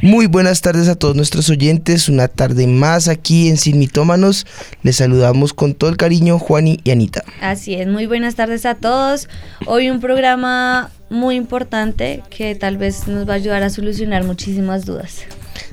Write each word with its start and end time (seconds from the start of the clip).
Muy 0.00 0.26
buenas 0.26 0.60
tardes 0.62 0.86
a 0.88 0.94
todos 0.94 1.16
nuestros 1.16 1.50
oyentes, 1.50 2.08
una 2.08 2.28
tarde 2.28 2.68
más 2.68 3.08
aquí 3.08 3.48
en 3.48 3.56
Sin 3.56 3.80
Mitómanos. 3.80 4.46
Les 4.84 4.96
saludamos 4.96 5.52
con 5.52 5.74
todo 5.74 5.90
el 5.90 5.96
cariño 5.96 6.38
Juani 6.38 6.78
y 6.84 6.92
Anita. 6.92 7.24
Así 7.40 7.74
es, 7.74 7.88
muy 7.88 8.06
buenas 8.06 8.36
tardes 8.36 8.64
a 8.64 8.76
todos. 8.76 9.28
Hoy 9.66 9.90
un 9.90 9.98
programa 10.00 10.90
muy 11.10 11.34
importante 11.34 12.22
que 12.30 12.54
tal 12.54 12.76
vez 12.78 13.08
nos 13.08 13.28
va 13.28 13.32
a 13.32 13.36
ayudar 13.36 13.64
a 13.64 13.70
solucionar 13.70 14.22
muchísimas 14.22 14.84
dudas. 14.86 15.22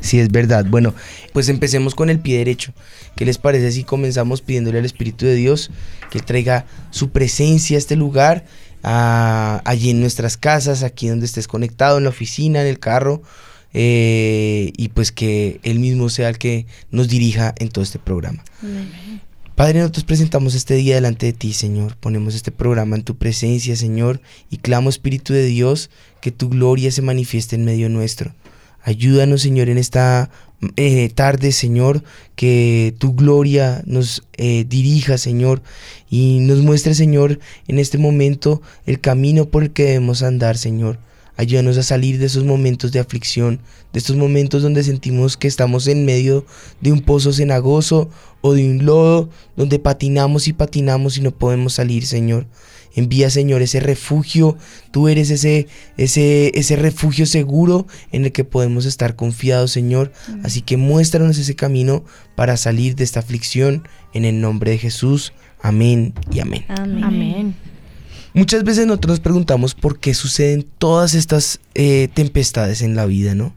Sí, 0.02 0.20
es 0.20 0.30
verdad. 0.30 0.66
Bueno, 0.68 0.96
pues 1.32 1.48
empecemos 1.48 1.94
con 1.94 2.10
el 2.10 2.20
pie 2.20 2.40
derecho. 2.40 2.73
¿Qué 3.16 3.26
les 3.26 3.38
parece 3.38 3.71
si 3.71 3.84
comenzamos 3.84 4.41
pidiéndole 4.41 4.80
al 4.80 4.85
Espíritu 4.85 5.27
de 5.27 5.35
Dios 5.35 5.70
que 6.10 6.20
traiga 6.20 6.66
su 6.90 7.12
presencia 7.12 7.77
a 7.77 7.80
este 7.80 7.96
lugar, 7.96 8.44
a- 8.82 9.62
allí 9.66 9.91
en 9.91 10.02
nuestras 10.02 10.35
casas, 10.35 10.82
aquí 10.82 11.10
donde 11.10 11.27
estés 11.27 11.48
conectado, 11.48 11.99
en 11.99 12.05
la 12.05 12.10
oficina, 12.10 12.62
en 12.62 12.68
el 12.68 12.80
carro? 12.80 13.21
Eh, 13.77 14.71
y 14.77 14.88
pues 14.88 15.11
que 15.11 15.59
Él 15.63 15.79
mismo 15.79 16.07
sea 16.07 16.29
el 16.29 16.38
que 16.38 16.65
nos 16.91 17.09
dirija 17.09 17.53
en 17.57 17.67
todo 17.67 17.84
este 17.84 17.99
programa. 17.99 18.41
Padre, 19.55 19.79
nosotros 19.79 20.05
presentamos 20.05 20.55
este 20.55 20.75
día 20.75 20.95
delante 20.95 21.25
de 21.25 21.34
ti, 21.34 21.51
Señor. 21.51 21.98
Ponemos 21.98 22.35
este 22.35 22.53
programa 22.53 22.95
en 22.95 23.03
tu 23.03 23.17
presencia, 23.17 23.75
Señor, 23.75 24.21
y 24.49 24.57
clamo, 24.57 24.90
Espíritu 24.90 25.34
de 25.34 25.43
Dios, 25.43 25.90
que 26.21 26.32
tu 26.32 26.48
gloria 26.48 26.90
se 26.90 27.01
manifieste 27.01 27.57
en 27.57 27.65
medio 27.65 27.90
nuestro. 27.90 28.34
Ayúdanos, 28.82 29.41
Señor, 29.41 29.67
en 29.67 29.77
esta 29.77 30.29
eh, 30.77 31.10
tarde, 31.13 31.51
Señor, 31.51 32.01
que 32.37 32.95
tu 32.98 33.13
gloria 33.13 33.84
nos 33.85 34.23
eh, 34.37 34.63
dirija, 34.70 35.17
Señor, 35.17 35.62
y 36.10 36.39
nos 36.39 36.62
muestre, 36.62 36.95
Señor, 36.95 37.39
en 37.67 37.79
este 37.79 37.98
momento 37.98 38.62
el 38.85 39.01
camino 39.01 39.45
por 39.49 39.63
el 39.63 39.71
que 39.71 39.84
debemos 39.84 40.23
andar, 40.23 40.57
Señor. 40.57 40.98
Ayúdanos 41.38 41.78
a 41.78 41.84
salir 41.84 42.18
de 42.18 42.28
esos 42.28 42.44
momentos 42.44 42.91
de 42.91 43.00
aflicción, 43.00 43.60
de 43.91 44.00
estos 44.00 44.16
momentos 44.16 44.64
donde 44.64 44.84
sentimos 44.84 45.36
que 45.38 45.48
estamos 45.48 45.88
en 45.88 46.05
medio 46.05 46.46
de 46.82 46.91
un 46.91 47.02
pozo 47.02 47.34
cenagoso 47.34 48.10
o 48.41 48.54
de 48.54 48.70
un 48.70 48.86
lodo, 48.86 49.30
donde 49.56 49.80
patinamos 49.80 50.48
y 50.48 50.54
patinamos 50.54 51.18
y 51.18 51.22
no 51.22 51.32
podemos 51.32 51.74
salir, 51.74 52.06
Señor. 52.06 52.48
Envía, 52.96 53.30
Señor, 53.30 53.62
ese 53.62 53.82
refugio. 53.82 54.58
Tú 54.91 55.10
eres 55.10 55.30
ese, 55.30 55.68
ese, 55.98 56.58
ese 56.58 56.78
refugio 56.78 57.26
seguro 57.26 57.88
en 58.13 58.24
el 58.24 58.32
que 58.32 58.46
podemos 58.46 58.86
estar 58.86 59.18
confiados, 59.18 59.72
Señor. 59.72 60.13
Así 60.44 60.62
que 60.62 60.78
muéstranos 60.78 61.38
ese 61.38 61.56
camino 61.56 62.06
para 62.36 62.56
salir 62.56 62.96
de 62.96 63.04
esta 63.04 63.20
aflicción. 63.20 63.86
En 64.13 64.24
el 64.24 64.40
nombre 64.40 64.72
de 64.72 64.78
Jesús. 64.78 65.34
Amén 65.62 66.13
y 66.31 66.40
amén. 66.40 66.63
Amén. 66.69 67.03
Amén. 67.03 67.75
Muchas 68.36 68.64
veces 68.64 68.86
nosotros 68.86 69.12
nos 69.14 69.19
preguntamos 69.22 69.74
por 69.74 69.97
qué 70.00 70.14
suceden 70.14 70.68
todas 70.78 71.14
estas 71.16 71.59
eh, 71.74 72.09
tempestades 72.14 72.81
en 72.81 72.96
la 72.96 73.06
vida, 73.06 73.34
¿no? 73.34 73.53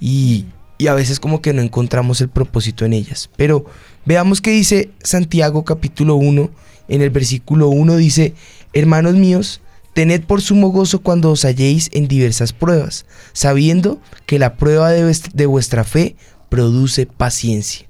Y, 0.00 0.46
y 0.78 0.86
a 0.86 0.94
veces 0.94 1.20
como 1.20 1.42
que 1.42 1.52
no 1.52 1.60
encontramos 1.62 2.20
el 2.20 2.28
propósito 2.28 2.84
en 2.84 2.94
ellas. 2.94 3.28
Pero 3.36 3.66
veamos 4.06 4.40
qué 4.40 4.50
dice 4.50 4.90
Santiago 5.02 5.64
capítulo 5.64 6.14
1, 6.16 6.50
en 6.88 7.02
el 7.02 7.10
versículo 7.10 7.68
1 7.68 7.96
dice, 7.96 8.34
hermanos 8.72 9.14
míos, 9.14 9.60
tened 9.92 10.22
por 10.24 10.40
sumo 10.40 10.68
gozo 10.70 11.00
cuando 11.02 11.30
os 11.30 11.44
halléis 11.44 11.90
en 11.92 12.08
diversas 12.08 12.52
pruebas, 12.54 13.04
sabiendo 13.34 14.00
que 14.24 14.38
la 14.38 14.56
prueba 14.56 14.90
de, 14.90 15.04
vuest- 15.04 15.32
de 15.34 15.46
vuestra 15.46 15.84
fe 15.84 16.16
produce 16.48 17.04
paciencia. 17.06 17.86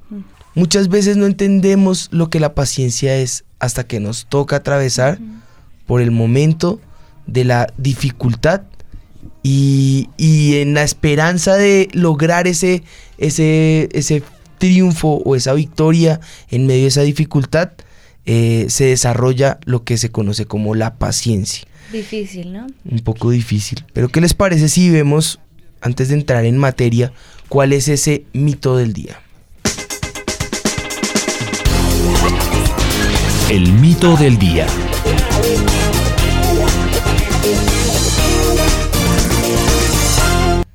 Muchas 0.56 0.88
veces 0.88 1.16
no 1.16 1.26
entendemos 1.26 2.08
lo 2.10 2.28
que 2.28 2.40
la 2.40 2.54
paciencia 2.54 3.16
es 3.18 3.44
hasta 3.60 3.84
que 3.86 4.00
nos 4.00 4.26
toca 4.26 4.56
atravesar 4.56 5.20
por 5.88 6.02
el 6.02 6.10
momento 6.10 6.80
de 7.26 7.44
la 7.44 7.72
dificultad 7.78 8.62
y, 9.42 10.10
y 10.18 10.56
en 10.56 10.74
la 10.74 10.82
esperanza 10.82 11.56
de 11.56 11.88
lograr 11.92 12.46
ese, 12.46 12.82
ese, 13.16 13.88
ese 13.92 14.22
triunfo 14.58 15.22
o 15.24 15.34
esa 15.34 15.54
victoria 15.54 16.20
en 16.50 16.66
medio 16.66 16.82
de 16.82 16.88
esa 16.88 17.02
dificultad, 17.02 17.70
eh, 18.26 18.66
se 18.68 18.84
desarrolla 18.84 19.58
lo 19.64 19.84
que 19.84 19.96
se 19.96 20.10
conoce 20.10 20.44
como 20.44 20.74
la 20.74 20.96
paciencia. 20.96 21.66
Difícil, 21.90 22.52
¿no? 22.52 22.66
Un 22.84 22.98
poco 22.98 23.30
difícil. 23.30 23.82
Pero 23.94 24.10
¿qué 24.10 24.20
les 24.20 24.34
parece 24.34 24.68
si 24.68 24.90
vemos, 24.90 25.40
antes 25.80 26.08
de 26.08 26.14
entrar 26.16 26.44
en 26.44 26.58
materia, 26.58 27.14
cuál 27.48 27.72
es 27.72 27.88
ese 27.88 28.24
mito 28.34 28.76
del 28.76 28.92
día? 28.92 29.22
El 33.48 33.72
mito 33.72 34.14
del 34.18 34.38
día. 34.38 34.66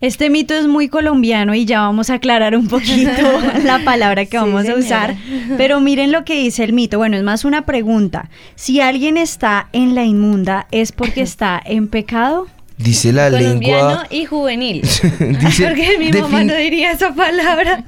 Este 0.04 0.30
mito 0.30 0.54
es 0.54 0.68
muy 0.68 0.90
colombiano 0.90 1.56
y 1.56 1.64
ya 1.64 1.80
vamos 1.80 2.10
a 2.10 2.16
aclarar 2.16 2.58
un 2.58 2.68
poquito 2.68 3.10
la 3.64 3.86
palabra 3.86 4.26
que 4.26 4.32
Sí, 4.32 4.36
vamos 4.38 4.68
a 4.68 4.76
usar. 4.76 5.16
Pero 5.56 5.80
miren 5.80 6.12
lo 6.12 6.26
que 6.26 6.34
dice 6.36 6.66
el 6.66 6.74
mito. 6.74 6.98
Bueno, 6.98 7.16
es 7.16 7.24
más 7.24 7.46
una 7.46 7.66
pregunta. 7.66 8.30
Si 8.56 8.82
alguien 8.82 9.16
está 9.16 9.70
en 9.72 9.96
la 9.96 10.04
inmunda, 10.04 10.68
¿es 10.72 10.92
porque 10.92 11.22
está 11.30 11.62
en 11.64 11.88
pecado? 11.88 12.48
Dice 12.78 13.14
la 13.14 13.30
Colombiano 13.30 13.88
lengua... 13.88 14.08
y 14.10 14.26
juvenil. 14.26 14.82
dice, 15.40 15.68
Porque 15.68 15.96
mi 15.98 16.12
mamá 16.12 16.44
no 16.44 16.54
diría 16.54 16.92
esa 16.92 17.16
palabra. 17.16 17.86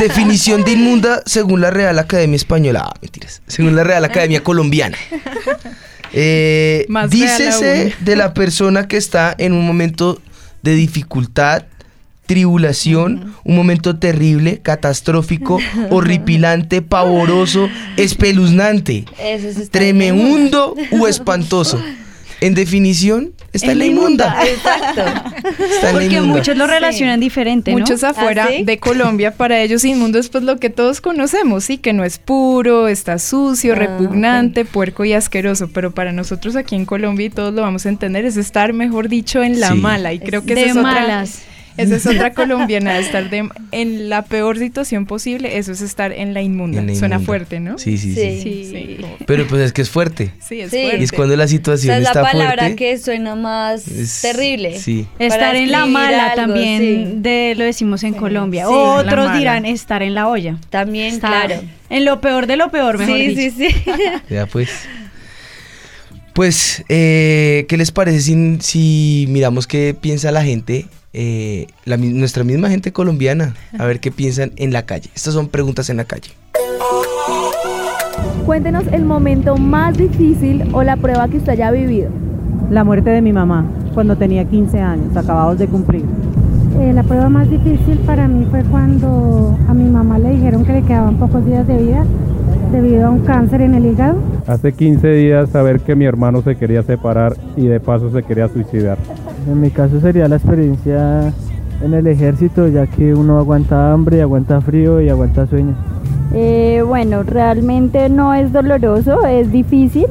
Definición 0.00 0.64
de 0.64 0.72
inmunda 0.72 1.22
según 1.24 1.62
la 1.62 1.70
Real 1.70 1.98
Academia 1.98 2.36
Española. 2.36 2.82
Ah, 2.84 2.98
mentiras. 3.00 3.40
Según 3.46 3.74
la 3.74 3.84
Real 3.84 4.04
Academia 4.04 4.42
Colombiana. 4.42 4.98
Eh, 6.12 6.86
dícese 7.08 7.94
de 7.98 8.16
la 8.16 8.34
persona 8.34 8.86
que 8.86 8.98
está 8.98 9.34
en 9.38 9.54
un 9.54 9.66
momento 9.66 10.20
de 10.62 10.74
dificultad, 10.74 11.64
tribulación, 12.26 13.34
un 13.44 13.56
momento 13.56 13.96
terrible, 13.96 14.60
catastrófico, 14.60 15.58
horripilante, 15.90 16.82
pavoroso, 16.82 17.68
espeluznante, 17.96 19.04
Eso 19.18 19.48
es 19.48 19.58
estar 19.58 19.82
en 19.82 19.98
la 19.98 20.04
tremebundo 20.04 20.74
o 20.98 21.08
espantoso. 21.08 21.82
En 22.42 22.54
definición, 22.54 23.32
está 23.52 23.72
en 23.72 23.78
la 23.78 23.84
inmunda. 23.86 24.36
Exacto. 24.46 25.00
Está 25.00 25.60
en 25.60 25.84
la 25.86 25.92
Porque 25.92 26.04
inmunda. 26.16 26.34
muchos 26.38 26.56
lo 26.56 26.66
relacionan 26.66 27.20
diferente, 27.20 27.70
¿no? 27.72 27.78
Muchos 27.78 28.02
afuera 28.04 28.46
¿Ah, 28.48 28.52
sí? 28.56 28.64
de 28.64 28.78
Colombia, 28.78 29.30
para 29.36 29.60
ellos 29.60 29.84
inmundo 29.84 30.18
es 30.18 30.28
pues 30.28 30.42
lo 30.44 30.58
que 30.58 30.68
todos 30.70 31.00
conocemos, 31.00 31.64
sí, 31.64 31.78
que 31.78 31.92
no 31.92 32.04
es 32.04 32.18
puro, 32.18 32.88
está 32.88 33.18
sucio, 33.18 33.72
Ah, 33.74 33.76
repugnante, 33.76 34.64
puerco 34.64 35.04
y 35.04 35.12
asqueroso, 35.12 35.68
pero 35.72 35.92
para 35.92 36.12
nosotros 36.12 36.56
aquí 36.56 36.74
en 36.74 36.84
Colombia 36.84 37.26
y 37.26 37.30
todos 37.30 37.54
lo 37.54 37.62
vamos 37.62 37.86
a 37.86 37.88
entender 37.88 38.24
es 38.24 38.36
estar, 38.36 38.72
mejor 38.72 39.08
dicho, 39.08 39.42
en 39.42 39.60
la 39.60 39.68
Sí. 39.72 39.78
mala 39.78 40.12
y 40.12 40.18
creo 40.18 40.44
que 40.44 40.54
de 40.54 40.62
esa 40.62 40.70
es 40.70 40.76
otra 40.76 40.82
malas. 40.82 41.42
Esa 41.76 41.96
es 41.96 42.06
otra 42.06 42.32
colombiana, 42.34 42.98
estar 42.98 43.30
de- 43.30 43.48
en 43.72 44.08
la 44.08 44.22
peor 44.22 44.58
situación 44.58 45.06
posible, 45.06 45.58
eso 45.58 45.72
es 45.72 45.80
estar 45.80 46.12
en 46.12 46.34
la 46.34 46.42
inmunda. 46.42 46.80
En 46.80 46.86
la 46.88 46.94
Suena 46.94 47.18
fuerte, 47.20 47.60
¿no? 47.60 47.78
Sí, 47.78 47.98
sí, 47.98 48.14
sí, 48.14 48.40
Sí. 48.42 48.68
Sí. 48.70 48.96
Pero 49.26 49.46
pues 49.46 49.62
es 49.62 49.72
que 49.72 49.82
es 49.82 49.90
fuerte. 49.90 50.32
Sí, 50.40 50.60
es 50.60 50.70
Sí. 50.70 50.80
fuerte. 50.82 50.98
Y 51.00 51.04
es 51.04 51.12
cuando 51.12 51.36
la 51.36 51.44
Esa 51.44 51.50
situación 51.52 51.96
es 51.96 52.02
la 52.02 52.08
está 52.10 52.22
palabra 52.22 52.62
fuerte. 52.64 52.76
que 52.76 52.98
suena 52.98 53.34
más 53.34 53.86
es- 53.88 54.20
terrible. 54.22 54.78
Sí. 54.78 55.06
Estar 55.18 55.56
en 55.56 55.70
la 55.70 55.86
mala 55.86 56.30
algo, 56.32 56.36
también 56.52 56.80
sí. 56.80 57.12
de 57.16 57.54
lo 57.56 57.64
decimos 57.64 58.02
en 58.04 58.14
Colombia. 58.14 58.68
Otros 58.68 59.32
dirán 59.38 59.64
estar 59.66 60.02
en 60.02 60.14
la 60.14 60.28
olla. 60.28 60.56
También, 60.70 61.14
Está 61.14 61.28
claro. 61.28 61.62
En 61.90 62.04
lo 62.04 62.20
peor 62.20 62.46
de 62.46 62.56
lo 62.56 62.70
peor, 62.70 62.98
mejor 62.98 63.16
Sí, 63.16 63.26
dicho. 63.34 63.56
sí, 63.58 63.68
sí. 63.70 63.90
Ya 64.30 64.46
pues. 64.46 64.70
Pues, 66.32 66.82
eh, 66.88 67.66
¿qué 67.68 67.76
les 67.76 67.90
parece 67.90 68.20
si, 68.20 68.56
si 68.60 69.26
miramos 69.28 69.66
qué 69.66 69.94
piensa 69.98 70.30
la 70.32 70.42
gente, 70.42 70.86
eh, 71.12 71.66
la 71.84 71.96
nuestra 71.96 72.44
misma 72.44 72.68
gente 72.68 72.92
colombiana? 72.92 73.54
A 73.78 73.86
ver 73.86 74.00
qué 74.00 74.10
piensan 74.10 74.52
en 74.56 74.72
la 74.72 74.84
calle. 74.86 75.10
Estas 75.14 75.34
son 75.34 75.48
preguntas 75.48 75.90
en 75.90 75.96
la 75.96 76.04
calle. 76.04 76.30
Cuéntenos 78.46 78.84
el 78.92 79.04
momento 79.04 79.56
más 79.56 79.96
difícil 79.96 80.64
o 80.72 80.82
la 80.82 80.96
prueba 80.96 81.28
que 81.28 81.38
usted 81.38 81.52
haya 81.52 81.70
vivido. 81.70 82.10
La 82.70 82.84
muerte 82.84 83.10
de 83.10 83.20
mi 83.20 83.32
mamá 83.32 83.66
cuando 83.92 84.16
tenía 84.16 84.44
15 84.44 84.80
años, 84.80 85.16
acabados 85.16 85.58
de 85.58 85.68
cumplir. 85.68 86.04
Eh, 86.80 86.92
la 86.94 87.02
prueba 87.02 87.28
más 87.28 87.50
difícil 87.50 87.98
para 88.06 88.26
mí 88.26 88.46
fue 88.50 88.62
cuando 88.64 89.56
a 89.68 89.74
mi 89.74 89.88
mamá 89.88 90.18
le 90.18 90.30
dijeron 90.30 90.64
que 90.64 90.72
le 90.72 90.82
quedaban 90.82 91.16
pocos 91.16 91.44
días 91.44 91.66
de 91.66 91.76
vida 91.76 92.04
debido 92.72 93.06
a 93.06 93.10
un 93.10 93.20
cáncer 93.20 93.60
en 93.60 93.74
el 93.74 93.86
hígado. 93.86 94.18
Hace 94.46 94.72
15 94.72 95.08
días 95.08 95.50
saber 95.50 95.80
que 95.80 95.94
mi 95.94 96.06
hermano 96.06 96.42
se 96.42 96.56
quería 96.56 96.82
separar 96.82 97.36
y 97.56 97.66
de 97.66 97.78
paso 97.80 98.10
se 98.10 98.22
quería 98.22 98.48
suicidar. 98.48 98.96
En 99.48 99.60
mi 99.60 99.70
caso 99.70 100.00
sería 100.00 100.28
la 100.28 100.36
experiencia 100.36 101.32
en 101.82 101.94
el 101.94 102.06
ejército, 102.06 102.68
ya 102.68 102.86
que 102.86 103.14
uno 103.14 103.38
aguanta 103.38 103.92
hambre, 103.92 104.22
aguanta 104.22 104.60
frío 104.60 105.00
y 105.00 105.08
aguanta 105.08 105.46
sueño. 105.46 105.74
Eh, 106.32 106.82
bueno, 106.86 107.22
realmente 107.24 108.08
no 108.08 108.32
es 108.32 108.52
doloroso, 108.52 109.26
es 109.26 109.50
difícil, 109.52 110.06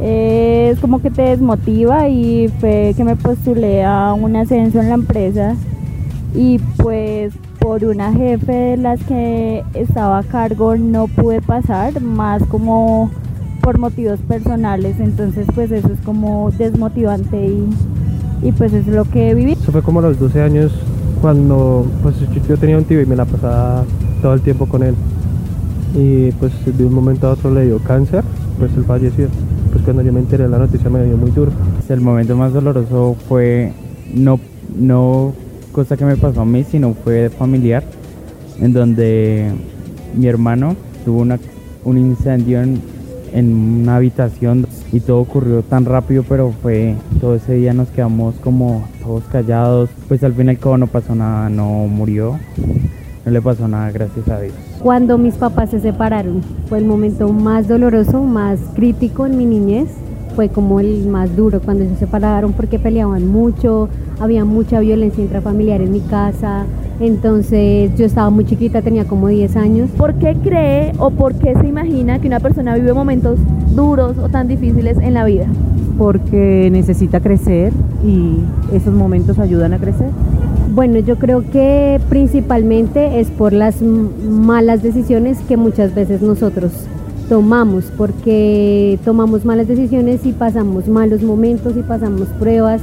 es 0.00 0.78
como 0.80 1.00
que 1.00 1.10
te 1.10 1.22
desmotiva 1.22 2.08
y 2.08 2.48
fue 2.60 2.92
que 2.96 3.04
me 3.04 3.16
postulé 3.16 3.84
a 3.84 4.12
un 4.12 4.36
ascenso 4.36 4.80
en 4.80 4.88
la 4.88 4.94
empresa 4.94 5.54
y 6.34 6.58
pues 6.76 7.32
por 7.58 7.84
una 7.84 8.12
jefe 8.12 8.52
de 8.52 8.76
las 8.76 9.02
que 9.04 9.62
estaba 9.74 10.18
a 10.18 10.22
cargo 10.24 10.76
no 10.76 11.06
pude 11.06 11.40
pasar, 11.40 12.00
más 12.02 12.42
como 12.44 13.10
por 13.62 13.78
motivos 13.78 14.18
personales, 14.20 14.98
entonces 14.98 15.46
pues 15.54 15.70
eso 15.70 15.92
es 15.92 16.00
como 16.00 16.50
desmotivante 16.50 17.46
y, 17.46 17.68
y 18.42 18.52
pues 18.52 18.72
es 18.72 18.86
lo 18.86 19.04
que 19.04 19.34
viví. 19.34 19.52
Eso 19.52 19.72
fue 19.72 19.82
como 19.82 20.00
a 20.00 20.02
los 20.02 20.18
12 20.18 20.42
años 20.42 20.72
cuando 21.20 21.86
pues 22.02 22.16
yo, 22.48 22.56
tenía 22.56 22.76
un 22.76 22.84
tío 22.84 23.00
y 23.00 23.06
me 23.06 23.16
la 23.16 23.24
pasaba 23.24 23.84
todo 24.20 24.34
el 24.34 24.40
tiempo 24.40 24.66
con 24.66 24.82
él 24.82 24.94
y 25.94 26.32
pues 26.32 26.52
de 26.66 26.84
un 26.84 26.94
momento 26.94 27.28
a 27.28 27.32
otro 27.32 27.52
le 27.52 27.66
dio 27.66 27.78
cáncer, 27.78 28.24
pues 28.58 28.72
él 28.76 28.84
falleció. 28.84 29.28
Pues 29.70 29.84
cuando 29.84 30.02
yo 30.02 30.12
me 30.12 30.20
enteré 30.20 30.44
de 30.44 30.50
la 30.50 30.58
noticia 30.58 30.90
me 30.90 31.02
dio 31.04 31.16
muy 31.16 31.30
duro. 31.30 31.52
El 31.88 32.00
momento 32.00 32.36
más 32.36 32.52
doloroso 32.52 33.16
fue 33.28 33.72
no, 34.14 34.40
no 34.74 35.32
cosa 35.72 35.96
que 35.96 36.04
me 36.04 36.16
pasó 36.16 36.42
a 36.42 36.44
mí, 36.44 36.64
sino 36.64 36.94
fue 36.94 37.30
familiar, 37.30 37.84
en 38.60 38.72
donde 38.72 39.50
mi 40.14 40.26
hermano 40.26 40.76
tuvo 41.04 41.20
una, 41.20 41.38
un 41.84 41.98
incendio 41.98 42.62
en, 42.62 42.80
en 43.32 43.82
una 43.82 43.96
habitación 43.96 44.66
y 44.92 45.00
todo 45.00 45.20
ocurrió 45.20 45.62
tan 45.62 45.84
rápido, 45.84 46.24
pero 46.28 46.52
fue 46.62 46.94
todo 47.20 47.34
ese 47.34 47.54
día 47.54 47.72
nos 47.72 47.88
quedamos 47.88 48.34
como 48.36 48.84
todos 49.02 49.24
callados. 49.24 49.90
Pues 50.08 50.22
al 50.22 50.34
fin 50.34 50.50
y 50.50 50.78
no 50.78 50.86
pasó 50.86 51.14
nada, 51.14 51.48
no 51.48 51.86
murió, 51.86 52.38
no 53.24 53.32
le 53.32 53.40
pasó 53.40 53.68
nada, 53.68 53.90
gracias 53.90 54.28
a 54.28 54.40
Dios. 54.40 54.54
Cuando 54.80 55.18
mis 55.18 55.34
papás 55.34 55.70
se 55.70 55.80
separaron, 55.80 56.42
fue 56.68 56.78
el 56.78 56.84
momento 56.84 57.32
más 57.32 57.68
doloroso, 57.68 58.22
más 58.22 58.58
crítico 58.74 59.26
en 59.26 59.36
mi 59.36 59.46
niñez. 59.46 59.88
Fue 60.34 60.48
como 60.48 60.80
el 60.80 61.06
más 61.08 61.36
duro 61.36 61.60
cuando 61.60 61.84
se 61.84 61.96
separaron 61.96 62.54
porque 62.54 62.78
peleaban 62.78 63.26
mucho, 63.26 63.90
había 64.18 64.46
mucha 64.46 64.80
violencia 64.80 65.22
intrafamiliar 65.22 65.82
en 65.82 65.92
mi 65.92 66.00
casa. 66.00 66.64
Entonces 67.00 67.90
yo 67.96 68.04
estaba 68.04 68.30
muy 68.30 68.44
chiquita, 68.44 68.82
tenía 68.82 69.04
como 69.04 69.28
10 69.28 69.56
años. 69.56 69.90
¿Por 69.96 70.14
qué 70.14 70.36
cree 70.42 70.92
o 70.98 71.10
por 71.10 71.34
qué 71.34 71.54
se 71.60 71.66
imagina 71.66 72.20
que 72.20 72.28
una 72.28 72.40
persona 72.40 72.74
vive 72.74 72.92
momentos 72.92 73.38
duros 73.74 74.18
o 74.18 74.28
tan 74.28 74.48
difíciles 74.48 74.98
en 74.98 75.14
la 75.14 75.24
vida? 75.24 75.46
Porque 75.98 76.68
necesita 76.70 77.20
crecer 77.20 77.72
y 78.04 78.36
esos 78.72 78.94
momentos 78.94 79.38
ayudan 79.38 79.72
a 79.72 79.78
crecer. 79.78 80.08
Bueno, 80.74 80.98
yo 81.00 81.16
creo 81.16 81.42
que 81.50 82.00
principalmente 82.08 83.20
es 83.20 83.30
por 83.30 83.52
las 83.52 83.82
malas 83.82 84.82
decisiones 84.82 85.38
que 85.40 85.56
muchas 85.56 85.94
veces 85.94 86.22
nosotros 86.22 86.72
tomamos, 87.28 87.84
porque 87.96 88.98
tomamos 89.04 89.44
malas 89.44 89.68
decisiones 89.68 90.24
y 90.24 90.32
pasamos 90.32 90.88
malos 90.88 91.22
momentos 91.22 91.76
y 91.76 91.82
pasamos 91.82 92.28
pruebas. 92.38 92.80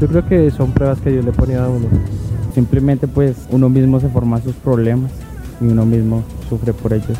Yo 0.00 0.08
creo 0.08 0.26
que 0.26 0.50
son 0.50 0.72
pruebas 0.72 1.00
que 1.00 1.10
Dios 1.10 1.24
le 1.24 1.32
ponía 1.32 1.64
a 1.64 1.68
uno. 1.68 1.86
Simplemente 2.54 3.08
pues 3.08 3.36
uno 3.50 3.68
mismo 3.68 4.00
se 4.00 4.08
forma 4.08 4.40
sus 4.42 4.54
problemas 4.54 5.10
y 5.60 5.64
uno 5.64 5.86
mismo 5.86 6.24
sufre 6.48 6.72
por 6.72 6.92
ellos. 6.92 7.18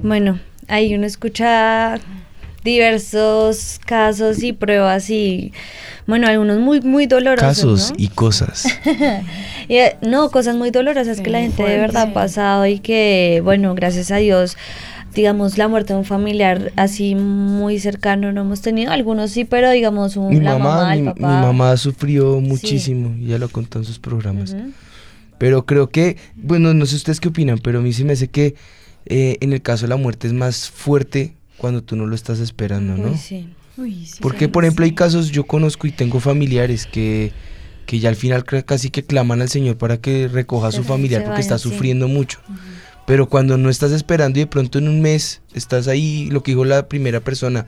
Bueno, 0.00 0.38
ahí 0.68 0.94
uno 0.94 1.06
escucha 1.06 1.98
diversos 2.64 3.80
casos 3.84 4.42
y 4.42 4.52
pruebas 4.52 5.10
y 5.10 5.52
bueno, 6.06 6.26
algunos 6.26 6.58
muy 6.58 6.80
muy 6.80 7.06
dolorosos. 7.06 7.40
Casos 7.46 7.90
¿no? 7.90 7.96
y 7.98 8.08
cosas. 8.08 8.66
Y, 9.68 9.76
eh, 9.76 9.98
no, 10.00 10.30
cosas 10.30 10.56
muy 10.56 10.70
dolorosas 10.70 11.20
que 11.20 11.28
la 11.28 11.40
gente 11.40 11.62
de 11.62 11.76
verdad 11.76 12.08
ha 12.08 12.12
pasado 12.14 12.64
y 12.64 12.78
que, 12.78 13.42
bueno, 13.44 13.74
gracias 13.74 14.10
a 14.10 14.16
Dios, 14.16 14.56
digamos, 15.14 15.58
la 15.58 15.68
muerte 15.68 15.92
de 15.92 15.98
un 15.98 16.04
familiar 16.04 16.72
así 16.76 17.14
muy 17.14 17.78
cercano 17.78 18.32
no 18.32 18.42
hemos 18.42 18.60
tenido. 18.60 18.92
Algunos 18.92 19.30
sí, 19.30 19.44
pero 19.44 19.70
digamos, 19.70 20.16
un, 20.16 20.28
mi 20.28 20.40
la 20.40 20.58
mamá, 20.58 20.74
mamá, 20.76 20.94
el 20.94 21.00
mi, 21.00 21.06
papá. 21.08 21.20
mi 21.40 21.46
mamá 21.46 21.76
sufrió 21.76 22.40
muchísimo, 22.40 23.14
y 23.18 23.26
ya 23.26 23.38
lo 23.38 23.48
contó 23.48 23.78
en 23.78 23.84
sus 23.84 23.98
programas. 23.98 24.54
Pero 25.38 25.66
creo 25.66 25.88
que, 25.88 26.16
bueno, 26.34 26.74
no 26.74 26.84
sé 26.86 26.96
ustedes 26.96 27.20
qué 27.20 27.28
opinan, 27.28 27.58
pero 27.58 27.78
a 27.78 27.82
mí 27.82 27.92
sí 27.92 28.04
me 28.04 28.14
hace 28.14 28.28
que 28.28 28.54
eh, 29.06 29.38
en 29.40 29.52
el 29.52 29.62
caso 29.62 29.86
de 29.86 29.90
la 29.90 29.96
muerte 29.96 30.26
es 30.26 30.32
más 30.32 30.68
fuerte 30.68 31.34
cuando 31.56 31.82
tú 31.82 31.96
no 31.96 32.06
lo 32.06 32.14
estás 32.14 32.40
esperando, 32.40 32.96
¿no? 32.96 33.10
Uy, 33.76 34.06
sí. 34.06 34.18
Porque, 34.20 34.48
por 34.48 34.64
ejemplo, 34.64 34.84
hay 34.84 34.92
casos, 34.92 35.30
yo 35.30 35.44
conozco 35.44 35.86
y 35.86 35.92
tengo 35.92 36.18
familiares 36.18 36.86
que, 36.86 37.32
que 37.86 38.00
ya 38.00 38.08
al 38.08 38.16
final 38.16 38.44
casi 38.44 38.90
que 38.90 39.04
claman 39.04 39.40
al 39.40 39.48
Señor 39.48 39.78
para 39.78 39.98
que 39.98 40.26
recoja 40.26 40.68
a 40.68 40.72
su 40.72 40.82
familiar 40.82 41.24
porque 41.24 41.40
está 41.40 41.58
sí. 41.58 41.70
sufriendo 41.70 42.08
mucho. 42.08 42.40
Pero 43.08 43.28
cuando 43.28 43.58
no 43.58 43.70
estás 43.70 43.90
esperando 43.90 44.38
y 44.38 44.42
de 44.42 44.46
pronto 44.46 44.78
en 44.78 44.86
un 44.86 45.00
mes 45.00 45.40
estás 45.54 45.88
ahí, 45.88 46.28
lo 46.30 46.42
que 46.44 46.52
dijo 46.52 46.64
la 46.64 46.86
primera 46.88 47.18
persona, 47.20 47.66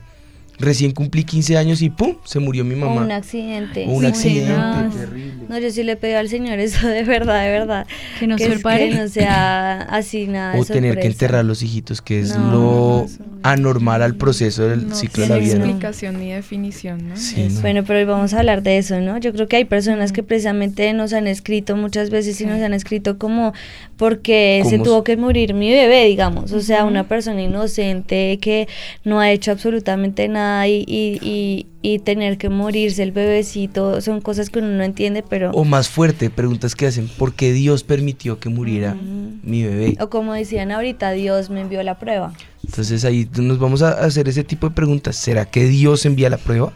recién 0.59 0.91
cumplí 0.91 1.23
15 1.23 1.57
años 1.57 1.81
y 1.81 1.89
¡pum! 1.89 2.15
se 2.23 2.39
murió 2.39 2.63
mi 2.63 2.75
O 2.75 2.77
mamá. 2.77 3.01
un 3.01 3.11
accidente. 3.11 3.85
O 3.87 3.91
un 3.93 4.01
Sí, 4.01 4.07
accidente, 4.07 4.53
no. 4.55 4.89
terrible. 4.93 5.33
No, 5.49 5.57
yo 5.57 5.71
sí 5.71 5.81
le 5.83 5.95
pido 5.97 6.19
al 6.19 6.29
Señor 6.29 6.59
eso 6.59 6.87
de 6.87 7.03
verdad, 7.03 7.43
de 7.43 7.49
verdad. 7.49 7.87
Que 8.19 8.27
no 8.27 8.35
es-. 8.35 8.63
Que 8.63 8.93
no 8.95 9.07
sea 9.07 9.81
así 9.81 10.27
nada. 10.27 10.53
de 10.53 10.59
O 10.61 10.65
tener 10.65 10.99
que 10.99 11.07
enterrar 11.07 11.39
a 11.41 11.43
los 11.43 11.63
hijitos, 11.63 12.01
que 12.03 12.19
es 12.19 12.37
No, 12.37 12.51
lo 12.51 13.07
anormal 13.43 14.01
al 14.01 14.15
proceso 14.15 14.67
del 14.67 14.89
No 14.89 14.95
ciclo 14.95 15.23
de 15.23 15.29
la 15.29 15.37
vida. 15.37 15.55
¿no? 15.55 15.65
explicación 15.65 16.19
ni 16.19 16.31
definición, 16.31 17.09
¿no? 17.09 17.17
Sí, 17.17 17.47
no. 17.49 17.61
Bueno, 17.61 17.83
pero 17.85 17.99
hoy 17.99 18.05
vamos 18.05 18.33
a 18.33 18.39
hablar 18.39 18.61
de 18.63 18.77
eso, 18.77 18.99
¿no? 18.99 19.17
Yo 19.17 19.33
creo 19.33 19.47
que 19.47 19.57
hay 19.57 19.65
personas 19.65 20.11
que 20.11 20.23
precisamente 20.23 20.91
nos 20.93 21.13
han 21.13 21.27
escrito 21.27 21.75
muchas 21.75 22.09
veces 22.09 22.39
y 22.41 22.45
nos 22.45 22.61
han 22.61 22.73
escrito 22.73 23.17
como 23.17 23.53
porque 23.97 24.63
se 24.65 24.77
¿Cómo 24.77 24.83
tuvo 24.83 25.03
que 25.03 25.17
morir 25.17 25.53
mi 25.53 25.71
bebé, 25.71 26.05
digamos. 26.05 26.51
O 26.53 26.61
sea, 26.61 26.85
una 26.85 27.07
persona 27.07 27.41
inocente 27.41 28.39
que 28.41 28.67
no 29.03 29.19
ha 29.19 29.31
hecho 29.31 29.51
absolutamente 29.51 30.27
nada 30.27 30.67
y, 30.67 30.83
y, 30.87 31.19
y, 31.21 31.67
y 31.81 31.99
tener 31.99 32.37
que 32.37 32.49
morirse 32.49 33.03
el 33.03 33.11
bebecito 33.11 34.01
son 34.01 34.21
cosas 34.21 34.49
que 34.49 34.59
uno 34.59 34.69
no 34.69 34.83
entiende, 34.83 35.23
pero... 35.27 35.51
O 35.51 35.65
más 35.65 35.89
fuerte, 35.89 36.29
preguntas 36.29 36.75
que 36.75 36.87
hacen, 36.87 37.07
¿por 37.07 37.33
qué 37.33 37.53
Dios 37.53 37.83
permitió 37.83 38.39
que 38.39 38.49
muriera 38.49 38.95
mi 39.43 39.63
bebé? 39.63 39.97
O 39.99 40.09
como 40.09 40.33
decían 40.33 40.71
ahorita, 40.71 41.11
Dios 41.11 41.49
me 41.49 41.61
envió 41.61 41.81
la 41.83 41.97
prueba. 41.97 42.33
Entonces 42.65 43.03
ahí 43.05 43.27
nos 43.37 43.59
vamos 43.59 43.81
a 43.81 43.91
hacer 43.91 44.27
ese 44.29 44.43
tipo 44.43 44.69
de 44.69 44.75
preguntas. 44.75 45.15
¿Será 45.15 45.45
que 45.45 45.65
Dios 45.65 46.05
envía 46.05 46.29
la 46.29 46.37
prueba? 46.37 46.73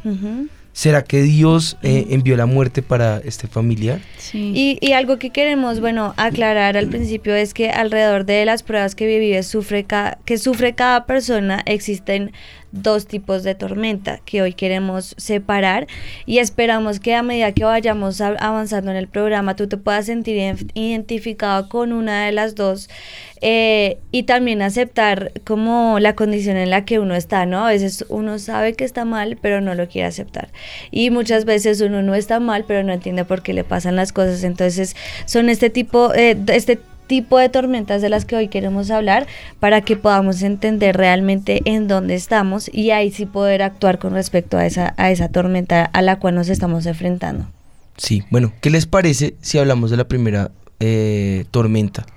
¿Será 0.74 1.06
que 1.06 1.22
Dios 1.22 1.78
eh, 1.84 2.08
envió 2.10 2.36
la 2.36 2.46
muerte 2.46 2.82
para 2.82 3.20
este 3.20 3.48
familiar? 3.48 4.02
Y, 4.54 4.78
y 4.82 4.92
algo 4.92 5.18
que 5.20 5.30
queremos, 5.30 5.80
bueno, 5.80 6.14
aclarar 6.18 6.76
al 6.76 6.88
principio 6.90 7.34
es 7.34 7.54
que 7.54 7.70
alrededor 7.70 8.26
de 8.26 8.44
las 8.44 8.62
pruebas 8.62 8.94
que 8.94 9.08
vive 9.08 9.42
sufre 9.44 9.86
ca- 9.86 10.18
que 10.26 10.38
sufre 10.38 10.76
cada 10.76 11.06
persona 11.06 11.62
existen 11.66 12.34
dos 12.74 13.08
tipos 13.08 13.44
de 13.44 13.56
tormenta 13.56 14.20
que 14.26 14.42
hoy 14.42 14.52
queremos 14.52 15.16
separar 15.18 15.88
y 16.26 16.40
esperamos 16.40 17.00
que 17.00 17.16
a 17.16 17.24
medida 17.24 17.54
que 17.54 17.64
vayamos 17.64 18.20
avanzando 18.20 18.92
en 18.92 18.98
el 18.98 19.08
programa 19.08 19.56
tú 19.56 19.68
te 19.70 19.78
puedas 19.78 20.08
sentir 20.08 20.36
ident- 20.36 20.72
identificado 20.74 21.70
con 21.70 21.94
una 21.94 22.26
de 22.26 22.34
las 22.34 22.54
dos 22.54 22.90
eh, 23.48 24.00
y 24.12 24.24
también 24.24 24.64
aceptar 24.64 25.32
como 25.46 26.00
la 26.00 26.16
condición 26.16 26.58
en 26.58 26.72
la 26.72 26.84
que 26.84 26.98
uno 26.98 27.14
está, 27.14 27.46
¿no? 27.46 27.68
A 27.68 27.70
veces 27.70 28.04
uno 28.10 28.40
sabe 28.40 28.74
que 28.74 28.86
está 28.86 29.06
mal, 29.06 29.38
pero 29.40 29.62
no 29.62 29.76
lo 29.76 29.88
quiere 29.88 30.08
aceptar. 30.08 30.50
Y 30.90 31.12
muchas 31.12 31.46
veces 31.46 31.80
uno 31.80 32.02
no 32.02 32.16
está 32.16 32.40
mal, 32.40 32.66
pero 32.68 32.82
no 32.82 32.92
entiende 32.92 33.24
por 33.24 33.44
qué 33.44 33.54
le 33.54 33.64
pasan 33.64 33.96
las 33.96 34.14
cosas. 34.14 34.44
Entonces, 34.44 34.96
son 35.28 35.50
este 35.50 35.70
tipo, 35.70 36.12
eh, 36.16 36.36
este 36.48 36.80
tipo 37.06 37.38
de 37.38 37.50
tormentas 37.50 38.02
de 38.02 38.10
las 38.10 38.26
que 38.26 38.36
hoy 38.36 38.48
queremos 38.48 38.90
hablar 38.90 39.28
para 39.60 39.82
que 39.82 39.96
podamos 39.96 40.42
entender 40.42 40.98
realmente 40.98 41.62
en 41.66 41.88
dónde 41.88 42.16
estamos 42.16 42.68
y 42.74 42.90
ahí 42.90 43.12
sí 43.12 43.28
poder 43.28 43.62
actuar 43.62 44.00
con 44.00 44.14
respecto 44.14 44.58
a 44.58 44.66
esa, 44.66 44.96
a 44.98 45.12
esa 45.12 45.30
tormenta 45.30 45.86
a 45.86 46.02
la 46.02 46.18
cual 46.18 46.34
nos 46.34 46.50
estamos 46.50 46.88
enfrentando. 46.88 47.46
Sí, 47.96 48.24
bueno, 48.32 48.54
¿qué 48.62 48.72
les 48.72 48.88
parece 48.88 49.36
si 49.42 49.60
hablamos 49.60 49.92
de 49.92 49.98
la 49.98 50.08
primera 50.08 50.50
eh, 50.80 51.46
tormenta? 51.52 52.08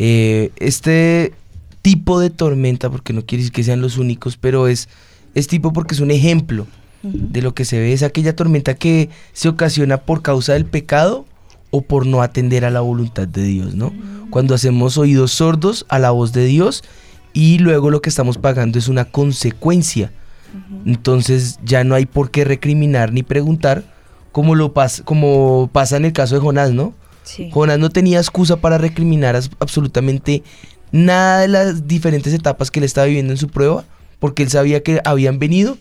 Eh, 0.00 0.52
este 0.58 1.32
tipo 1.82 2.20
de 2.20 2.30
tormenta, 2.30 2.88
porque 2.88 3.12
no 3.12 3.26
quiere 3.26 3.42
decir 3.42 3.52
que 3.52 3.64
sean 3.64 3.80
los 3.80 3.98
únicos, 3.98 4.36
pero 4.36 4.68
es, 4.68 4.88
es 5.34 5.48
tipo 5.48 5.72
porque 5.72 5.94
es 5.94 6.00
un 6.00 6.12
ejemplo 6.12 6.68
de 7.02 7.42
lo 7.42 7.52
que 7.52 7.64
se 7.64 7.78
ve, 7.78 7.92
es 7.92 8.02
aquella 8.02 8.34
tormenta 8.34 8.74
que 8.74 9.08
se 9.32 9.48
ocasiona 9.48 9.98
por 9.98 10.22
causa 10.22 10.52
del 10.52 10.66
pecado 10.66 11.26
o 11.70 11.82
por 11.82 12.06
no 12.06 12.22
atender 12.22 12.64
a 12.64 12.70
la 12.70 12.80
voluntad 12.80 13.26
de 13.26 13.42
Dios, 13.42 13.74
¿no? 13.74 13.92
Cuando 14.30 14.54
hacemos 14.54 14.98
oídos 14.98 15.32
sordos 15.32 15.84
a 15.88 15.98
la 15.98 16.10
voz 16.10 16.32
de 16.32 16.44
Dios 16.44 16.84
y 17.32 17.58
luego 17.58 17.90
lo 17.90 18.00
que 18.00 18.08
estamos 18.08 18.38
pagando 18.38 18.78
es 18.78 18.88
una 18.88 19.04
consecuencia. 19.04 20.12
Entonces 20.86 21.58
ya 21.64 21.84
no 21.84 21.94
hay 21.94 22.06
por 22.06 22.30
qué 22.30 22.44
recriminar 22.44 23.12
ni 23.12 23.22
preguntar 23.22 23.84
como 24.32 24.54
lo 24.54 24.72
pas 24.72 25.02
como 25.04 25.70
pasa 25.72 25.96
en 25.96 26.04
el 26.04 26.12
caso 26.12 26.36
de 26.36 26.40
Jonás, 26.40 26.72
¿no? 26.72 26.94
Sí. 27.28 27.50
Jonás 27.52 27.78
no 27.78 27.90
tenía 27.90 28.18
excusa 28.18 28.56
para 28.56 28.78
recriminar 28.78 29.38
absolutamente 29.60 30.42
nada 30.92 31.40
de 31.40 31.48
las 31.48 31.86
diferentes 31.86 32.32
etapas 32.32 32.70
que 32.70 32.80
él 32.80 32.84
estaba 32.84 33.06
viviendo 33.06 33.32
en 33.32 33.36
su 33.36 33.48
prueba, 33.48 33.84
porque 34.18 34.42
él 34.42 34.48
sabía 34.48 34.82
que 34.82 35.02
habían 35.04 35.38
venido 35.38 35.76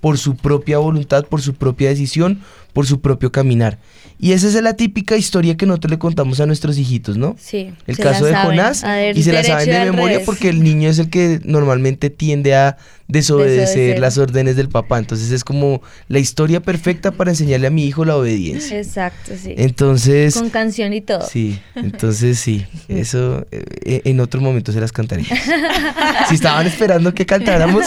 por 0.00 0.16
su 0.16 0.36
propia 0.36 0.78
voluntad, 0.78 1.24
por 1.26 1.42
su 1.42 1.54
propia 1.54 1.88
decisión, 1.88 2.40
por 2.72 2.86
su 2.86 3.00
propio 3.00 3.30
caminar. 3.32 3.78
Y 4.18 4.32
esa 4.32 4.46
es 4.46 4.54
la 4.62 4.74
típica 4.74 5.16
historia 5.16 5.56
que 5.56 5.66
nosotros 5.66 5.90
le 5.90 5.98
contamos 5.98 6.38
a 6.40 6.46
nuestros 6.46 6.78
hijitos, 6.78 7.16
¿no? 7.16 7.34
Sí. 7.40 7.72
El 7.86 7.98
caso 7.98 8.24
de 8.24 8.32
saben. 8.32 8.50
Jonás 8.50 8.82
ver, 8.82 9.18
y 9.18 9.22
se 9.22 9.32
la 9.32 9.42
saben 9.42 9.66
de 9.68 9.80
memoria 9.86 10.18
revés. 10.18 10.26
porque 10.26 10.48
el 10.48 10.62
niño 10.62 10.88
es 10.88 10.98
el 11.00 11.10
que 11.10 11.40
normalmente 11.44 12.08
tiende 12.08 12.54
a 12.54 12.76
desobedecer, 13.08 13.60
Desobedecer. 13.66 13.98
las 13.98 14.18
órdenes 14.18 14.54
del 14.56 14.68
papá. 14.68 14.98
Entonces 15.00 15.32
es 15.32 15.42
como 15.42 15.82
la 16.08 16.20
historia 16.20 16.62
perfecta 16.62 17.10
para 17.10 17.32
enseñarle 17.32 17.66
a 17.66 17.70
mi 17.70 17.84
hijo 17.84 18.04
la 18.04 18.16
obediencia. 18.16 18.78
Exacto, 18.78 19.32
sí. 19.36 19.54
Entonces, 19.58 20.34
Con 20.34 20.50
canción 20.50 20.92
y 20.94 21.00
todo. 21.00 21.26
sí, 21.28 21.58
entonces 21.74 22.38
sí, 22.38 22.64
eso 22.88 23.44
eh, 23.50 24.02
en 24.04 24.20
otro 24.20 24.40
momento 24.40 24.70
se 24.72 24.80
las 24.80 24.92
cantaría. 24.92 25.26
si 26.28 26.36
estaban 26.36 26.66
esperando 26.66 27.12
que 27.12 27.26
cantáramos, 27.26 27.86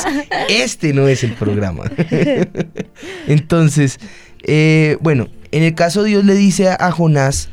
este 0.49 0.93
no 0.93 1.07
es 1.07 1.23
el 1.23 1.31
programa. 1.33 1.89
Entonces, 3.27 3.99
eh, 4.45 4.97
bueno, 5.01 5.27
en 5.51 5.63
el 5.63 5.75
caso 5.75 6.03
Dios 6.03 6.23
le 6.25 6.33
dice 6.35 6.69
a, 6.69 6.91
Jonás 6.91 7.49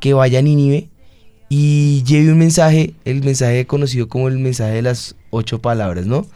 que 0.00 0.14
vaya 0.14 0.38
a 0.38 0.42
Nínive 0.42 0.88
y 1.48 2.02
lleve 2.04 2.32
un 2.32 2.38
mensaje, 2.38 2.94
el 3.04 3.22
mensaje 3.22 3.66
conocido 3.66 4.08
como 4.08 4.28
el 4.28 4.38
mensaje 4.38 4.74
de 4.74 4.82
las 4.82 5.16
ocho 5.30 5.60
palabras, 5.60 6.06
¿no? 6.06 6.26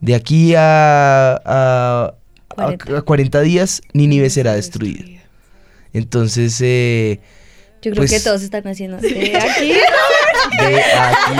De 0.00 0.14
aquí 0.14 0.54
a, 0.54 1.40
a, 1.44 2.14
a- 2.56 2.96
a 2.96 3.02
40 3.02 3.40
días, 3.40 3.82
Nínive 3.92 4.30
será 4.30 4.54
destruida. 4.54 5.04
Entonces, 5.92 6.60
eh, 6.60 7.20
Yo 7.82 7.90
creo 7.92 8.02
pues, 8.02 8.10
que 8.10 8.20
todos 8.20 8.42
están 8.42 8.66
haciendo. 8.68 8.98
De 8.98 9.36
aquí. 9.36 9.72
de 10.58 10.82
aquí 10.82 11.34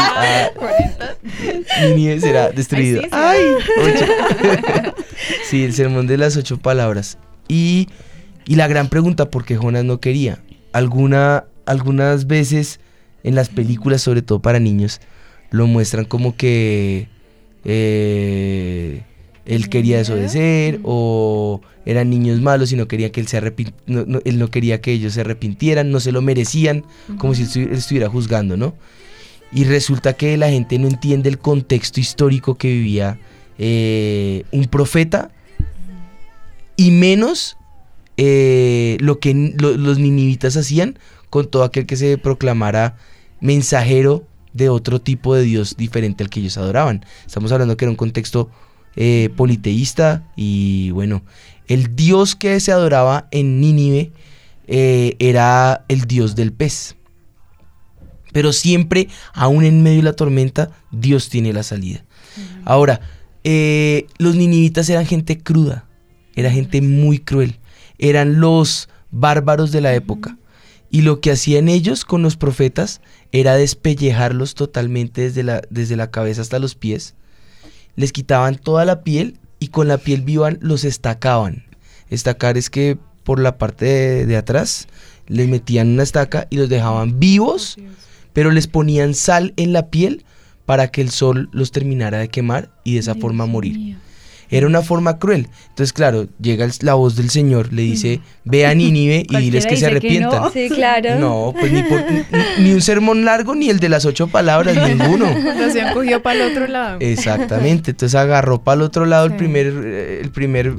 a 1.70 1.84
Nínive 1.86 2.20
será 2.20 2.50
destruida. 2.50 3.02
Ay, 3.10 3.40
sí, 3.60 3.64
sí. 3.66 3.72
Ocho. 3.90 4.94
sí, 5.50 5.64
el 5.64 5.74
sermón 5.74 6.06
de 6.06 6.16
las 6.18 6.36
ocho 6.36 6.58
palabras. 6.58 7.18
Y, 7.48 7.88
y 8.48 8.54
la 8.56 8.66
gran 8.66 8.88
pregunta, 8.88 9.30
¿por 9.30 9.44
qué 9.44 9.56
Jonas 9.56 9.84
no 9.84 10.00
quería? 10.00 10.42
Alguna, 10.72 11.44
algunas 11.66 12.26
veces 12.26 12.80
en 13.22 13.34
las 13.34 13.50
películas, 13.50 14.00
sobre 14.00 14.22
todo 14.22 14.40
para 14.40 14.58
niños, 14.58 15.00
lo 15.50 15.66
muestran 15.66 16.06
como 16.06 16.34
que 16.34 17.08
eh, 17.64 19.02
él 19.44 19.68
quería 19.68 19.98
desobedecer 19.98 20.80
o 20.82 21.60
eran 21.84 22.08
niños 22.08 22.40
malos 22.40 22.72
y 22.72 22.76
no 22.76 22.88
quería 22.88 23.12
que 23.12 23.20
él 23.20 23.28
se 23.28 23.38
no- 23.86 24.06
no- 24.06 24.20
él 24.24 24.38
no 24.38 24.48
quería 24.50 24.80
que 24.80 24.92
ellos 24.92 25.12
se 25.12 25.20
arrepintieran, 25.20 25.90
no 25.90 26.00
se 26.00 26.10
lo 26.12 26.22
merecían, 26.22 26.84
como 27.18 27.34
si 27.34 27.42
él 27.60 27.68
estuviera 27.72 28.08
juzgando, 28.08 28.56
¿no? 28.56 28.74
Y 29.52 29.64
resulta 29.64 30.14
que 30.14 30.38
la 30.38 30.48
gente 30.48 30.78
no 30.78 30.88
entiende 30.88 31.28
el 31.28 31.38
contexto 31.38 32.00
histórico 32.00 32.54
que 32.56 32.68
vivía 32.68 33.18
eh, 33.58 34.44
un 34.52 34.64
profeta 34.68 35.30
y 36.76 36.92
menos 36.92 37.57
eh, 38.18 38.98
lo 39.00 39.18
que 39.20 39.54
lo- 39.58 39.76
los 39.76 39.98
ninivitas 39.98 40.56
hacían 40.58 40.98
con 41.30 41.46
todo 41.50 41.64
aquel 41.64 41.86
que 41.86 41.96
se 41.96 42.18
proclamara 42.18 42.96
mensajero 43.40 44.26
de 44.52 44.68
otro 44.68 45.00
tipo 45.00 45.34
de 45.34 45.42
Dios 45.42 45.76
diferente 45.78 46.24
al 46.24 46.30
que 46.30 46.40
ellos 46.40 46.58
adoraban. 46.58 47.04
Estamos 47.26 47.52
hablando 47.52 47.76
que 47.76 47.84
era 47.86 47.90
un 47.90 47.96
contexto 47.96 48.50
eh, 48.96 49.30
politeísta 49.36 50.24
y 50.36 50.90
bueno, 50.90 51.22
el 51.68 51.94
Dios 51.94 52.34
que 52.34 52.58
se 52.60 52.72
adoraba 52.72 53.28
en 53.30 53.60
Nínive 53.60 54.10
eh, 54.66 55.14
era 55.18 55.84
el 55.88 56.02
Dios 56.02 56.34
del 56.34 56.52
pez. 56.52 56.96
Pero 58.32 58.52
siempre, 58.52 59.08
aún 59.32 59.64
en 59.64 59.82
medio 59.82 59.98
de 59.98 60.02
la 60.04 60.12
tormenta, 60.12 60.70
Dios 60.90 61.28
tiene 61.28 61.52
la 61.52 61.62
salida. 61.62 62.04
Ahora, 62.64 63.00
eh, 63.44 64.06
los 64.18 64.34
ninivitas 64.36 64.88
eran 64.90 65.06
gente 65.06 65.38
cruda, 65.38 65.86
era 66.36 66.50
gente 66.50 66.82
muy 66.82 67.18
cruel, 67.20 67.56
eran 67.98 68.40
los 68.40 68.88
bárbaros 69.10 69.72
de 69.72 69.80
la 69.80 69.94
época. 69.94 70.36
Y 70.90 71.02
lo 71.02 71.20
que 71.20 71.32
hacían 71.32 71.68
ellos 71.68 72.04
con 72.04 72.22
los 72.22 72.36
profetas 72.36 73.00
era 73.30 73.56
despellejarlos 73.56 74.54
totalmente 74.54 75.22
desde 75.22 75.42
la, 75.42 75.62
desde 75.68 75.96
la 75.96 76.10
cabeza 76.10 76.40
hasta 76.40 76.58
los 76.58 76.74
pies. 76.74 77.14
Les 77.94 78.12
quitaban 78.12 78.56
toda 78.56 78.84
la 78.84 79.02
piel 79.02 79.38
y 79.58 79.68
con 79.68 79.88
la 79.88 79.98
piel 79.98 80.22
viva 80.22 80.50
los 80.60 80.84
estacaban. 80.84 81.64
Estacar 82.08 82.56
es 82.56 82.70
que 82.70 82.96
por 83.22 83.38
la 83.38 83.58
parte 83.58 83.84
de, 83.84 84.26
de 84.26 84.36
atrás 84.36 84.88
les 85.26 85.48
metían 85.48 85.88
una 85.88 86.04
estaca 86.04 86.46
y 86.48 86.56
los 86.56 86.70
dejaban 86.70 87.18
vivos, 87.20 87.76
pero 88.32 88.50
les 88.50 88.66
ponían 88.66 89.14
sal 89.14 89.52
en 89.56 89.74
la 89.74 89.88
piel 89.90 90.24
para 90.64 90.88
que 90.88 91.02
el 91.02 91.10
sol 91.10 91.50
los 91.52 91.70
terminara 91.70 92.18
de 92.18 92.28
quemar 92.28 92.70
y 92.84 92.94
de 92.94 93.00
esa 93.00 93.14
forma 93.14 93.46
morir. 93.46 93.98
Era 94.50 94.66
una 94.66 94.82
forma 94.82 95.18
cruel. 95.18 95.48
Entonces, 95.68 95.92
claro, 95.92 96.26
llega 96.40 96.64
el- 96.64 96.72
la 96.80 96.94
voz 96.94 97.16
del 97.16 97.30
Señor, 97.30 97.72
le 97.72 97.82
dice, 97.82 98.20
ve 98.44 98.66
a 98.66 98.74
Nínive 98.74 99.26
y 99.28 99.36
diles 99.36 99.66
que 99.66 99.76
se 99.76 99.80
que 99.82 99.90
no. 99.90 99.96
arrepientan. 100.30 100.52
Sí, 100.52 100.68
claro. 100.74 101.18
No, 101.18 101.54
pues 101.58 101.70
ni, 101.72 101.82
por- 101.82 102.04
ni- 102.10 102.64
ni 102.64 102.72
un 102.72 102.80
sermón 102.80 103.24
largo 103.24 103.54
ni 103.54 103.68
el 103.70 103.78
de 103.78 103.88
las 103.88 104.04
ocho 104.06 104.28
palabras, 104.28 104.74
ninguno. 104.88 105.26
Nos 105.58 105.76
han 105.76 105.92
cogido 105.94 106.22
para 106.22 106.42
el 106.44 106.50
otro 106.52 106.66
lado. 106.66 106.96
Exactamente, 107.00 107.90
entonces 107.90 108.14
agarró 108.14 108.62
para 108.62 108.76
el 108.76 108.82
otro 108.82 109.04
lado 109.06 109.26
el 109.26 109.36
primer, 109.36 109.66
eh, 109.84 110.20
el 110.22 110.30
primer 110.30 110.74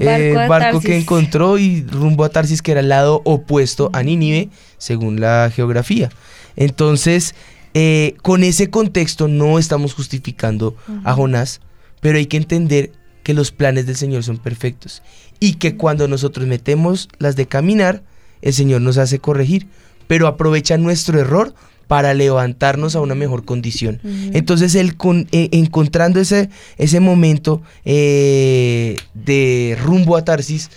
eh, 0.00 0.34
Barco 0.48 0.80
que 0.80 0.96
encontró 0.96 1.58
y 1.58 1.82
rumbo 1.82 2.24
a 2.24 2.30
Tarsis, 2.30 2.62
que 2.62 2.72
era 2.72 2.80
el 2.80 2.88
lado 2.88 3.20
opuesto 3.24 3.90
a 3.92 4.02
Nínive, 4.02 4.48
según 4.78 5.20
la 5.20 5.50
geografía. 5.54 6.08
Entonces, 6.56 7.34
eh, 7.74 8.14
con 8.22 8.44
ese 8.44 8.70
contexto 8.70 9.28
no 9.28 9.58
estamos 9.58 9.94
justificando 9.94 10.76
a 11.04 11.14
Jonás, 11.14 11.60
pero 12.00 12.18
hay 12.18 12.26
que 12.26 12.36
entender 12.36 12.92
que 13.22 13.34
los 13.34 13.50
planes 13.52 13.86
del 13.86 13.96
Señor 13.96 14.24
son 14.24 14.38
perfectos 14.38 15.02
y 15.40 15.54
que 15.54 15.76
cuando 15.76 16.08
nosotros 16.08 16.46
metemos 16.46 17.08
las 17.18 17.36
de 17.36 17.46
caminar, 17.46 18.02
el 18.42 18.52
Señor 18.52 18.80
nos 18.80 18.98
hace 18.98 19.18
corregir, 19.18 19.68
pero 20.08 20.26
aprovecha 20.26 20.76
nuestro 20.78 21.18
error 21.20 21.54
para 21.86 22.14
levantarnos 22.14 22.96
a 22.96 23.00
una 23.00 23.14
mejor 23.14 23.44
condición. 23.44 24.00
Entonces 24.32 24.74
él 24.74 24.96
con- 24.96 25.28
eh, 25.32 25.48
encontrando 25.52 26.20
ese, 26.20 26.48
ese 26.78 27.00
momento 27.00 27.60
eh, 27.84 28.96
de 29.14 29.76
rumbo 29.82 30.16
a 30.16 30.24
Tarsis, 30.24 30.70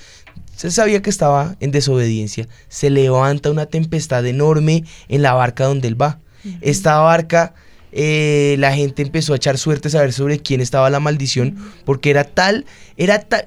se 0.55 0.71
sabía 0.71 1.01
que 1.01 1.09
estaba 1.09 1.55
en 1.59 1.71
desobediencia. 1.71 2.47
Se 2.69 2.89
levanta 2.89 3.51
una 3.51 3.65
tempestad 3.65 4.25
enorme 4.25 4.83
en 5.09 5.21
la 5.21 5.33
barca 5.33 5.65
donde 5.65 5.87
él 5.87 6.01
va. 6.01 6.19
Esta 6.61 6.97
barca, 6.99 7.53
eh, 7.91 8.55
la 8.59 8.73
gente 8.73 9.01
empezó 9.01 9.33
a 9.33 9.37
echar 9.37 9.57
suertes 9.57 9.95
a 9.95 10.01
ver 10.01 10.13
sobre 10.13 10.39
quién 10.39 10.61
estaba 10.61 10.89
la 10.89 10.99
maldición, 10.99 11.55
porque 11.85 12.09
era 12.09 12.23
tal, 12.23 12.65
era 12.97 13.19
tal, 13.19 13.43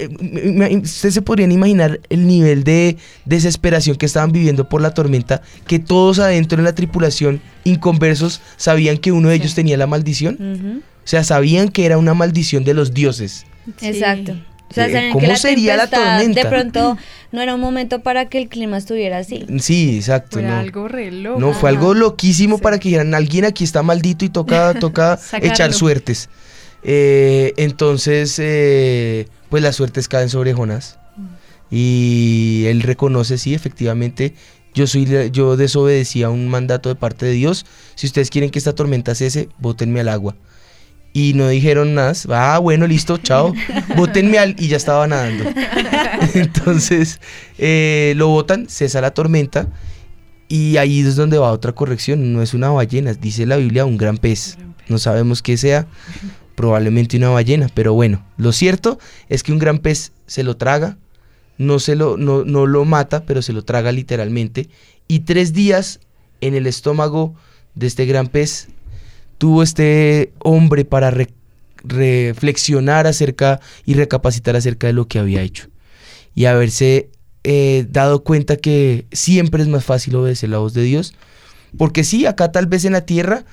ustedes 0.82 1.14
se 1.14 1.22
podrían 1.22 1.52
imaginar 1.52 2.00
el 2.08 2.26
nivel 2.26 2.64
de 2.64 2.96
desesperación 3.24 3.96
que 3.96 4.06
estaban 4.06 4.32
viviendo 4.32 4.68
por 4.68 4.80
la 4.80 4.94
tormenta, 4.94 5.42
que 5.66 5.78
todos 5.78 6.18
adentro 6.18 6.58
en 6.58 6.64
la 6.64 6.74
tripulación, 6.74 7.40
inconversos, 7.64 8.40
sabían 8.56 8.98
que 8.98 9.12
uno 9.12 9.28
de 9.28 9.36
ellos 9.36 9.54
tenía 9.54 9.76
la 9.76 9.86
maldición. 9.86 10.82
O 11.04 11.10
sea, 11.10 11.24
sabían 11.24 11.68
que 11.68 11.86
era 11.86 11.96
una 11.96 12.14
maldición 12.14 12.64
de 12.64 12.74
los 12.74 12.92
dioses. 12.92 13.46
Exacto. 13.80 14.36
O 14.70 14.74
sea, 14.74 14.86
Eh, 14.86 15.08
¿cómo 15.12 15.20
que 15.22 15.28
la 15.28 15.36
sería 15.36 15.76
la 15.76 15.86
tormenta? 15.88 16.42
De 16.42 16.48
pronto 16.48 16.98
no 17.32 17.40
era 17.42 17.54
un 17.54 17.60
momento 17.60 18.00
para 18.00 18.28
que 18.28 18.38
el 18.38 18.48
clima 18.48 18.76
estuviera 18.78 19.18
así. 19.18 19.44
Sí, 19.60 19.96
exacto. 19.96 20.38
Fue 20.38 20.42
no. 20.42 20.56
algo 20.56 20.88
re 20.88 21.10
loco. 21.10 21.40
No, 21.40 21.52
fue 21.52 21.68
algo 21.70 21.94
loquísimo 21.94 22.58
para 22.58 22.78
que 22.78 22.88
dijeran, 22.88 23.14
alguien 23.14 23.44
aquí 23.44 23.64
está 23.64 23.82
maldito 23.82 24.24
y 24.24 24.28
toca, 24.30 24.74
toca 24.80 25.18
echar 25.42 25.72
suertes. 25.72 26.28
Eh, 26.82 27.52
entonces, 27.56 28.36
eh, 28.38 29.26
pues 29.50 29.62
las 29.62 29.76
suertes 29.76 30.08
caen 30.08 30.28
sobre 30.30 30.52
Jonás. 30.54 30.98
Y 31.70 32.64
él 32.66 32.80
reconoce, 32.82 33.36
sí, 33.36 33.52
efectivamente, 33.54 34.32
yo, 34.74 34.86
soy, 34.86 35.04
la- 35.06 35.26
yo 35.26 35.56
desobedecí 35.56 36.22
a 36.22 36.30
un 36.30 36.48
mandato 36.48 36.88
de 36.88 36.94
parte 36.94 37.26
de 37.26 37.32
Dios. 37.32 37.66
Si 37.94 38.06
ustedes 38.06 38.30
quieren 38.30 38.50
que 38.50 38.58
esta 38.58 38.74
tormenta 38.74 39.14
cese, 39.14 39.48
bótenme 39.58 40.00
al 40.00 40.08
agua. 40.08 40.34
Y 41.12 41.34
no 41.34 41.48
dijeron 41.48 41.94
nada. 41.94 42.12
Ah, 42.30 42.58
bueno, 42.58 42.86
listo, 42.86 43.18
chao. 43.18 43.54
Bótenme 43.96 44.38
al... 44.38 44.54
Y 44.58 44.68
ya 44.68 44.76
estaba 44.76 45.06
nadando. 45.06 45.44
Entonces, 46.34 47.20
eh, 47.58 48.12
lo 48.16 48.28
botan, 48.28 48.68
cesa 48.68 49.00
la 49.00 49.12
tormenta. 49.12 49.68
Y 50.48 50.76
ahí 50.76 51.00
es 51.00 51.16
donde 51.16 51.38
va 51.38 51.52
otra 51.52 51.72
corrección. 51.72 52.32
No 52.32 52.42
es 52.42 52.54
una 52.54 52.70
ballena, 52.70 53.14
dice 53.14 53.46
la 53.46 53.56
Biblia, 53.56 53.84
un 53.84 53.96
gran 53.96 54.18
pez. 54.18 54.58
No 54.88 54.98
sabemos 54.98 55.42
qué 55.42 55.56
sea, 55.56 55.86
probablemente 56.54 57.16
una 57.16 57.28
ballena. 57.30 57.68
Pero 57.74 57.92
bueno, 57.94 58.24
lo 58.36 58.52
cierto 58.52 58.98
es 59.28 59.42
que 59.42 59.52
un 59.52 59.58
gran 59.58 59.78
pez 59.78 60.12
se 60.26 60.42
lo 60.42 60.56
traga, 60.56 60.96
no, 61.58 61.78
se 61.78 61.96
lo, 61.96 62.16
no, 62.16 62.44
no 62.44 62.66
lo 62.66 62.84
mata, 62.84 63.24
pero 63.24 63.42
se 63.42 63.52
lo 63.52 63.64
traga 63.64 63.92
literalmente. 63.92 64.68
Y 65.06 65.20
tres 65.20 65.52
días 65.52 66.00
en 66.40 66.54
el 66.54 66.66
estómago 66.66 67.34
de 67.74 67.86
este 67.86 68.06
gran 68.06 68.28
pez 68.28 68.68
tuvo 69.38 69.62
este 69.62 70.32
hombre 70.40 70.84
para 70.84 71.10
re- 71.10 71.28
reflexionar 71.84 73.06
acerca 73.06 73.60
y 73.86 73.94
recapacitar 73.94 74.56
acerca 74.56 74.86
de 74.88 74.92
lo 74.92 75.06
que 75.08 75.18
había 75.18 75.42
hecho. 75.42 75.68
Y 76.34 76.44
haberse 76.44 77.08
eh, 77.44 77.86
dado 77.90 78.22
cuenta 78.22 78.56
que 78.56 79.06
siempre 79.12 79.62
es 79.62 79.68
más 79.68 79.84
fácil 79.84 80.16
obedecer 80.16 80.50
la 80.50 80.58
voz 80.58 80.74
de 80.74 80.82
Dios. 80.82 81.14
Porque 81.76 82.04
sí, 82.04 82.26
acá 82.26 82.52
tal 82.52 82.66
vez 82.66 82.84
en 82.84 82.92
la 82.92 83.02
tierra 83.02 83.44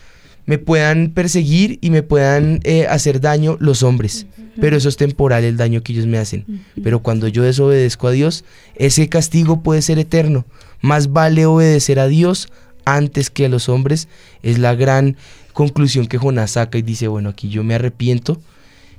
me 0.46 0.58
puedan 0.58 1.12
perseguir 1.12 1.80
y 1.82 1.90
me 1.90 2.04
puedan 2.04 2.60
eh, 2.64 2.86
hacer 2.88 3.20
daño 3.22 3.58
los 3.60 3.82
hombres. 3.84 4.28
pero 4.60 4.78
eso 4.78 4.90
es 4.90 4.98
temporal 4.98 5.44
el 5.44 5.58
daño 5.58 5.82
que 5.84 5.94
ellos 5.94 6.06
me 6.08 6.18
hacen. 6.18 6.64
Pero 6.84 7.02
cuando 7.02 7.28
yo 7.28 7.44
desobedezco 7.44 8.08
a 8.08 8.12
Dios, 8.12 8.46
ese 8.76 9.10
castigo 9.10 9.62
puede 9.64 9.82
ser 9.82 10.00
eterno. 10.00 10.46
Más 10.82 11.12
vale 11.12 11.46
obedecer 11.46 12.00
a 12.00 12.08
Dios 12.08 12.50
antes 12.86 13.30
que 13.30 13.46
a 13.46 13.50
los 13.50 13.70
hombres. 13.70 14.08
Es 14.44 14.58
la 14.60 14.76
gran 14.76 15.18
conclusión 15.56 16.06
que 16.06 16.20
Jonás 16.20 16.52
saca 16.52 16.78
y 16.78 16.84
dice, 16.84 17.08
bueno, 17.08 17.30
aquí 17.30 17.50
yo 17.50 17.64
me 17.64 17.74
arrepiento, 17.74 18.40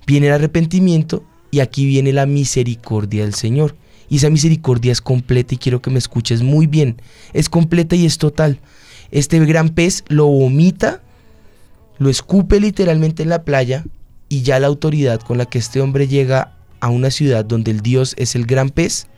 viene 0.07 0.29
el 0.29 0.33
arrepentimiento 0.33 1.23
y 1.51 1.61
aquí 1.61 1.87
viene 1.87 2.13
la 2.13 2.27
misericordia 2.27 3.23
del 3.23 3.35
Señor. 3.35 3.77
Y 4.09 4.17
esa 4.17 4.31
misericordia 4.31 4.91
es 4.91 5.01
completa 5.01 5.55
y 5.55 5.59
quiero 5.59 5.83
que 5.83 5.91
me 5.91 5.99
escuches 5.99 6.43
muy 6.43 6.67
bien. 6.67 7.01
Es 7.35 7.49
completa 7.49 7.95
y 7.95 8.07
es 8.07 8.19
total. 8.19 8.59
Este 9.11 9.39
gran 9.45 9.69
pez 9.69 10.03
lo 10.09 10.27
vomita, 10.27 11.03
lo 11.99 12.09
escupe 12.09 12.59
literalmente 12.59 13.23
en 13.23 13.29
la 13.29 13.45
playa 13.45 13.85
y 14.29 14.43
ya 14.43 14.59
la 14.59 14.67
autoridad 14.67 15.21
con 15.21 15.39
la 15.39 15.45
que 15.45 15.59
este 15.59 15.81
hombre 15.81 16.09
llega 16.09 16.57
a 16.81 16.89
una 16.89 17.11
ciudad 17.11 17.45
donde 17.45 17.71
el 17.71 17.81
Dios 17.81 18.15
es 18.17 18.35
el 18.35 18.47
gran 18.47 18.71
pez 18.71 19.09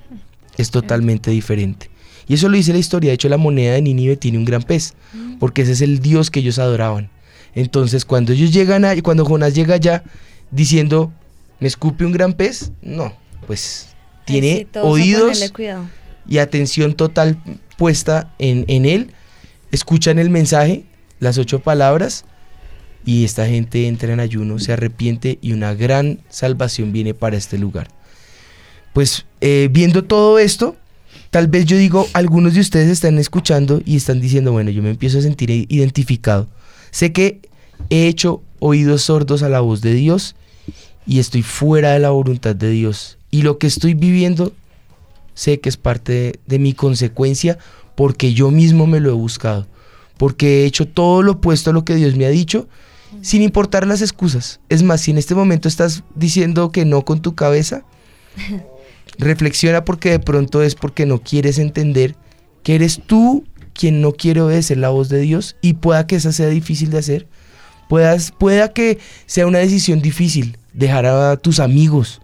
es 0.57 0.73
totalmente 0.73 1.30
diferente. 1.30 1.88
Y 2.26 2.35
eso 2.35 2.49
lo 2.49 2.57
dice 2.57 2.73
la 2.73 2.78
historia. 2.78 3.11
De 3.11 3.14
hecho, 3.14 3.28
la 3.28 3.38
moneda 3.38 3.75
de 3.75 3.83
Nínive 3.83 4.16
tiene 4.16 4.38
un 4.38 4.45
gran 4.45 4.62
pez, 4.62 4.95
porque 5.38 5.62
ese 5.62 5.73
es 5.73 5.80
el 5.80 6.00
Dios 6.00 6.30
que 6.30 6.40
ellos 6.40 6.59
adoraban. 6.59 7.11
Entonces, 7.59 8.05
cuando 8.05 8.33
ellos 8.33 8.53
llegan 8.53 8.85
a, 8.85 8.95
cuando 9.03 9.25
Jonás 9.25 9.53
llega 9.53 9.75
allá 9.75 10.05
diciendo, 10.53 11.12
¿me 11.59 11.67
escupe 11.67 12.05
un 12.05 12.12
gran 12.12 12.35
pez? 12.35 12.71
No, 12.83 13.12
pues 13.49 13.88
tiene 14.25 14.69
oídos 14.81 15.53
y 16.29 16.38
atención 16.38 16.95
total 16.95 17.43
puesta 17.77 18.33
en, 18.38 18.65
en 18.69 18.87
él. 18.87 19.11
Escuchan 19.73 20.21
el 20.21 20.31
mensaje, 20.31 20.85
las 21.19 21.37
ocho 21.37 21.59
palabras, 21.59 22.25
y 23.05 23.25
esta 23.25 23.49
gente 23.49 23.88
entra 23.88 24.12
en 24.12 24.21
ayuno, 24.21 24.61
se 24.61 24.73
arrepiente 24.73 25.41
y 25.43 25.50
una 25.50 25.75
gran 25.75 26.21
salvación 26.29 26.93
viene 26.93 27.12
para 27.12 27.37
este 27.37 27.59
lugar. 27.59 27.88
Pues 28.93 29.27
eh, 29.41 29.69
viendo 29.73 30.05
todo 30.05 30.38
esto, 30.38 30.77
tal 31.31 31.49
vez 31.49 31.65
yo 31.65 31.77
digo, 31.77 32.07
algunos 32.12 32.55
de 32.55 32.61
ustedes 32.61 32.88
están 32.88 33.19
escuchando 33.19 33.83
y 33.85 33.97
están 33.97 34.21
diciendo, 34.21 34.53
bueno, 34.53 34.71
yo 34.71 34.81
me 34.81 34.91
empiezo 34.91 35.19
a 35.19 35.23
sentir 35.23 35.50
identificado. 35.50 36.47
Sé 36.93 37.12
que 37.12 37.48
he 37.90 38.06
hecho 38.06 38.42
oídos 38.58 39.02
sordos 39.02 39.42
a 39.42 39.49
la 39.49 39.61
voz 39.61 39.80
de 39.80 39.94
Dios 39.94 40.35
y 41.06 41.18
estoy 41.18 41.42
fuera 41.42 41.92
de 41.92 41.99
la 41.99 42.11
voluntad 42.11 42.54
de 42.54 42.70
Dios. 42.70 43.18
Y 43.30 43.42
lo 43.42 43.58
que 43.58 43.66
estoy 43.66 43.94
viviendo, 43.94 44.52
sé 45.35 45.61
que 45.61 45.68
es 45.68 45.76
parte 45.76 46.12
de, 46.12 46.40
de 46.47 46.58
mi 46.58 46.73
consecuencia 46.73 47.58
porque 47.94 48.32
yo 48.32 48.50
mismo 48.50 48.87
me 48.87 49.00
lo 49.00 49.11
he 49.11 49.14
buscado. 49.14 49.66
Porque 50.16 50.62
he 50.62 50.66
hecho 50.66 50.87
todo 50.87 51.23
lo 51.23 51.32
opuesto 51.32 51.70
a 51.70 51.73
lo 51.73 51.85
que 51.85 51.94
Dios 51.94 52.16
me 52.16 52.26
ha 52.26 52.30
dicho 52.30 52.68
sin 53.23 53.42
importar 53.42 53.87
las 53.87 54.02
excusas. 54.02 54.61
Es 54.68 54.82
más, 54.82 55.00
si 55.00 55.11
en 55.11 55.18
este 55.18 55.35
momento 55.35 55.68
estás 55.68 56.02
diciendo 56.14 56.73
que 56.73 56.85
no 56.85 57.04
con 57.04 57.23
tu 57.23 57.35
cabeza, 57.35 57.85
reflexiona 59.18 59.85
porque 59.85 60.11
de 60.11 60.20
pronto 60.20 60.62
es 60.62 60.75
porque 60.75 61.06
no 61.06 61.20
quieres 61.20 61.58
entender 61.58 62.16
que 62.62 62.75
eres 62.75 63.00
tú 63.04 63.44
quien 63.73 64.00
no 64.00 64.12
quiere 64.12 64.40
obedecer 64.40 64.78
la 64.78 64.90
voz 64.90 65.08
de 65.08 65.20
Dios 65.20 65.56
y 65.62 65.75
pueda 65.75 66.06
que 66.06 66.16
esa 66.16 66.32
sea 66.32 66.49
difícil 66.49 66.90
de 66.90 66.99
hacer. 66.99 67.28
Puedas, 67.88 68.33
pueda 68.33 68.73
que 68.73 68.99
sea 69.26 69.47
una 69.47 69.59
decisión 69.59 70.00
difícil 70.00 70.59
dejar 70.73 71.07
a 71.07 71.37
tus 71.37 71.59
amigos. 71.59 72.21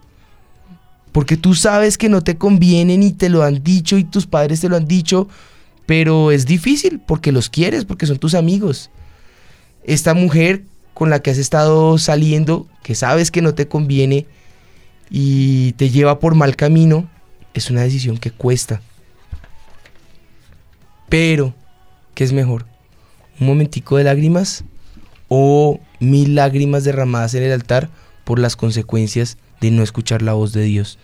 Porque 1.12 1.36
tú 1.36 1.54
sabes 1.54 1.96
que 1.96 2.08
no 2.08 2.22
te 2.22 2.36
convienen 2.36 3.02
y 3.02 3.12
te 3.12 3.28
lo 3.28 3.42
han 3.42 3.62
dicho 3.62 3.98
y 3.98 4.04
tus 4.04 4.26
padres 4.26 4.60
te 4.60 4.68
lo 4.68 4.76
han 4.76 4.86
dicho, 4.86 5.28
pero 5.86 6.30
es 6.30 6.46
difícil 6.46 7.00
porque 7.00 7.32
los 7.32 7.48
quieres, 7.48 7.84
porque 7.84 8.06
son 8.06 8.18
tus 8.18 8.34
amigos. 8.34 8.90
Esta 9.84 10.14
mujer 10.14 10.64
con 10.92 11.10
la 11.10 11.20
que 11.20 11.30
has 11.30 11.38
estado 11.38 11.98
saliendo, 11.98 12.66
que 12.82 12.94
sabes 12.94 13.30
que 13.30 13.42
no 13.42 13.54
te 13.54 13.68
conviene 13.68 14.26
y 15.10 15.72
te 15.72 15.90
lleva 15.90 16.20
por 16.20 16.34
mal 16.34 16.56
camino, 16.56 17.08
es 17.54 17.70
una 17.70 17.82
decisión 17.82 18.18
que 18.18 18.30
cuesta. 18.30 18.80
Pero, 21.08 21.54
¿qué 22.14 22.24
es 22.24 22.32
mejor? 22.32 22.66
¿Un 23.40 23.46
momentico 23.46 23.96
de 23.96 24.04
lágrimas 24.04 24.64
o 25.28 25.80
mil 26.00 26.34
lágrimas 26.34 26.84
derramadas 26.84 27.34
en 27.34 27.42
el 27.42 27.52
altar 27.52 27.90
por 28.24 28.38
las 28.38 28.56
consecuencias 28.56 29.38
de 29.60 29.70
no 29.70 29.82
escuchar 29.82 30.22
la 30.22 30.32
voz 30.32 30.52
de 30.52 30.62
Dios? 30.62 30.98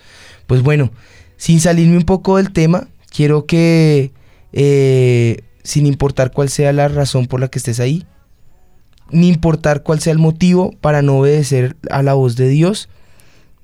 Pues 0.47 0.63
bueno, 0.63 0.91
sin 1.37 1.61
salirme 1.61 1.97
un 1.97 2.05
poco 2.05 2.37
del 2.37 2.53
tema, 2.53 2.89
quiero 3.11 3.47
que, 3.47 4.13
eh, 4.53 5.43
sin 5.63 5.87
importar 5.87 6.33
cuál 6.33 6.49
sea 6.49 6.73
la 6.73 6.89
razón 6.89 7.27
por 7.27 7.41
la 7.41 7.49
que 7.49 7.59
estés 7.59 7.81
ahí, 7.81 8.07
ni 9.11 9.29
importar 9.29 9.83
cuál 9.83 10.01
sea 10.01 10.13
el 10.13 10.19
motivo 10.19 10.73
para 10.81 11.03
no 11.03 11.19
obedecer 11.19 11.77
a 11.91 12.03
la 12.03 12.15
voz 12.15 12.37
de 12.37 12.49
Dios, 12.49 12.89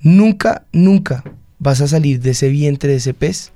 nunca, 0.00 0.66
nunca 0.72 1.24
vas 1.58 1.80
a 1.80 1.88
salir 1.88 2.20
de 2.20 2.30
ese 2.30 2.48
vientre 2.48 2.90
de 2.90 2.96
ese 2.96 3.14
pez 3.14 3.52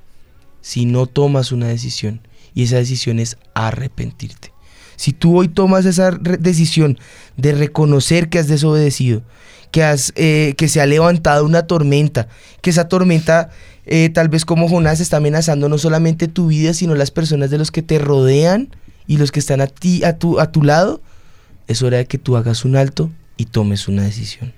si 0.61 0.85
no 0.87 1.07
tomas 1.07 1.53
una 1.53 1.69
decisión. 1.69 2.21
Y 2.55 2.65
esa 2.65 2.77
decisión 2.77 3.21
es 3.21 3.37
arrepentirte. 3.55 4.53
Si 5.01 5.15
tú 5.15 5.39
hoy 5.39 5.49
tomas 5.49 5.87
esa 5.87 6.11
decisión 6.11 6.99
de 7.39 7.53
reconocer 7.53 8.29
que 8.29 8.39
has 8.39 8.49
desobedecido, 8.49 9.23
que, 9.71 9.83
has, 9.83 10.13
eh, 10.15 10.53
que 10.59 10.69
se 10.69 10.79
ha 10.83 10.85
levantado 10.85 11.47
una 11.47 11.63
tormenta, 11.63 12.29
que 12.61 12.69
esa 12.69 12.87
tormenta 12.87 13.49
eh, 13.87 14.11
tal 14.11 14.29
vez 14.29 14.45
como 14.45 14.69
Jonás 14.69 15.01
está 15.01 15.17
amenazando 15.17 15.71
no 15.71 15.79
solamente 15.79 16.29
tu 16.29 16.49
vida, 16.49 16.75
sino 16.75 16.95
las 16.95 17.11
personas 17.11 17.49
de 17.49 17.57
los 17.57 17.71
que 17.71 17.81
te 17.81 17.99
rodean 17.99 18.69
y 19.07 19.17
los 19.17 19.33
que 19.33 19.41
están 19.41 19.63
a 19.63 19.69
ti, 19.69 20.05
a 20.05 20.19
tu, 20.19 20.39
a 20.39 20.53
tu 20.53 20.63
lado, 20.63 21.01
es 21.67 21.81
hora 21.81 21.97
de 21.97 22.05
que 22.05 22.19
tú 22.19 22.37
hagas 22.37 22.67
un 22.67 22.77
alto 22.77 23.11
y 23.39 23.47
tomes 23.47 23.89
una 23.89 24.03
decisión. 24.03 24.53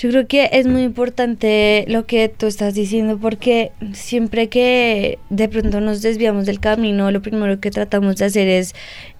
Yo 0.00 0.08
creo 0.08 0.26
que 0.26 0.48
es 0.52 0.66
muy 0.66 0.80
importante 0.80 1.84
lo 1.86 2.06
que 2.06 2.30
tú 2.30 2.46
estás 2.46 2.72
diciendo 2.72 3.18
porque 3.18 3.70
siempre 3.92 4.48
que 4.48 5.18
de 5.28 5.46
pronto 5.46 5.82
nos 5.82 6.00
desviamos 6.00 6.46
del 6.46 6.58
camino, 6.58 7.10
lo 7.10 7.20
primero 7.20 7.60
que 7.60 7.70
tratamos 7.70 8.16
de 8.16 8.24
hacer 8.24 8.48
es 8.48 8.74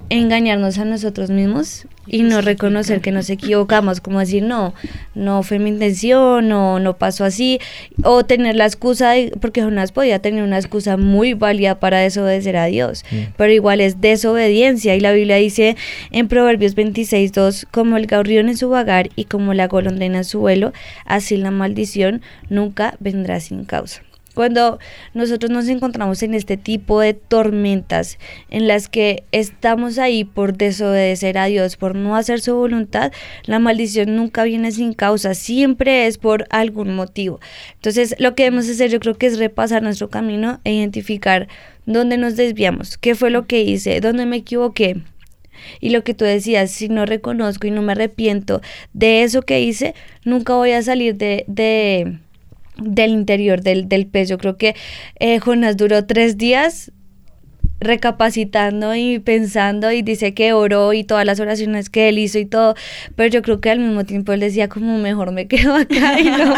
engañarnos 0.08 0.78
a 0.78 0.86
nosotros 0.86 1.28
mismos 1.28 1.86
y 2.06 2.22
no 2.22 2.40
reconocer 2.40 3.00
que 3.00 3.12
nos 3.12 3.30
equivocamos, 3.30 4.00
como 4.00 4.18
decir, 4.18 4.42
no, 4.42 4.74
no 5.14 5.42
fue 5.44 5.60
mi 5.60 5.70
intención, 5.70 6.48
no, 6.48 6.80
no 6.80 6.96
pasó 6.96 7.24
así, 7.24 7.60
o 8.02 8.24
tener 8.24 8.56
la 8.56 8.64
excusa, 8.64 9.12
porque 9.40 9.62
Jonás 9.62 9.92
podía 9.92 10.18
tener 10.18 10.42
una 10.42 10.58
excusa 10.58 10.96
muy 10.96 11.34
válida 11.34 11.78
para 11.78 12.00
desobedecer 12.00 12.56
a 12.56 12.64
Dios, 12.66 13.04
pero 13.36 13.52
igual 13.52 13.80
es 13.80 14.00
desobediencia, 14.00 14.96
y 14.96 15.00
la 15.00 15.12
Biblia 15.12 15.36
dice 15.36 15.76
en 16.10 16.26
Proverbios 16.26 16.74
26, 16.74 17.32
2, 17.32 17.66
como 17.70 17.96
el 17.96 18.08
gorrión 18.08 18.48
en 18.48 18.56
su 18.56 18.68
vagar 18.68 19.10
y 19.14 19.26
como 19.26 19.54
la 19.54 19.68
golondrina 19.68 20.18
en 20.18 20.24
su 20.24 20.40
vuelo, 20.40 20.69
así 21.04 21.36
la 21.36 21.50
maldición 21.50 22.22
nunca 22.48 22.96
vendrá 23.00 23.40
sin 23.40 23.64
causa. 23.64 24.02
Cuando 24.34 24.78
nosotros 25.12 25.50
nos 25.50 25.68
encontramos 25.68 26.22
en 26.22 26.34
este 26.34 26.56
tipo 26.56 27.00
de 27.00 27.14
tormentas 27.14 28.16
en 28.48 28.68
las 28.68 28.88
que 28.88 29.24
estamos 29.32 29.98
ahí 29.98 30.24
por 30.24 30.56
desobedecer 30.56 31.36
a 31.36 31.46
Dios, 31.46 31.76
por 31.76 31.96
no 31.96 32.14
hacer 32.14 32.40
su 32.40 32.54
voluntad, 32.54 33.12
la 33.44 33.58
maldición 33.58 34.14
nunca 34.14 34.44
viene 34.44 34.70
sin 34.70 34.92
causa, 34.92 35.34
siempre 35.34 36.06
es 36.06 36.16
por 36.16 36.46
algún 36.50 36.94
motivo. 36.94 37.40
Entonces, 37.74 38.14
lo 38.18 38.36
que 38.36 38.44
debemos 38.44 38.68
hacer 38.68 38.90
yo 38.90 39.00
creo 39.00 39.18
que 39.18 39.26
es 39.26 39.38
repasar 39.38 39.82
nuestro 39.82 40.10
camino 40.10 40.60
e 40.62 40.74
identificar 40.74 41.48
dónde 41.86 42.16
nos 42.16 42.36
desviamos, 42.36 42.98
qué 42.98 43.16
fue 43.16 43.30
lo 43.30 43.46
que 43.46 43.62
hice, 43.62 44.00
dónde 44.00 44.26
me 44.26 44.36
equivoqué, 44.36 45.02
y 45.80 45.90
lo 45.90 46.04
que 46.04 46.14
tú 46.14 46.24
decías, 46.24 46.70
si 46.70 46.88
no 46.88 47.06
reconozco 47.06 47.66
y 47.66 47.70
no 47.70 47.82
me 47.82 47.92
arrepiento 47.92 48.60
de 48.92 49.22
eso 49.22 49.42
que 49.42 49.60
hice, 49.60 49.94
nunca 50.24 50.54
voy 50.54 50.72
a 50.72 50.82
salir 50.82 51.16
de, 51.16 51.44
de 51.46 52.18
del 52.76 53.10
interior 53.10 53.62
del, 53.62 53.88
del 53.88 54.06
pez. 54.06 54.28
Yo 54.28 54.38
creo 54.38 54.56
que 54.56 54.74
eh, 55.18 55.38
Jonás 55.38 55.76
duró 55.76 56.06
tres 56.06 56.38
días 56.38 56.92
recapacitando 57.80 58.94
y 58.94 59.18
pensando 59.18 59.90
y 59.90 60.02
dice 60.02 60.34
que 60.34 60.52
oró 60.52 60.92
y 60.92 61.04
todas 61.04 61.24
las 61.24 61.40
oraciones 61.40 61.90
que 61.90 62.08
él 62.08 62.18
hizo 62.18 62.38
y 62.38 62.44
todo, 62.44 62.74
pero 63.16 63.30
yo 63.30 63.42
creo 63.42 63.60
que 63.60 63.70
al 63.70 63.78
mismo 63.78 64.04
tiempo 64.04 64.32
él 64.32 64.40
decía 64.40 64.68
como 64.68 64.98
mejor 64.98 65.32
me 65.32 65.46
quedo 65.48 65.74
acá 65.74 66.20
y 66.20 66.24
no, 66.24 66.54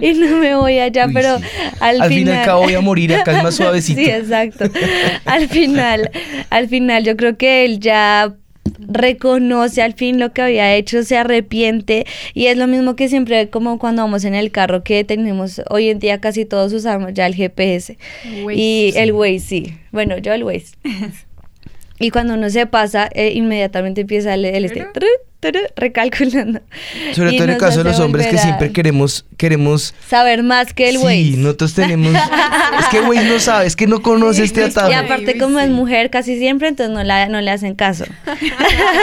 y 0.00 0.14
no 0.14 0.36
me 0.38 0.56
voy 0.56 0.78
allá, 0.78 1.06
pero 1.12 1.38
al, 1.80 2.02
al 2.02 2.08
final... 2.08 2.42
acá 2.42 2.56
voy 2.56 2.74
a 2.74 2.80
morir, 2.80 3.14
acá 3.14 3.38
es 3.38 3.42
más 3.42 3.54
suavecito. 3.56 4.00
sí, 4.00 4.10
exacto. 4.10 4.64
Al 5.24 5.48
final, 5.48 6.10
al 6.50 6.68
final 6.68 7.04
yo 7.04 7.16
creo 7.16 7.36
que 7.36 7.64
él 7.64 7.80
ya 7.80 8.34
reconoce 8.78 9.82
al 9.82 9.94
fin 9.94 10.18
lo 10.18 10.32
que 10.32 10.42
había 10.42 10.74
hecho, 10.74 11.02
se 11.02 11.16
arrepiente. 11.16 12.06
Y 12.34 12.46
es 12.46 12.56
lo 12.56 12.66
mismo 12.66 12.96
que 12.96 13.08
siempre 13.08 13.48
como 13.50 13.78
cuando 13.78 14.02
vamos 14.02 14.24
en 14.24 14.34
el 14.34 14.50
carro 14.50 14.82
que 14.82 15.04
tenemos 15.04 15.62
hoy 15.70 15.88
en 15.88 15.98
día 15.98 16.20
casi 16.20 16.44
todos 16.44 16.72
usamos 16.72 17.14
ya 17.14 17.26
el 17.26 17.34
GPS 17.34 17.98
y 18.24 18.92
el 18.96 19.12
Waze 19.12 19.38
sí, 19.38 19.74
bueno 19.92 20.18
yo 20.18 20.32
el 20.32 20.44
Waze. 20.44 20.76
Y 21.98 22.10
cuando 22.10 22.34
uno 22.34 22.50
se 22.50 22.66
pasa 22.66 23.08
eh, 23.14 23.32
inmediatamente 23.34 24.02
empieza 24.02 24.34
el, 24.34 24.44
el 24.44 24.66
este 24.66 24.86
recalculando. 25.76 26.60
Sobre 27.14 27.32
todo 27.32 27.44
en 27.44 27.50
el 27.50 27.58
caso 27.58 27.78
de 27.78 27.84
los 27.90 28.00
hombres 28.00 28.26
que 28.26 28.38
siempre 28.38 28.72
queremos, 28.72 29.24
queremos 29.36 29.94
Saber 30.08 30.42
más 30.42 30.72
que 30.72 30.88
el 30.88 30.96
Sí, 30.96 31.02
güey. 31.02 31.30
nosotros 31.36 31.74
tenemos. 31.74 32.12
es 32.80 32.86
que 32.90 33.00
güey 33.00 33.24
no 33.28 33.38
sabe, 33.38 33.66
es 33.66 33.76
que 33.76 33.86
no 33.86 34.02
conoce 34.02 34.44
este 34.44 34.64
atajo. 34.64 34.90
Y 34.90 34.94
aparte, 34.94 35.38
como 35.38 35.58
es 35.58 35.70
mujer 35.70 36.10
casi 36.10 36.38
siempre, 36.38 36.68
entonces 36.68 36.94
no, 36.94 37.02
la, 37.04 37.28
no 37.28 37.40
le 37.40 37.50
hacen 37.50 37.74
caso. 37.74 38.04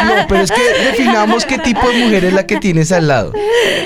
No, 0.03 0.27
pero 0.27 0.41
es 0.41 0.51
que 0.51 0.61
definamos 0.85 1.45
qué 1.45 1.57
tipo 1.57 1.87
de 1.89 1.97
mujer 2.03 2.25
es 2.25 2.33
la 2.33 2.45
que 2.45 2.57
tienes 2.57 2.91
al 2.91 3.07
lado. 3.07 3.33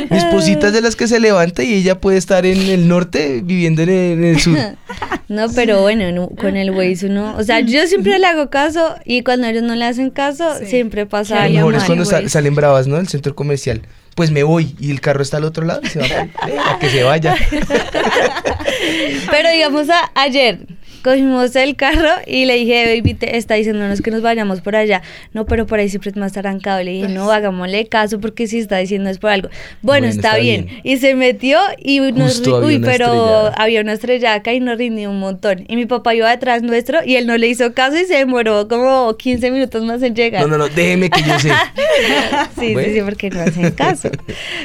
Mi 0.10 0.17
esposita 0.17 0.67
es 0.67 0.74
de 0.74 0.82
las 0.82 0.96
que 0.96 1.08
se 1.08 1.20
levanta 1.20 1.63
y 1.63 1.74
ella 1.74 2.00
puede 2.00 2.17
estar 2.17 2.46
en 2.46 2.60
el 2.62 2.88
norte 2.88 3.41
viviendo 3.43 3.82
en 3.84 3.89
el, 3.89 3.96
en 4.13 4.24
el 4.24 4.39
sur. 4.39 4.58
No, 5.30 5.48
pero 5.54 5.82
bueno, 5.82 6.10
no, 6.13 6.30
con 6.30 6.56
el 6.56 6.72
Waze 6.72 7.08
uno, 7.08 7.36
o 7.38 7.43
sea, 7.43 7.60
yo 7.60 7.86
siempre 7.86 8.17
le 8.17 8.26
hago 8.26 8.50
caso 8.50 8.96
y 9.04 9.24
cuando 9.24 9.46
ellos 9.48 9.62
no 9.62 9.76
le 9.76 9.84
hacen 9.84 10.10
caso, 10.10 10.56
siempre 10.65 11.06
pasa 11.06 11.36
Lo 11.36 11.41
algo 11.41 11.54
mejor 11.58 11.76
es 11.76 11.84
cuando 11.84 12.06
sa- 12.06 12.30
salen 12.30 12.47
bravas, 12.56 12.88
¿no? 12.88 12.98
El 12.98 13.08
centro 13.08 13.36
comercial. 13.36 13.82
Pues 14.16 14.32
me 14.32 14.44
voy 14.44 14.76
y 14.80 14.92
el 14.92 15.00
carro 15.00 15.22
está 15.22 15.38
al 15.38 15.44
otro 15.44 15.66
lado 15.66 15.82
y 15.84 15.88
se 15.88 16.00
va 16.00 16.06
a 16.72 16.80
que 16.80 16.90
se 16.90 17.04
vaya. 17.04 17.36
Pero 19.32 19.52
digamos, 19.52 19.88
ayer 20.16 20.60
cogimos 21.08 21.56
el 21.56 21.76
carro 21.78 22.10
y 22.26 22.46
le 22.46 22.56
dije, 22.56 22.86
baby, 22.98 23.13
te 23.13 23.38
está 23.38 23.56
diciéndonos 23.56 24.02
que 24.02 24.12
nos 24.12 24.22
vayamos 24.22 24.60
por 24.62 24.76
allá. 24.76 25.02
No, 25.34 25.46
pero 25.46 25.65
por 25.65 25.80
ahí 25.80 25.88
siempre 25.89 26.12
es 26.12 26.17
más 26.17 26.36
arrancado. 26.38 26.84
Le 26.84 26.91
dije, 26.91 27.08
no, 27.08 27.32
hagámosle 27.32 27.88
caso 27.88 28.20
porque 28.20 28.46
si 28.48 28.60
está 28.60 28.78
diciendo 28.78 29.10
es 29.10 29.17
por 29.20 29.30
algo. 29.32 29.50
Bueno, 29.82 30.08
Bueno, 30.08 30.08
está, 30.08 30.30
está 30.30 30.41
bien. 30.41 30.65
bien. 30.65 30.82
Y 30.84 30.98
se 30.98 31.15
metió 31.15 31.60
y 31.78 32.00
nos... 32.00 32.34
Justo 32.38 32.60
Uy, 32.60 32.80
pero 32.80 33.06
estrellada. 33.06 33.54
había 33.58 33.82
una 33.82 33.93
estrellaca 33.93 34.54
y 34.54 34.60
nos 34.60 34.78
rindió 34.78 35.10
un 35.10 35.20
montón. 35.20 35.63
Y 35.67 35.76
mi 35.78 35.86
papá 35.86 36.13
iba 36.13 36.30
detrás 36.30 36.62
nuestro 36.62 37.00
y 37.06 37.15
él 37.15 37.26
no 37.26 37.38
le 37.38 37.48
hizo 37.48 37.74
caso 37.74 37.98
y 37.98 38.06
se 38.06 38.15
demoró 38.15 38.67
como 38.67 39.15
15 39.17 39.50
minutos 39.52 39.84
más 39.84 40.02
en 40.04 40.13
llegar. 40.15 40.41
No, 40.41 40.48
no, 40.50 40.58
no, 40.58 40.67
déjeme 40.67 41.10
que 41.10 41.22
yo 41.24 41.39
sé. 41.39 41.50
sí, 42.60 42.74
Bueno. 42.74 42.89
sí, 42.89 42.93
sí, 42.96 43.02
porque 43.04 43.30
no 43.30 43.41
hacen 43.41 43.72
caso. 43.72 44.10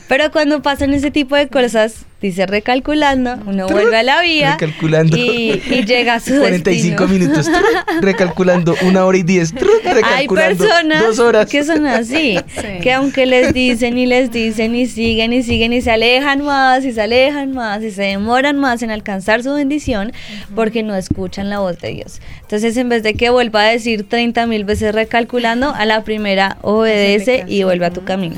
Pero 0.09 0.31
cuando 0.33 0.61
pasan 0.63 0.93
ese 0.95 1.11
tipo 1.11 1.37
de 1.37 1.49
cosas, 1.49 2.05
dice 2.23 2.47
recalculando, 2.47 3.37
uno 3.47 3.67
vuelve 3.69 3.99
a 3.99 4.03
la 4.03 4.23
vía 4.23 4.53
Recalculando. 4.53 5.17
y, 5.17 5.61
y 5.71 5.85
llega 5.85 6.15
a 6.15 6.21
su 6.21 6.37
45 6.39 7.07
destino. 7.07 7.09
minutos. 7.09 7.51
recalculando 8.01 8.75
una 8.83 9.05
hora 9.05 9.19
y 9.19 9.23
diez. 9.25 9.53
Hay 9.53 9.93
recalculando 10.29 10.65
personas 10.65 11.03
dos 11.03 11.19
horas. 11.19 11.51
que 11.51 11.65
son 11.65 11.87
así, 11.87 12.39
que 12.83 12.93
aunque 12.93 13.27
les 13.27 13.53
dicen 13.53 13.99
y 13.99 14.07
les 14.07 14.31
dicen 14.31 14.75
y 14.75 14.87
siguen 14.87 15.33
y 15.33 15.43
siguen 15.43 15.73
y 15.73 15.83
se 15.83 15.91
alejan 15.91 16.43
más 16.43 16.85
y 16.85 16.93
se 16.93 17.03
alejan 17.03 17.53
más 17.53 17.83
y 17.83 17.91
se 17.91 18.03
demoran 18.03 18.59
más 18.59 18.83
en 18.83 18.91
alcanzar 18.91 19.43
su 19.43 19.53
bendición 19.55 20.13
porque 20.55 20.83
no 20.83 20.95
escuchan 20.95 21.51
la 21.51 21.59
voz 21.59 21.79
de 21.81 21.89
Dios. 21.89 22.21
Entonces, 22.43 22.77
en 22.77 22.89
vez 22.89 23.03
de 23.03 23.15
que 23.15 23.31
vuelva 23.31 23.63
a 23.63 23.69
decir 23.71 24.09
30 24.09 24.47
mil 24.47 24.65
veces 24.65 24.95
recalculando, 24.95 25.71
a 25.75 25.85
la 25.87 26.05
primera 26.05 26.59
obedece 26.63 27.45
y 27.49 27.65
vuelve 27.65 27.87
a 27.87 27.91
tu 27.91 28.05
camino. 28.05 28.37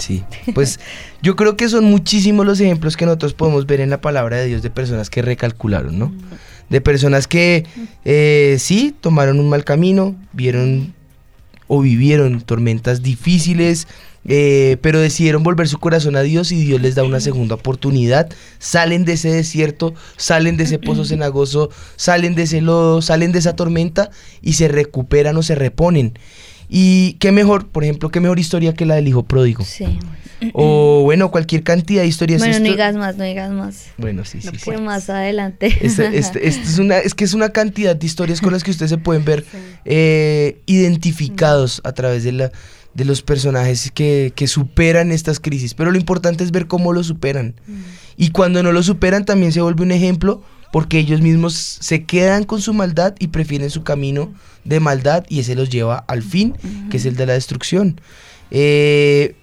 Sí, 0.00 0.24
pues 0.54 0.80
yo 1.22 1.36
creo 1.36 1.56
que 1.56 1.68
son 1.68 1.84
muchísimos 1.84 2.46
los 2.46 2.58
ejemplos 2.60 2.96
que 2.96 3.04
nosotros 3.04 3.34
podemos 3.34 3.66
ver 3.66 3.80
en 3.80 3.90
la 3.90 4.00
palabra 4.00 4.38
de 4.38 4.46
Dios 4.46 4.62
de 4.62 4.70
personas 4.70 5.10
que 5.10 5.22
recalcularon, 5.22 5.98
¿no? 5.98 6.12
De 6.68 6.80
personas 6.80 7.26
que 7.26 7.66
eh, 8.04 8.56
sí 8.58 8.94
tomaron 8.98 9.38
un 9.38 9.48
mal 9.48 9.64
camino, 9.64 10.16
vieron 10.32 10.94
o 11.66 11.80
vivieron 11.80 12.40
tormentas 12.40 13.02
difíciles, 13.02 13.86
eh, 14.26 14.76
pero 14.82 15.00
decidieron 15.00 15.42
volver 15.42 15.68
su 15.68 15.78
corazón 15.78 16.16
a 16.16 16.22
Dios 16.22 16.52
y 16.52 16.64
Dios 16.64 16.80
les 16.80 16.94
da 16.94 17.04
una 17.04 17.20
segunda 17.20 17.54
oportunidad. 17.54 18.28
Salen 18.58 19.04
de 19.04 19.12
ese 19.12 19.30
desierto, 19.30 19.94
salen 20.16 20.56
de 20.56 20.64
ese 20.64 20.78
pozo 20.78 21.04
cenagoso, 21.04 21.70
salen 21.96 22.34
de 22.34 22.42
ese 22.42 22.60
lodo, 22.60 23.02
salen 23.02 23.32
de 23.32 23.38
esa 23.38 23.54
tormenta 23.54 24.10
y 24.42 24.54
se 24.54 24.68
recuperan 24.68 25.36
o 25.36 25.42
se 25.42 25.54
reponen. 25.54 26.14
Y 26.72 27.14
qué 27.14 27.32
mejor, 27.32 27.66
por 27.68 27.82
ejemplo, 27.82 28.10
qué 28.10 28.20
mejor 28.20 28.38
historia 28.38 28.72
que 28.74 28.86
la 28.86 28.94
del 28.94 29.08
hijo 29.08 29.24
pródigo. 29.24 29.64
Sí. 29.64 29.98
O 30.54 31.02
bueno, 31.02 31.30
cualquier 31.30 31.62
cantidad 31.64 32.02
de 32.02 32.08
historias. 32.08 32.40
Bueno, 32.40 32.58
no 32.60 32.64
digas 32.64 32.94
más, 32.94 33.16
no 33.16 33.24
digas 33.24 33.50
más. 33.50 33.86
Bueno, 33.98 34.24
sí, 34.24 34.40
sí, 34.40 34.48
sí. 34.56 34.70
Que 34.70 34.78
más 34.78 35.10
adelante. 35.10 35.66
Este- 35.80 36.16
este- 36.16 36.46
esto 36.48 36.62
es, 36.62 36.78
una, 36.78 36.98
es 36.98 37.14
que 37.14 37.24
es 37.24 37.34
una 37.34 37.50
cantidad 37.50 37.94
de 37.96 38.06
historias 38.06 38.40
con 38.40 38.52
las 38.52 38.62
que 38.62 38.70
ustedes 38.70 38.90
se 38.90 38.98
pueden 38.98 39.24
ver 39.24 39.44
eh, 39.84 40.60
identificados 40.66 41.80
a 41.84 41.92
través 41.92 42.24
de, 42.24 42.32
la, 42.32 42.52
de 42.94 43.04
los 43.04 43.22
personajes 43.22 43.90
que, 43.90 44.32
que 44.34 44.46
superan 44.46 45.12
estas 45.12 45.40
crisis. 45.40 45.74
Pero 45.74 45.90
lo 45.90 45.98
importante 45.98 46.44
es 46.44 46.52
ver 46.52 46.68
cómo 46.68 46.92
lo 46.92 47.02
superan. 47.02 47.54
Y 48.16 48.30
cuando 48.30 48.62
no 48.62 48.72
lo 48.72 48.82
superan 48.82 49.24
también 49.24 49.52
se 49.52 49.60
vuelve 49.60 49.82
un 49.82 49.90
ejemplo 49.92 50.42
porque 50.72 50.98
ellos 50.98 51.20
mismos 51.20 51.54
se 51.54 52.04
quedan 52.04 52.44
con 52.44 52.60
su 52.60 52.72
maldad 52.72 53.14
y 53.18 53.28
prefieren 53.28 53.70
su 53.70 53.82
camino 53.82 54.32
de 54.64 54.80
maldad 54.80 55.24
y 55.28 55.40
ese 55.40 55.54
los 55.54 55.70
lleva 55.70 56.04
al 56.06 56.22
fin, 56.22 56.54
que 56.90 56.98
es 56.98 57.06
el 57.06 57.16
de 57.16 57.26
la 57.26 57.32
destrucción. 57.32 58.00
Eh, 58.50 59.34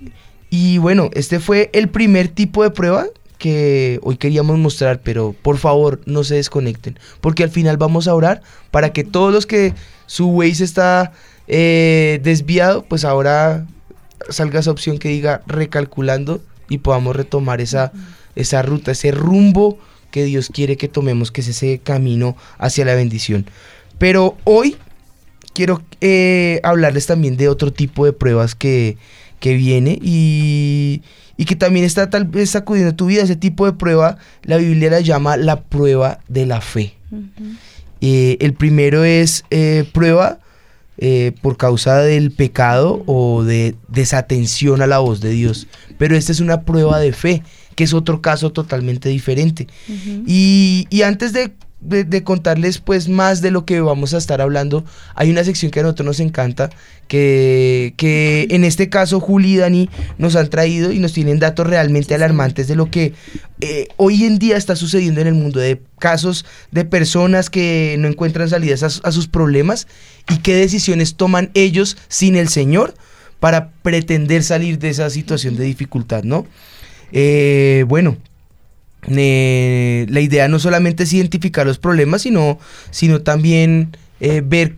y 0.50 0.78
bueno, 0.78 1.10
este 1.14 1.40
fue 1.40 1.70
el 1.74 1.90
primer 1.90 2.30
tipo 2.30 2.64
de 2.64 2.72
prueba 2.72 3.08
que 3.38 4.00
hoy 4.04 4.18
queríamos 4.18 4.58
mostrar, 4.58 5.02
pero 5.02 5.36
por 5.42 5.58
favor 5.58 6.02
no 6.06 6.24
se 6.24 6.36
desconecten, 6.36 6.98
porque 7.22 7.44
al 7.44 7.50
final 7.50 7.78
vamos 7.78 8.08
a 8.08 8.16
orar 8.16 8.42
para 8.72 8.94
que 8.94 9.04
todos 9.04 9.34
los 9.34 9.46
que 9.46 9.74
su 10.06 10.28
Waze 10.30 10.64
está 10.64 11.12
eh, 11.48 12.20
desviado, 12.24 12.84
pues 12.86 13.06
ahora 13.06 13.68
salga 14.30 14.60
esa 14.60 14.72
opción 14.72 14.98
que 14.98 15.10
diga 15.10 15.44
recalculando 15.46 16.42
y 16.70 16.80
podamos 16.80 17.16
retomar 17.16 17.62
esa, 17.62 17.92
esa 18.36 18.62
ruta, 18.62 18.92
ese 18.92 19.12
rumbo 19.12 19.78
que 20.12 20.24
Dios 20.24 20.50
quiere 20.54 20.78
que 20.78 20.88
tomemos, 20.88 21.32
que 21.32 21.42
es 21.42 21.48
ese 21.48 21.80
camino 21.80 22.36
hacia 22.58 22.86
la 22.86 22.96
bendición. 22.96 23.46
Pero 23.98 24.38
hoy 24.44 24.78
quiero 25.54 25.82
eh, 26.02 26.60
hablarles 26.64 27.08
también 27.08 27.38
de 27.38 27.50
otro 27.50 27.74
tipo 27.74 28.06
de 28.06 28.14
pruebas 28.14 28.56
que, 28.56 28.98
que 29.40 29.56
viene 29.56 29.98
y, 30.02 31.02
y 31.36 31.46
que 31.46 31.56
también 31.56 31.86
está 31.86 32.10
tal 32.10 32.26
vez 32.26 32.52
sacudiendo 32.52 32.96
tu 32.96 33.08
vida. 33.08 33.24
Ese 33.24 33.36
tipo 33.36 33.66
de 33.66 33.74
prueba, 33.74 34.18
la 34.44 34.58
Biblia 34.58 34.92
la 34.92 35.02
llama 35.02 35.38
la 35.38 35.62
prueba 35.62 36.20
de 36.28 36.46
la 36.46 36.62
fe. 36.62 36.94
Eh, 38.02 38.38
el 38.42 38.54
primero 38.54 39.04
es 39.04 39.46
eh, 39.50 39.86
prueba 39.94 40.40
por 41.42 41.58
causa 41.58 42.00
del 42.00 42.32
pecado 42.32 43.04
o 43.06 43.44
de 43.44 43.76
desatención 43.88 44.82
a 44.82 44.88
la 44.88 44.98
voz 44.98 45.22
de 45.22 45.30
Dios. 45.30 45.68
Pero 46.00 46.16
esta 46.16 46.32
es 46.32 46.40
una 46.40 46.62
prueba 46.62 47.00
de 47.00 47.14
fe, 47.14 47.44
que 47.78 47.84
es 47.86 47.94
otro 47.94 48.22
caso 48.22 48.52
totalmente 48.52 49.08
diferente. 49.08 49.68
Y, 50.26 50.88
y 50.90 51.04
antes 51.04 51.32
de, 51.32 51.52
de- 51.80 52.04
de 52.06 52.24
contarles 52.24 52.80
pues 52.80 53.08
más 53.08 53.42
de 53.42 53.52
lo 53.52 53.66
que 53.66 53.80
vamos 53.82 54.16
a 54.16 54.18
estar 54.18 54.42
hablando, 54.42 54.84
hay 55.14 55.30
una 55.30 55.44
sección 55.44 55.70
que 55.72 55.80
a 55.82 55.84
nosotros 55.84 56.08
nos 56.08 56.20
encanta, 56.20 56.72
que, 57.08 57.94
que 57.96 58.48
en 58.50 58.64
este 58.64 58.90
caso 58.90 59.20
Juli 59.20 59.54
y 59.54 59.58
Dani 59.58 59.90
nos 60.18 60.36
han 60.36 60.50
traído 60.50 60.92
y 60.92 60.98
nos 60.98 61.14
tienen 61.14 61.38
datos 61.38 61.68
realmente 61.68 62.16
alarmantes 62.16 62.68
de 62.68 62.76
lo 62.76 62.90
que 62.90 63.14
eh, 63.62 63.88
hoy 63.98 64.24
en 64.24 64.40
día 64.40 64.58
está 64.58 64.76
sucediendo 64.76 65.22
en 65.22 65.28
el 65.28 65.36
mundo, 65.36 65.60
de 65.60 65.80
casos 66.00 66.46
de 66.72 66.84
personas 66.84 67.52
que 67.52 67.96
no 68.00 68.08
encuentran 68.08 68.50
salidas 68.50 68.82
a, 68.82 69.08
a 69.08 69.12
sus 69.12 69.28
problemas 69.28 69.88
y 70.34 70.40
qué 70.40 70.56
decisiones 70.56 71.14
toman 71.16 71.52
ellos 71.54 71.96
sin 72.08 72.36
el 72.36 72.50
Señor 72.50 72.96
para 73.40 73.70
pretender 73.84 74.42
salir 74.42 74.80
de 74.80 74.90
esa 74.90 75.12
situación 75.12 75.56
de 75.58 75.64
dificultad, 75.66 76.24
¿no? 76.24 76.48
Eh, 77.12 77.86
bueno, 77.88 78.18
eh, 79.10 80.06
la 80.10 80.20
idea 80.20 80.48
no 80.48 80.60
solamente 80.60 81.04
es 81.04 81.14
identificar 81.14 81.66
los 81.66 81.78
problemas, 81.78 82.24
sino, 82.24 82.60
sino 82.92 83.22
también 83.22 83.96
eh, 84.20 84.42
ver 84.46 84.76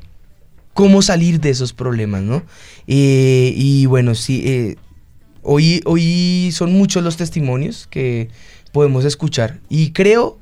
cómo 0.73 1.01
salir 1.01 1.39
de 1.39 1.49
esos 1.49 1.73
problemas, 1.73 2.21
¿no? 2.21 2.43
Eh, 2.87 3.53
y 3.55 3.85
bueno, 3.87 4.15
sí, 4.15 4.77
hoy, 5.41 5.81
hoy 5.85 6.51
son 6.53 6.73
muchos 6.73 7.03
los 7.03 7.17
testimonios 7.17 7.87
que 7.87 8.29
podemos 8.71 9.03
escuchar 9.05 9.59
y 9.67 9.91
creo 9.91 10.37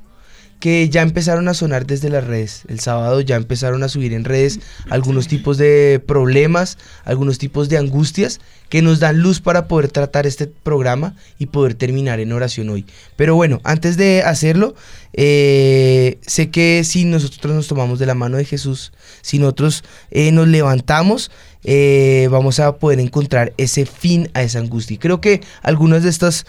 que 0.60 0.90
ya 0.90 1.04
empezaron 1.04 1.48
a 1.48 1.54
sonar 1.54 1.86
desde 1.86 2.10
las 2.10 2.26
redes. 2.26 2.64
El 2.68 2.80
sábado 2.80 3.22
ya 3.22 3.36
empezaron 3.36 3.84
a 3.84 3.90
subir 3.90 4.14
en 4.14 4.24
redes 4.24 4.60
algunos 4.90 5.28
tipos 5.28 5.58
de 5.58 6.02
problemas, 6.06 6.78
algunos 7.06 7.38
tipos 7.38 7.70
de 7.70 7.78
angustias 7.78 8.40
que 8.70 8.82
nos 8.82 9.00
dan 9.00 9.20
luz 9.20 9.40
para 9.40 9.68
poder 9.68 9.90
tratar 9.90 10.26
este 10.26 10.48
programa 10.48 11.16
y 11.38 11.48
poder 11.48 11.76
terminar 11.76 12.20
en 12.20 12.32
oración 12.34 12.70
hoy. 12.70 12.86
Pero 13.16 13.36
bueno, 13.36 13.62
antes 13.64 13.98
de 13.98 14.24
hacerlo, 14.24 14.76
eh, 15.14 16.18
sé 16.26 16.50
que 16.50 16.84
si 16.84 17.06
nosotros 17.06 17.54
nos 17.54 17.68
tomamos 17.68 18.00
de 18.00 18.08
la 18.08 18.16
mano 18.16 18.38
de 18.38 18.46
Jesús, 18.46 18.92
si 19.22 19.38
nosotros 19.38 19.84
eh, 20.10 20.32
nos 20.32 20.48
levantamos, 20.48 21.32
eh, 21.64 22.28
vamos 22.32 22.60
a 22.60 22.78
poder 22.78 23.00
encontrar 23.00 23.54
ese 23.58 23.86
fin 23.86 24.30
a 24.34 24.42
esa 24.42 24.60
angustia. 24.60 24.96
Y 24.96 24.98
creo 24.98 25.22
que 25.22 25.42
algunos 25.62 26.04
de 26.04 26.10
estos 26.10 26.46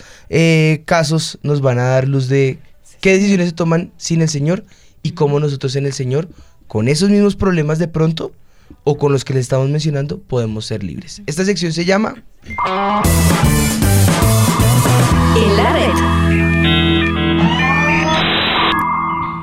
casos 0.86 1.38
nos 1.42 1.60
van 1.60 1.78
a 1.78 1.84
dar 1.84 2.08
luz 2.08 2.28
de 2.28 2.58
qué 3.00 3.12
decisiones 3.14 3.48
se 3.48 3.54
toman 3.54 3.92
sin 3.96 4.22
el 4.22 4.28
Señor 4.28 4.64
y 5.02 5.12
cómo 5.12 5.40
nosotros 5.40 5.76
en 5.76 5.86
el 5.86 5.92
Señor, 5.92 6.28
con 6.66 6.88
esos 6.88 7.10
mismos 7.10 7.36
problemas 7.36 7.78
de 7.78 7.88
pronto 7.88 8.32
o 8.84 8.98
con 8.98 9.12
los 9.12 9.24
que 9.24 9.34
les 9.34 9.42
estamos 9.42 9.68
mencionando, 9.68 10.18
podemos 10.20 10.66
ser 10.66 10.82
libres. 10.84 11.22
Esta 11.26 11.44
sección 11.44 11.72
se 11.72 11.84
llama 11.84 12.22
En 15.36 15.56
la 15.56 15.72
red. 15.72 15.88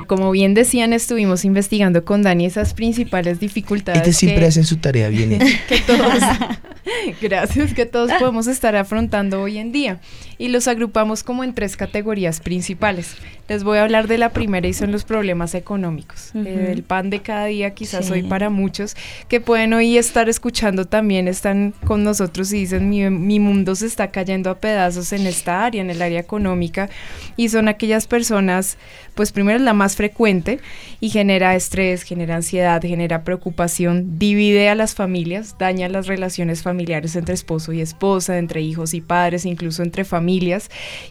Como 0.06 0.30
bien 0.30 0.54
decían, 0.54 0.92
estuvimos 0.92 1.44
investigando 1.44 2.04
con 2.04 2.22
Dani 2.22 2.46
esas 2.46 2.74
principales 2.74 3.40
dificultades. 3.40 4.02
Ellos 4.02 4.16
siempre 4.16 4.42
que- 4.42 4.46
hacen 4.46 4.64
su 4.64 4.76
tarea 4.76 5.08
bien 5.08 5.32
hecha. 5.32 5.46
que 5.68 5.80
todos, 5.80 6.22
Gracias 7.20 7.74
que 7.74 7.86
todos 7.86 8.12
podemos 8.20 8.46
estar 8.46 8.76
afrontando 8.76 9.42
hoy 9.42 9.58
en 9.58 9.72
día 9.72 10.00
y 10.38 10.48
los 10.48 10.68
agrupamos 10.68 11.22
como 11.22 11.44
en 11.44 11.54
tres 11.54 11.76
categorías 11.76 12.40
principales. 12.40 13.16
Les 13.48 13.62
voy 13.64 13.78
a 13.78 13.84
hablar 13.84 14.08
de 14.08 14.18
la 14.18 14.30
primera 14.30 14.66
y 14.66 14.72
son 14.74 14.90
los 14.92 15.04
problemas 15.04 15.54
económicos. 15.54 16.32
Ujú. 16.34 16.44
Eh, 16.46 16.72
el 16.72 16.82
pan 16.82 17.10
de 17.10 17.20
cada 17.22 17.46
día 17.46 17.70
quizás 17.74 18.06
Sí. 18.06 18.12
hoy 18.12 18.22
para 18.24 18.50
muchos 18.50 18.96
que 19.28 19.40
pueden 19.40 19.72
hoy 19.72 19.96
estar 19.96 20.28
escuchando 20.28 20.84
también 20.84 21.28
están 21.28 21.72
con 21.86 22.02
nosotros 22.04 22.52
y 22.52 22.58
dicen 22.58 22.90
mi, 22.90 23.08
mi 23.08 23.38
mundo 23.40 23.74
se 23.76 23.86
está 23.86 24.10
cayendo 24.10 24.50
a 24.50 24.58
pedazos 24.58 25.12
en 25.12 25.26
esta 25.26 25.64
área, 25.64 25.80
en 25.80 25.90
el 25.90 26.02
área 26.02 26.20
económica 26.20 26.90
y 27.36 27.48
son 27.48 27.68
aquellas 27.68 28.06
personas, 28.06 28.76
pues 29.14 29.32
primero 29.32 29.58
es 29.58 29.64
la 29.64 29.72
más 29.74 29.96
frecuente 29.96 30.58
y 31.00 31.10
genera 31.10 31.54
estrés, 31.54 32.02
genera 32.02 32.36
ansiedad, 32.36 32.82
genera 32.82 33.22
preocupación, 33.24 34.18
divide 34.18 34.68
a 34.68 34.74
las 34.74 34.94
familias, 34.94 35.56
daña 35.58 35.88
las 35.88 36.08
relaciones 36.08 36.62
familiares 36.62 37.14
entre 37.16 37.34
esposo 37.34 37.72
y 37.72 37.80
esposa, 37.80 38.38
entre 38.38 38.60
hijos 38.60 38.92
y 38.92 39.00
padres, 39.00 39.46
incluso 39.46 39.82
entre 39.82 40.04
familias 40.04 40.25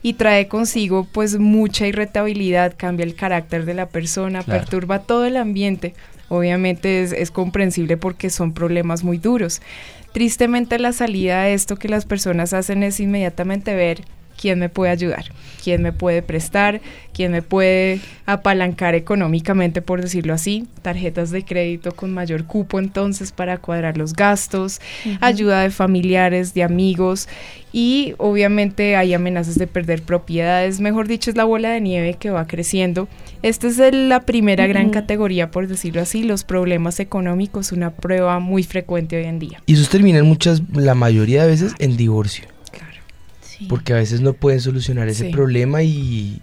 y 0.01 0.13
trae 0.13 0.47
consigo 0.47 1.08
pues 1.12 1.38
mucha 1.39 1.88
irritabilidad, 1.88 2.73
cambia 2.78 3.04
el 3.06 3.15
carácter 3.15 3.65
de 3.65 3.73
la 3.73 3.88
persona, 3.89 4.43
Claro. 4.43 4.60
perturba 4.62 4.99
todo 4.99 5.25
el 5.25 5.38
ambiente. 5.38 5.93
Obviamente 6.30 7.04
es, 7.04 7.12
es 7.12 7.32
comprensible 7.32 7.97
porque 7.97 8.30
son 8.30 8.54
problemas 8.54 9.04
muy 9.04 9.17
duros. 9.17 9.62
Tristemente 10.12 10.80
la 10.80 10.91
salida 10.93 11.41
a 11.41 11.49
esto 11.49 11.75
que 11.75 11.89
las 11.89 12.06
personas 12.06 12.54
hacen 12.54 12.84
es 12.84 12.99
inmediatamente 12.99 13.75
ver 13.75 14.01
quién 14.39 14.60
me 14.60 14.69
puede 14.69 14.91
ayudar, 14.91 15.26
quién 15.63 15.82
me 15.82 15.91
puede 15.93 16.21
prestar, 16.21 16.82
quién 17.13 17.32
me 17.32 17.41
puede 17.41 18.00
apalancar 18.26 18.95
económicamente, 18.95 19.82
por 19.82 20.02
decirlo 20.02 20.34
así, 20.34 20.67
tarjetas 20.82 21.32
de 21.32 21.43
crédito 21.45 21.93
con 21.93 22.13
mayor 22.13 22.45
cupo 22.45 22.80
entonces 22.80 23.32
para 23.32 23.58
cuadrar 23.58 23.98
los 23.98 24.13
gastos, 24.13 24.82
ayuda 25.21 25.62
de 25.62 25.69
familiares, 25.69 26.54
de 26.54 26.63
amigos 26.63 27.28
y 27.71 28.13
obviamente 28.17 28.95
hay 28.95 29.13
amenazas 29.13 29.56
de 29.58 29.67
perder 29.67 30.02
propiedades, 30.02 30.80
mejor 30.80 31.08
dicho 31.08 31.30
es 31.30 31.36
la 31.36 31.43
bola 31.43 31.69
de 31.71 31.82
nieve 31.82 32.15
que 32.19 32.30
va 32.30 32.48
creciendo. 32.48 33.08
Esta 33.41 33.67
es 33.67 33.80
el- 33.80 34.10
la 34.10 34.21
primera 34.21 34.65
gran 34.67 34.89
categoría, 34.91 35.52
por 35.52 35.67
decirlo 35.67 36.02
así, 36.02 36.24
los 36.24 36.43
problemas 36.43 37.00
económicos, 37.00 37.71
una 37.71 37.91
prueba 37.91 38.39
muy 38.39 38.63
frecuente 38.63 39.17
hoy 39.17 39.26
en 39.26 39.39
día. 39.39 39.62
Y 39.65 39.74
esos 39.74 39.89
terminan 39.89 40.26
muchas, 40.26 40.62
la 40.74 40.95
mayoría 40.95 41.43
de 41.43 41.50
veces 41.52 41.74
en 41.80 41.98
divorcio. 41.98 42.45
Porque 43.70 43.94
a 43.94 43.98
veces 43.98 44.22
no 44.22 44.34
pueden 44.34 44.62
solucionar 44.62 45.08
ese 45.08 45.28
Sí. 45.28 45.32
problema 45.32 45.84
y 45.84 46.41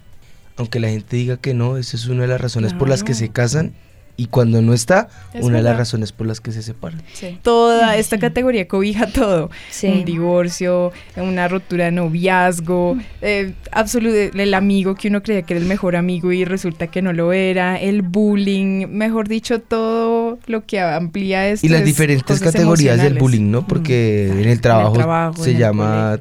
aunque 0.56 0.80
la 0.80 0.88
gente 0.88 1.16
diga 1.16 1.36
que 1.36 1.54
no, 1.54 1.76
esa 1.76 1.96
es 1.96 2.06
una 2.06 2.22
de 2.22 2.28
las 2.28 2.40
razones 2.40 2.74
por 2.74 2.88
las 2.88 3.02
que 3.02 3.14
se 3.14 3.28
casan 3.30 3.72
y 4.14 4.26
cuando 4.26 4.60
no 4.60 4.74
está, 4.74 5.08
Es 5.32 5.42
una 5.42 5.56
de 5.56 5.62
las 5.62 5.74
razones 5.78 6.12
por 6.12 6.26
las 6.26 6.40
que 6.42 6.52
se 6.52 6.62
separan. 6.62 7.02
Toda 7.42 7.96
esta 7.96 8.18
categoría 8.18 8.68
cobija 8.68 9.06
todo. 9.06 9.50
Sí. 9.70 9.86
Un 9.86 10.04
divorcio, 10.04 10.92
una 11.16 11.48
ruptura 11.48 11.86
de 11.86 11.92
noviazgo, 11.92 12.98
eh, 13.22 13.54
absolu- 13.72 14.30
el 14.38 14.54
amigo 14.54 14.94
que 14.94 15.08
uno 15.08 15.22
creía 15.22 15.42
que 15.42 15.54
era 15.54 15.62
el 15.62 15.66
mejor 15.66 15.96
amigo 15.96 16.30
y 16.30 16.44
resulta 16.44 16.88
que 16.88 17.00
no 17.00 17.14
lo 17.14 17.32
era, 17.32 17.80
el 17.80 18.02
bullying, 18.02 18.86
mejor 18.90 19.28
dicho, 19.28 19.60
todo 19.60 20.38
lo 20.46 20.66
que 20.66 20.78
amplía 20.80 21.48
esto. 21.48 21.66
Y 21.66 21.70
las 21.70 21.80
es 21.80 21.86
diferentes 21.86 22.38
categorías 22.40 23.00
del 23.02 23.14
bullying, 23.14 23.50
¿no? 23.50 23.66
Porque 23.66 24.28
en 24.30 24.48
el 24.48 24.60
trabajo, 24.60 24.92
trabajo, 24.92 25.42
se 25.42 25.54
llama... 25.54 26.18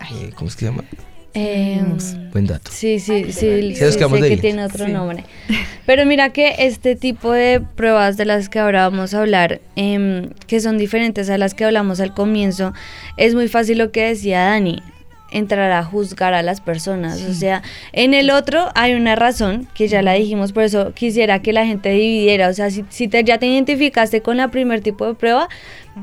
eh, 0.00 0.30
¿Cómo 0.34 0.48
es 0.48 0.56
que 0.56 0.60
se 0.60 0.66
llama? 0.66 0.84
Em, 1.34 1.96
Buen 2.30 2.46
dato. 2.46 2.70
Sí, 2.70 2.98
sí, 2.98 3.24
sí, 3.24 3.32
sí, 3.32 3.74
Sí, 3.74 3.92
sé 3.92 4.28
que 4.28 4.36
tiene 4.36 4.64
otro 4.64 4.84
Sí. 4.86 4.92
nombre. 4.92 5.24
Pero 5.86 6.04
mira 6.04 6.30
que 6.30 6.54
este 6.58 6.94
tipo 6.94 7.32
de 7.32 7.60
pruebas 7.74 8.16
de 8.18 8.26
las 8.26 8.48
que 8.50 8.58
ahora 8.58 8.88
vamos 8.88 9.14
a 9.14 9.20
hablar, 9.20 9.60
em, 9.74 10.28
que 10.46 10.60
son 10.60 10.76
diferentes 10.76 11.30
a 11.30 11.38
las 11.38 11.54
que 11.54 11.64
hablamos 11.64 12.00
al 12.00 12.12
comienzo, 12.12 12.74
es 13.16 13.34
muy 13.34 13.48
fácil 13.48 13.78
lo 13.78 13.90
que 13.92 14.02
decía 14.08 14.40
Dani, 14.44 14.82
entrar 15.30 15.72
a 15.72 15.82
juzgar 15.82 16.34
a 16.34 16.42
las 16.42 16.60
personas. 16.60 17.22
O 17.22 17.32
sea, 17.32 17.62
en 17.94 18.12
el 18.12 18.30
otro 18.30 18.68
hay 18.74 18.92
una 18.92 19.16
razón, 19.16 19.66
que 19.74 19.88
ya 19.88 20.02
la 20.02 20.12
dijimos, 20.12 20.52
por 20.52 20.64
eso 20.64 20.92
quisiera 20.92 21.40
que 21.40 21.54
la 21.54 21.64
gente 21.64 21.88
dividiera. 21.88 22.48
O 22.48 22.52
sea, 22.52 22.70
si, 22.70 22.84
si 22.90 23.08
te, 23.08 23.24
ya 23.24 23.38
te 23.38 23.46
identificaste 23.46 24.20
con 24.20 24.36
la 24.36 24.48
primer 24.48 24.82
tipo 24.82 25.06
de 25.06 25.14
prueba, 25.14 25.48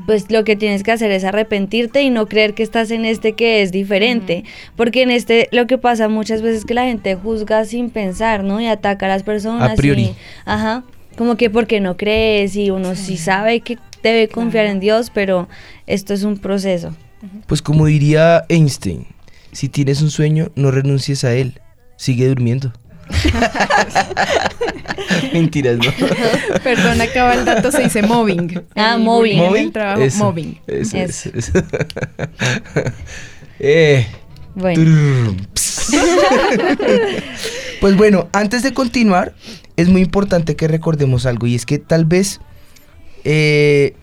pues 0.06 0.30
lo 0.30 0.44
que 0.44 0.56
tienes 0.56 0.82
que 0.82 0.92
hacer 0.92 1.10
es 1.10 1.24
arrepentirte 1.24 2.02
y 2.02 2.10
no 2.10 2.26
creer 2.26 2.54
que 2.54 2.62
estás 2.62 2.90
en 2.90 3.04
este 3.04 3.32
que 3.32 3.62
es 3.62 3.72
diferente. 3.72 4.44
Porque 4.76 5.02
en 5.02 5.10
este 5.10 5.48
lo 5.52 5.66
que 5.66 5.78
pasa 5.78 6.08
muchas 6.08 6.42
veces 6.42 6.58
es 6.60 6.64
que 6.64 6.74
la 6.74 6.84
gente 6.84 7.14
juzga 7.16 7.64
sin 7.64 7.90
pensar, 7.90 8.44
¿no? 8.44 8.60
Y 8.60 8.66
ataca 8.66 9.06
a 9.06 9.08
las 9.08 9.22
personas. 9.22 9.70
A 9.70 9.74
priori. 9.74 10.02
y- 10.02 10.14
ajá. 10.44 10.84
Como 11.16 11.36
que 11.36 11.50
porque 11.50 11.80
no 11.80 11.96
crees 11.96 12.54
y 12.56 12.70
uno 12.70 12.94
sí, 12.94 13.16
sabe 13.16 13.60
que 13.60 13.78
debe 14.02 14.28
confiar 14.28 14.66
en 14.66 14.80
Dios, 14.80 15.10
pero 15.12 15.48
esto 15.86 16.14
es 16.14 16.22
un 16.22 16.38
proceso. 16.38 16.94
Pues 17.46 17.60
como 17.60 17.84
diría 17.86 18.44
Einstein, 18.48 19.06
si 19.52 19.68
tienes 19.68 20.00
un 20.00 20.10
sueño, 20.10 20.50
no 20.54 20.70
renuncies 20.70 21.24
a 21.24 21.34
él, 21.34 21.60
sigue 21.96 22.26
durmiendo. 22.28 22.72
Mentiras, 25.32 25.78
¿no? 25.78 25.84
Perdón, 26.64 27.00
acaba 27.00 27.34
el 27.34 27.44
dato, 27.44 27.70
se 27.70 27.82
dice 27.82 28.02
mobbing. 28.02 28.62
Ah, 28.76 28.94
El 28.96 29.02
mobbing. 29.02 29.72
trabajo, 29.72 30.00
Eso, 30.02 30.24
mobbing. 30.24 30.58
Eso, 30.66 30.96
Eso. 30.96 31.30
Eh, 33.62 34.06
Bueno. 34.54 35.36
pues 37.80 37.96
bueno, 37.96 38.28
antes 38.32 38.62
de 38.62 38.72
continuar, 38.72 39.34
es 39.76 39.88
muy 39.88 40.00
importante 40.00 40.56
que 40.56 40.66
recordemos 40.66 41.26
algo 41.26 41.46
y 41.46 41.54
es 41.54 41.66
que 41.66 41.78
tal 41.78 42.06
vez 42.06 42.40
eh, 43.24 43.94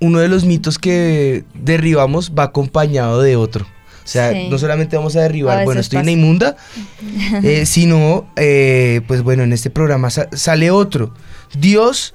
uno 0.00 0.20
de 0.20 0.28
los 0.28 0.46
mitos 0.46 0.78
que 0.78 1.44
derribamos 1.54 2.32
va 2.38 2.44
acompañado 2.44 3.20
de 3.20 3.36
otro. 3.36 3.66
O 4.04 4.06
sea, 4.08 4.32
Sí. 4.32 4.48
no 4.50 4.58
solamente 4.58 4.96
vamos 4.96 5.14
a 5.16 5.20
derribar, 5.22 5.64
bueno, 5.64 5.80
estoy 5.80 6.00
en 6.00 6.06
la 6.06 6.10
inmunda, 6.12 6.56
eh, 7.42 7.66
sino, 7.66 8.26
eh, 8.36 9.00
pues 9.06 9.22
bueno, 9.22 9.42
en 9.44 9.52
este 9.52 9.70
programa 9.70 10.10
sa- 10.10 10.28
sale 10.32 10.70
otro. 10.70 11.14
Dios 11.58 12.12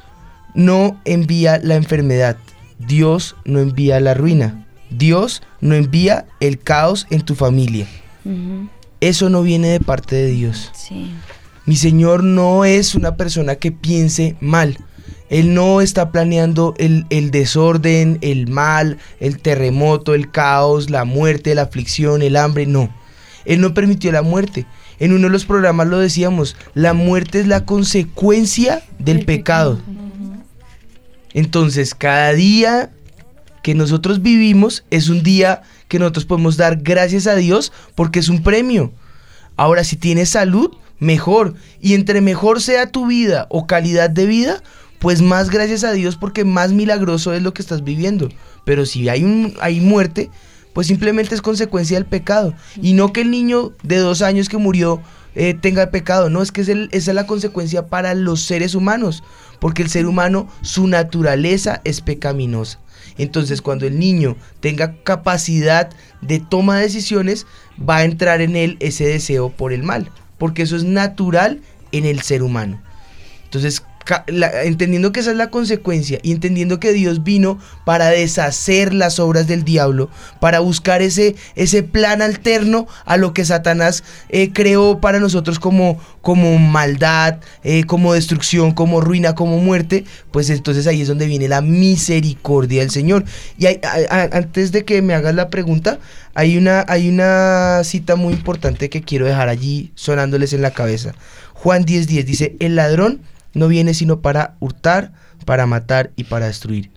no 0.53 0.99
envía 1.05 1.59
la 1.63 1.75
enfermedad, 1.75 2.37
Dios 2.79 3.35
no 3.45 3.59
envía 3.59 3.99
la 3.99 4.13
ruina, 4.13 4.65
Dios 4.89 5.41
no 5.61 5.75
envía 5.75 6.25
el 6.39 6.59
caos 6.59 7.07
en 7.09 7.21
tu 7.21 7.35
familia. 7.35 7.87
Eso 8.99 9.29
no 9.29 9.41
viene 9.43 9.69
de 9.69 9.79
parte 9.79 10.15
de 10.15 10.27
Dios. 10.27 10.71
Sí. 10.73 11.11
Mi 11.65 11.75
Señor 11.75 12.23
no 12.23 12.65
es 12.65 12.95
una 12.95 13.15
persona 13.15 13.55
que 13.55 13.71
piense 13.71 14.35
mal. 14.41 14.77
Él 15.29 15.53
no 15.53 15.81
está 15.81 16.11
planeando 16.11 16.73
el, 16.77 17.05
el 17.09 17.31
desorden, 17.31 18.17
el 18.21 18.47
mal, 18.47 18.97
el 19.19 19.39
terremoto, 19.39 20.13
el 20.13 20.31
caos, 20.31 20.89
la 20.89 21.03
muerte, 21.03 21.55
la 21.55 21.63
aflicción, 21.63 22.21
el 22.21 22.37
hambre. 22.37 22.65
No. 22.65 22.93
Él 23.45 23.61
no 23.61 23.73
permitió 23.73 24.11
la 24.11 24.21
muerte. 24.21 24.65
En 24.99 25.13
uno 25.13 25.27
de 25.27 25.33
los 25.33 25.45
programas 25.45 25.87
lo 25.87 25.99
decíamos, 25.99 26.55
la 26.73 26.93
muerte 26.93 27.39
es 27.39 27.47
la 27.47 27.65
consecuencia 27.65 28.83
del 28.99 29.25
pecado. 29.25 29.79
Entonces, 31.33 31.93
cada 31.93 32.33
día 32.33 32.89
que 33.61 33.75
nosotros 33.75 34.21
vivimos 34.21 34.85
es 34.89 35.09
un 35.09 35.23
día 35.23 35.61
que 35.87 35.99
nosotros 35.99 36.25
podemos 36.25 36.57
dar 36.57 36.77
gracias 36.77 37.27
a 37.27 37.35
Dios 37.35 37.71
porque 37.95 38.19
es 38.19 38.29
un 38.29 38.41
premio. 38.41 38.91
Ahora, 39.55 39.83
si 39.83 39.97
tienes 39.97 40.29
salud, 40.29 40.71
mejor. 40.99 41.53
Y 41.79 41.93
entre 41.93 42.21
mejor 42.21 42.61
sea 42.61 42.91
tu 42.91 43.07
vida 43.07 43.45
o 43.49 43.67
calidad 43.67 44.09
de 44.09 44.25
vida, 44.25 44.63
pues 44.99 45.21
más 45.21 45.49
gracias 45.49 45.83
a 45.83 45.91
Dios 45.91 46.15
porque 46.17 46.43
más 46.45 46.71
milagroso 46.73 47.33
es 47.33 47.41
lo 47.41 47.53
que 47.53 47.61
estás 47.61 47.83
viviendo. 47.83 48.29
Pero 48.65 48.85
si 48.85 49.07
hay, 49.09 49.23
un, 49.23 49.53
hay 49.61 49.79
muerte, 49.79 50.29
pues 50.73 50.87
simplemente 50.87 51.35
es 51.35 51.41
consecuencia 51.41 51.97
del 51.97 52.05
pecado. 52.05 52.53
Y 52.81 52.93
no 52.93 53.13
que 53.13 53.21
el 53.21 53.31
niño 53.31 53.73
de 53.83 53.97
dos 53.97 54.21
años 54.21 54.49
que 54.49 54.57
murió 54.57 55.01
eh, 55.35 55.53
tenga 55.53 55.91
pecado, 55.91 56.29
no, 56.31 56.41
es 56.41 56.51
que 56.51 56.61
es 56.61 56.69
el- 56.69 56.89
esa 56.91 57.11
es 57.11 57.15
la 57.15 57.27
consecuencia 57.27 57.87
para 57.87 58.15
los 58.15 58.41
seres 58.41 58.73
humanos. 58.73 59.23
Porque 59.59 59.83
el 59.83 59.89
ser 59.89 60.07
humano, 60.07 60.47
su 60.61 60.87
naturaleza 60.87 61.81
es 61.83 62.01
pecaminosa. 62.01 62.79
Entonces, 63.19 63.61
cuando 63.61 63.85
el 63.87 63.97
niño 63.99 64.35
tenga 64.59 64.95
capacidad 65.03 65.89
de 66.21 66.39
toma 66.39 66.77
de 66.77 66.83
decisiones, 66.83 67.45
va 67.79 67.97
a 67.97 68.03
entrar 68.03 68.41
en 68.41 68.55
él 68.55 68.77
ese 68.79 69.05
deseo 69.07 69.49
por 69.49 69.73
el 69.73 69.81
mal, 69.83 70.11
porque 70.37 70.61
eso 70.63 70.75
es 70.75 70.83
natural 70.83 71.61
en 71.91 72.05
el 72.05 72.21
ser 72.21 72.43
humano. 72.43 72.79
Entonces, 73.45 73.81
entendiendo 74.63 75.11
que 75.11 75.19
esa 75.19 75.31
es 75.31 75.37
la 75.37 75.49
consecuencia 75.49 76.19
y 76.23 76.31
entendiendo 76.31 76.79
que 76.79 76.93
Dios 76.93 77.23
vino 77.23 77.59
para 77.85 78.07
deshacer 78.09 78.93
las 78.93 79.19
obras 79.19 79.47
del 79.47 79.63
diablo, 79.63 80.09
para 80.39 80.59
buscar 80.59 81.01
ese, 81.01 81.35
ese 81.55 81.83
plan 81.83 82.21
alterno 82.21 82.87
a 83.05 83.17
lo 83.17 83.33
que 83.33 83.45
Satanás 83.45 84.03
eh, 84.29 84.51
creó 84.53 84.99
para 85.01 85.19
nosotros 85.19 85.59
como, 85.59 85.99
como 86.21 86.57
maldad, 86.57 87.37
eh, 87.63 87.83
como 87.85 88.13
destrucción, 88.13 88.71
como 88.71 89.01
ruina, 89.01 89.35
como 89.35 89.57
muerte, 89.59 90.05
pues 90.31 90.49
entonces 90.49 90.87
ahí 90.87 91.01
es 91.01 91.07
donde 91.07 91.27
viene 91.27 91.47
la 91.47 91.61
misericordia 91.61 92.81
del 92.81 92.91
Señor. 92.91 93.25
Y 93.57 93.65
hay- 93.67 93.79
antes 94.09 94.71
de 94.71 94.85
que 94.85 95.01
me 95.01 95.13
hagas 95.13 95.35
la 95.35 95.49
pregunta, 95.49 95.99
hay 96.33 96.57
una, 96.57 96.85
hay 96.87 97.09
una 97.09 97.81
cita 97.83 98.15
muy 98.15 98.33
importante 98.33 98.89
que 98.89 99.01
quiero 99.01 99.25
dejar 99.25 99.49
allí 99.49 99.91
sonándoles 99.95 100.53
en 100.53 100.61
la 100.61 100.71
cabeza. 100.71 101.13
Juan 101.53 101.85
10:10 101.85 102.23
dice, 102.25 102.55
el 102.59 102.75
ladrón 102.75 103.21
no 103.53 103.67
viene 103.67 103.93
sino 103.93 104.21
para 104.21 104.55
hurtar, 104.59 105.13
para 105.45 105.65
matar 105.65 106.11
y 106.15 106.25
para 106.25 106.47
destruir. 106.47 106.91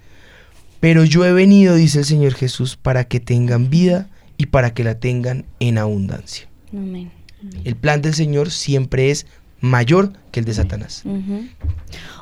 Pero 0.80 1.04
yo 1.04 1.24
he 1.24 1.32
venido, 1.32 1.74
dice 1.74 2.00
el 2.00 2.04
Señor 2.04 2.34
Jesús, 2.34 2.76
para 2.76 3.04
que 3.04 3.20
tengan 3.20 3.70
vida 3.70 4.08
y 4.36 4.46
para 4.46 4.72
que 4.72 4.84
la 4.84 4.98
tengan 4.98 5.44
en 5.60 5.78
abundancia. 5.78 6.48
Amén. 6.72 7.12
El 7.64 7.76
plan 7.76 8.02
del 8.02 8.14
Señor 8.14 8.50
siempre 8.50 9.10
es 9.10 9.26
mayor 9.60 10.12
que 10.30 10.40
el 10.40 10.46
de 10.46 10.54
Satanás. 10.54 11.02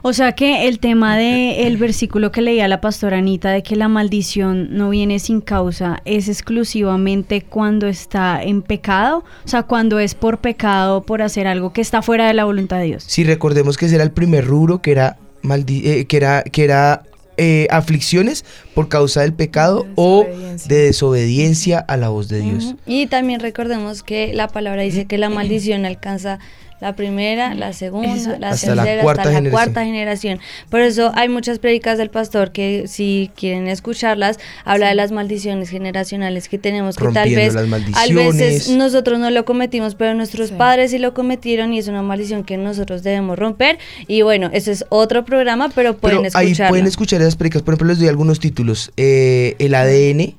O 0.02 0.12
sea 0.12 0.32
que 0.32 0.66
el 0.68 0.78
tema 0.78 1.16
del 1.16 1.66
el 1.66 1.76
versículo 1.76 2.32
que 2.32 2.40
leía 2.40 2.66
la 2.68 2.80
pastora 2.80 3.18
Anita 3.18 3.50
de 3.50 3.62
que 3.62 3.76
la 3.76 3.88
maldición 3.88 4.68
no 4.76 4.90
viene 4.90 5.18
sin 5.18 5.40
causa 5.40 6.00
es 6.04 6.28
exclusivamente 6.28 7.42
cuando 7.42 7.86
está 7.86 8.42
en 8.42 8.62
pecado, 8.62 9.24
o 9.44 9.48
sea, 9.48 9.64
cuando 9.64 9.98
es 9.98 10.14
por 10.14 10.38
pecado, 10.38 11.02
por 11.02 11.22
hacer 11.22 11.46
algo 11.46 11.72
que 11.72 11.80
está 11.80 12.02
fuera 12.02 12.26
de 12.26 12.34
la 12.34 12.44
voluntad 12.44 12.78
de 12.78 12.84
Dios. 12.86 13.04
Si 13.06 13.24
recordemos 13.24 13.76
que 13.76 13.86
ese 13.86 13.96
era 13.96 14.04
el 14.04 14.10
primer 14.12 14.44
rubro, 14.44 14.80
que 14.80 14.92
era, 14.92 15.16
maldi- 15.42 15.82
eh, 15.84 16.04
que 16.06 16.16
era, 16.16 16.42
que 16.42 16.64
era 16.64 17.02
eh, 17.36 17.66
aflicciones 17.70 18.44
por 18.74 18.88
causa 18.88 19.20
del 19.20 19.32
pecado 19.32 19.86
o 19.94 20.26
de 20.66 20.76
desobediencia 20.86 21.78
a 21.78 21.96
la 21.96 22.08
voz 22.08 22.28
de 22.28 22.40
Dios. 22.40 22.74
Y 22.86 23.06
también 23.06 23.38
recordemos 23.40 24.02
que 24.02 24.32
la 24.34 24.48
palabra 24.48 24.82
dice 24.82 25.04
que 25.06 25.18
la 25.18 25.28
maldición 25.30 25.84
alcanza 25.84 26.38
la 26.80 26.94
primera, 26.94 27.54
la 27.54 27.72
segunda, 27.72 28.14
Eso. 28.14 28.36
la 28.38 28.50
Hasta 28.50 28.74
la 28.74 28.84
tercera, 28.84 29.02
cuarta 29.02 29.22
hasta 29.22 29.30
la 29.32 29.36
generación. 29.36 29.50
cuarta 29.52 29.84
generación. 29.84 30.40
Por 30.70 30.80
eso 30.80 31.10
hay 31.14 31.28
muchas 31.28 31.58
prédicas 31.58 31.98
del 31.98 32.10
pastor 32.10 32.52
que 32.52 32.84
si 32.86 33.30
quieren 33.34 33.66
escucharlas, 33.68 34.38
habla 34.64 34.88
de 34.88 34.94
las 34.94 35.10
maldiciones 35.10 35.70
generacionales 35.70 36.48
que 36.48 36.58
tenemos, 36.58 36.96
que 36.96 37.08
tal 37.08 37.34
vez 37.34 37.54
las 37.54 37.64
a 37.64 37.66
maldiciones. 37.66 38.36
veces 38.36 38.68
nosotros 38.70 39.18
no 39.18 39.30
lo 39.30 39.44
cometimos, 39.44 39.94
pero 39.96 40.14
nuestros 40.14 40.50
padres 40.52 40.92
sí 40.92 40.98
lo 40.98 41.14
cometieron 41.14 41.72
y 41.72 41.78
es 41.80 41.88
una 41.88 42.02
maldición 42.02 42.44
que 42.44 42.56
nosotros 42.56 43.02
debemos 43.02 43.38
romper. 43.38 43.78
Y 44.06 44.22
bueno, 44.22 44.50
ese 44.52 44.72
es 44.72 44.84
otro 44.88 45.24
programa, 45.24 45.70
pero 45.74 45.96
pueden 45.96 46.22
Pero 46.22 46.38
ahí 46.38 46.54
pueden 46.68 46.86
escuchar 46.86 47.20
esas 47.20 47.36
predicas. 47.36 47.62
Por 47.62 47.74
ejemplo, 47.74 47.88
les 47.88 47.98
doy 47.98 48.08
algunos 48.08 48.38
títulos. 48.40 48.92
Eh, 48.96 49.56
el 49.58 49.74
ADN. 49.74 50.36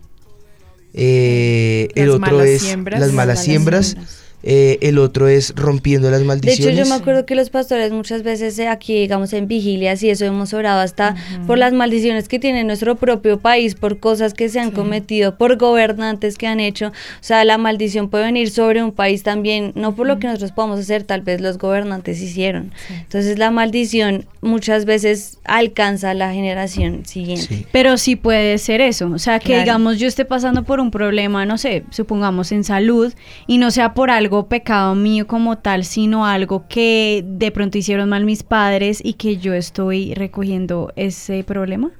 eh, 0.93 1.89
el 1.95 2.07
Las 2.07 2.15
otro 2.15 2.19
malas 2.31 2.47
es 2.47 2.61
siembras. 2.61 2.99
Las 2.99 3.07
Las 3.09 3.15
malas 3.15 3.27
malas 3.37 3.43
siembras. 3.43 3.95
Eh, 4.43 4.77
el 4.81 4.97
otro 4.97 5.27
es 5.27 5.53
Rompiendo 5.55 6.09
las 6.09 6.19
De 6.21 6.25
maldiciones. 6.25 6.75
hecho, 6.77 6.83
yo 6.83 6.89
me 6.89 6.95
acuerdo 6.95 7.25
que 7.25 7.35
los 7.35 7.49
pastores 7.49 7.91
muchas 7.91 8.23
veces 8.23 8.57
eh, 8.59 8.67
aquí, 8.67 8.93
digamos, 8.93 9.33
en 9.33 9.47
vigilias 9.47 10.01
y 10.03 10.09
eso 10.09 10.25
hemos 10.25 10.53
orado 10.53 10.79
hasta 10.81 11.15
por 11.47 11.57
las 11.57 11.73
maldiciones 11.73 12.27
que 12.27 12.39
tiene 12.39 12.63
nuestro 12.63 12.95
propio 12.95 13.39
país, 13.39 13.75
por 13.75 13.99
cosas 13.99 14.33
que 14.33 14.47
se 14.49 14.59
han 14.59 14.71
cometido, 14.71 15.37
por 15.37 15.57
gobernantes 15.57 16.37
que 16.37 16.47
han 16.47 16.59
hecho. 16.59 16.87
O 16.87 16.91
sea, 17.21 17.43
la 17.45 17.57
maldición 17.57 18.09
puede 18.09 18.25
venir 18.25 18.49
sobre 18.49 18.81
un 18.83 18.91
país 18.91 19.23
también, 19.23 19.71
no 19.75 19.95
por 19.95 20.07
lo 20.07 20.19
que 20.19 20.27
nosotros 20.27 20.51
podamos 20.51 20.79
hacer, 20.79 21.03
tal 21.03 21.21
vez 21.21 21.41
los 21.41 21.57
gobernantes 21.57 22.21
hicieron. 22.21 22.71
Entonces, 23.01 23.37
la 23.39 23.51
maldición 23.51 24.25
muchas 24.41 24.85
veces 24.85 25.39
alcanza 25.43 26.11
a 26.11 26.13
la 26.13 26.31
generación 26.33 27.05
siguiente. 27.05 27.65
Pero 27.71 27.97
sí 27.97 28.15
puede 28.15 28.57
ser 28.57 28.79
eso, 28.81 29.09
o 29.09 29.19
sea, 29.19 29.39
que 29.39 29.47
Claro. 29.47 29.61
digamos 29.63 29.97
yo 29.99 30.07
esté 30.07 30.23
pasando 30.25 30.63
por 30.63 30.79
un 30.79 30.91
problema, 30.91 31.45
no 31.45 31.57
sé, 31.57 31.83
supongamos 31.89 32.51
en 32.51 32.63
salud, 32.63 33.13
y 33.47 33.57
no 33.57 33.71
sea 33.71 33.93
por 33.93 34.11
algo 34.11 34.28
pecado 34.47 34.95
mío 34.95 35.27
como 35.27 35.57
tal, 35.57 35.83
sino 35.83 36.25
algo 36.25 36.65
que 36.67 37.23
de 37.25 37.51
pronto 37.51 37.77
hicieron 37.77 38.09
mal 38.09 38.25
mis 38.25 38.43
padres 38.43 39.01
y 39.03 39.13
que 39.13 39.37
yo 39.37 39.53
estoy 39.53 40.13
recogiendo 40.13 40.91
ese 40.95 41.43
problema. 41.43 41.91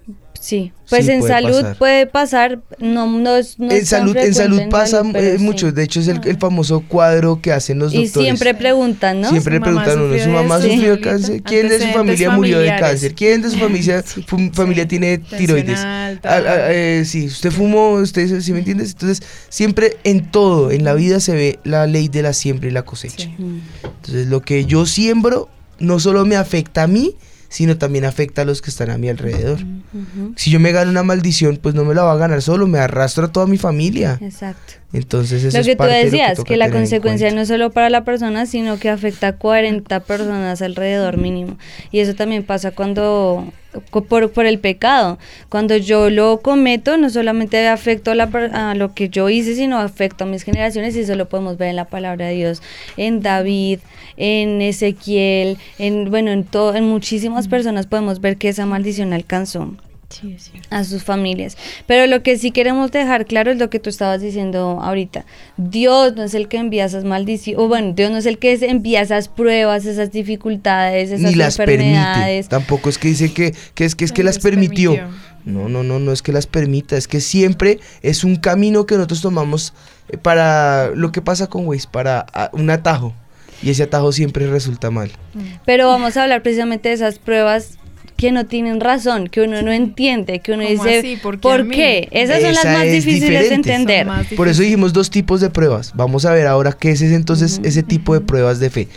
Sí, 0.41 0.71
Pues 0.89 1.06
Sí, 1.06 1.12
en 1.12 1.19
puede 1.19 1.34
salud 1.34 1.62
pasar. 1.62 1.75
puede 1.78 2.08
pasar, 2.08 2.60
no, 2.80 3.06
no 3.08 3.36
es, 3.36 3.60
no 3.60 3.65
en 3.65 3.71
es 3.73 3.89
salud, 3.89 4.15
en 4.15 4.34
salud 4.34 4.60
en 4.60 4.69
pasa 4.69 4.97
salud, 5.04 5.15
eh, 5.17 5.36
sí. 5.38 5.43
mucho. 5.43 5.71
De 5.73 5.84
hecho, 5.84 5.99
es 5.99 6.08
el, 6.08 6.21
el 6.25 6.38
famoso 6.38 6.80
cuadro 6.80 7.41
que 7.41 7.52
hacen 7.52 7.78
los 7.78 7.93
Y 7.93 8.06
doctores. 8.06 8.25
siempre 8.25 8.54
preguntan, 8.54 9.19
¿no? 9.19 9.30
Siempre 9.30 9.56
le 9.56 9.60
preguntan 9.60 9.99
a 9.99 10.02
uno, 10.02 10.17
¿su 10.17 10.30
mamá 10.30 10.62
sufrió 10.62 10.99
cáncer? 11.02 11.43
¿Quién 11.43 11.67
de 11.67 11.80
su 11.82 11.88
familia 11.89 12.30
murió 12.32 12.60
de 12.60 12.69
cáncer? 12.80 13.13
¿Quién 13.15 13.41
de 13.41 13.49
su 13.52 13.58
familia, 13.60 14.02
familia 14.54 14.88
tiene 14.88 15.17
tiroides? 15.17 15.78
alta. 15.80 16.30
Ah, 16.38 16.41
ah, 16.47 16.71
eh, 16.71 17.04
sí, 17.06 17.25
usted 17.28 17.52
fumó, 17.52 17.91
usted, 17.95 18.39
¿sí 18.41 18.54
me 18.54 18.60
entiendes? 18.60 18.91
Entonces, 18.91 19.21
siempre 19.49 19.97
en 20.06 20.32
todo, 20.32 20.71
en 20.71 20.86
la 20.86 20.93
vida 20.93 21.19
se 21.19 21.34
ve 21.34 21.60
la 21.65 21.86
ley 21.86 22.08
de 22.08 22.21
la 22.23 22.32
siembra 22.34 22.69
y 22.69 22.71
la 22.71 22.84
cosecha. 22.84 23.30
Entonces, 23.84 24.28
lo 24.28 24.41
que 24.41 24.63
yo 24.65 24.86
siembro 24.86 25.49
no 25.80 25.99
solo 25.99 26.25
me 26.25 26.38
afecta 26.38 26.84
a 26.84 26.88
mí, 26.88 27.15
sino 27.49 27.77
también 27.77 28.05
afecta 28.05 28.43
a 28.43 28.45
los 28.45 28.62
que 28.62 28.69
están 28.69 28.91
a 28.91 28.97
mi 28.97 29.09
alrededor. 29.09 29.59
Si 30.35 30.51
yo 30.51 30.59
me 30.59 30.71
gano 30.71 30.91
una 30.91 31.03
maldición, 31.03 31.57
pues 31.57 31.73
no 31.75 31.83
me 31.83 31.95
la 31.95 32.03
va 32.03 32.13
a 32.13 32.17
ganar 32.17 32.41
solo, 32.41 32.67
me 32.67 32.79
arrastro 32.79 33.25
a 33.25 33.31
toda 33.31 33.47
mi 33.47 33.57
familia. 33.57 34.19
Exacto. 34.21 34.73
Entonces, 34.93 35.43
eso 35.43 35.57
Lo 35.57 35.62
es 35.62 35.67
que 35.67 35.73
tú 35.73 35.79
parte 35.79 35.93
de 35.93 36.05
lo 36.05 36.12
decías, 36.12 36.43
que, 36.43 36.57
la 36.57 36.71
consecuencia 36.71 37.31
no 37.31 37.41
es 37.41 37.47
solo 37.47 37.71
para 37.71 37.89
la 37.89 38.03
persona, 38.03 38.45
sino 38.45 38.79
que 38.79 38.89
afecta 38.89 39.27
a 39.27 39.33
40 39.33 39.99
personas 40.01 40.62
alrededor 40.62 41.17
mínimo. 41.17 41.57
Y 41.91 41.99
eso 41.99 42.15
también 42.15 42.43
pasa 42.43 42.71
cuando, 42.71 43.51
por, 43.91 44.31
por 44.31 44.45
el 44.45 44.59
pecado. 44.59 45.19
Cuando 45.49 45.75
yo 45.77 46.09
lo 46.09 46.39
cometo, 46.41 46.97
no 46.97 47.09
solamente 47.09 47.67
afecto 47.67 48.12
a, 48.12 48.15
la 48.15 48.29
a 48.53 48.75
lo 48.75 48.93
que 48.93 49.09
yo 49.09 49.29
hice, 49.29 49.55
sino 49.55 49.79
afecto 49.79 50.23
a 50.23 50.27
mis 50.27 50.43
generaciones 50.43 50.95
y 50.95 51.01
eso 51.01 51.15
lo 51.15 51.29
podemos 51.29 51.57
ver 51.57 51.69
en 51.69 51.75
la 51.75 51.85
palabra 51.85 52.27
de 52.27 52.33
Dios, 52.33 52.62
en 52.97 53.21
David, 53.21 53.79
en 54.19 54.62
Ezequiel, 54.62 55.58
en, 55.79 56.12
bueno, 56.12 56.29
en, 56.29 56.43
todo, 56.43 56.75
en 56.75 56.84
muchísimas 56.84 57.47
personas 57.47 57.88
podemos 57.88 58.21
ver 58.21 58.38
que 58.38 58.49
esa 58.49 58.67
maldición 58.67 59.13
alcanzó 59.13 59.73
a 60.69 60.84
sus 60.84 61.03
familias. 61.03 61.58
Pero 61.86 62.08
lo 62.08 62.23
que 62.23 62.38
sí 62.38 62.51
queremos 62.51 62.91
dejar 62.91 63.25
claro 63.25 63.51
es 63.51 63.58
lo 63.58 63.69
que 63.69 63.79
tú 63.79 63.89
estabas 63.89 64.21
diciendo 64.21 64.79
ahorita. 64.82 65.25
Dios 65.58 66.15
no 66.15 66.23
es 66.23 66.34
el 66.34 66.47
que 66.47 66.58
envía 66.58 66.86
esas 66.86 67.03
maldiciones, 67.03 67.63
o 67.63 67.67
bueno, 67.67 67.93
Dios 67.93 68.12
no 68.12 68.17
es 68.17 68.25
el 68.25 68.38
que 68.38 68.53
envía 68.62 69.01
esas 69.01 69.27
pruebas, 69.27 69.86
esas 69.86 70.12
dificultades, 70.12 71.12
esas 71.12 71.32
ni 71.32 71.36
las 71.36 71.58
permite. 71.58 72.43
Tampoco 72.49 72.89
es 72.89 72.97
que 72.97 73.10
dice 73.10 73.34
que, 73.34 73.53
que 73.73 73.86
es 73.86 73.95
que 73.95 74.05
es 74.05 74.12
que 74.12 74.23
las 74.23 74.39
permitió. 74.39 74.95
No, 75.45 75.69
no, 75.69 75.84
no, 75.84 75.99
no 75.99 76.12
es 76.12 76.21
que 76.21 76.34
las 76.34 76.47
permita, 76.47 76.97
es 76.97 77.08
que 77.08 77.21
siempre 77.21 77.79
es 78.01 78.23
un 78.23 78.36
camino 78.36 78.86
que 78.86 78.95
nosotros 78.95 79.21
tomamos 79.21 79.73
eh, 80.10 80.17
para 80.17 80.89
lo 80.89 81.12
que 81.12 81.21
pasa 81.21 81.47
con 81.47 81.65
Waze, 81.65 81.88
para 81.89 82.25
ah, 82.34 82.49
un 82.53 82.69
atajo. 82.69 83.13
Y 83.62 83.69
ese 83.69 83.84
atajo 83.84 84.12
siempre 84.12 84.48
resulta 84.48 84.91
mal. 84.91 85.12
Pero 85.65 85.88
vamos 85.88 86.17
a 86.17 86.24
hablar 86.24 86.41
precisamente 86.41 86.89
de 86.89 86.95
esas 86.95 87.19
pruebas 87.19 87.78
que 88.19 88.34
no 88.34 88.45
tienen 88.45 88.82
razón, 88.82 89.28
que 89.28 89.41
uno 89.41 89.62
no 89.62 89.72
entiende, 89.72 90.39
que 90.39 90.52
uno 90.52 90.63
¿Cómo 90.63 90.84
dice, 90.84 91.00
así? 91.00 91.15
¿Por 91.15 91.39
¿por 91.39 91.69
qué? 91.69 92.10
Esas 92.12 92.41
son 92.41 92.54
las 92.54 92.65
más 92.65 92.86
es 92.86 93.06
difíciles 93.06 93.50
de 93.50 93.56
entender. 93.56 94.08
Por 94.36 94.50
eso 94.50 94.62
dijimos 94.62 94.91
dos 94.91 95.10
tipos 95.10 95.39
de 95.39 95.50
pruebas. 95.50 95.93
Vamos 95.95 96.26
a 96.26 96.34
ver 96.34 96.45
ahora 96.45 96.74
qué 96.74 96.91
es 96.91 97.02
ese, 97.02 97.15
entonces 97.15 97.62
ese 97.63 97.82
tipo 97.82 98.13
de 98.13 98.19
pruebas 98.19 98.60
de 98.60 98.69
fe. 98.69 98.88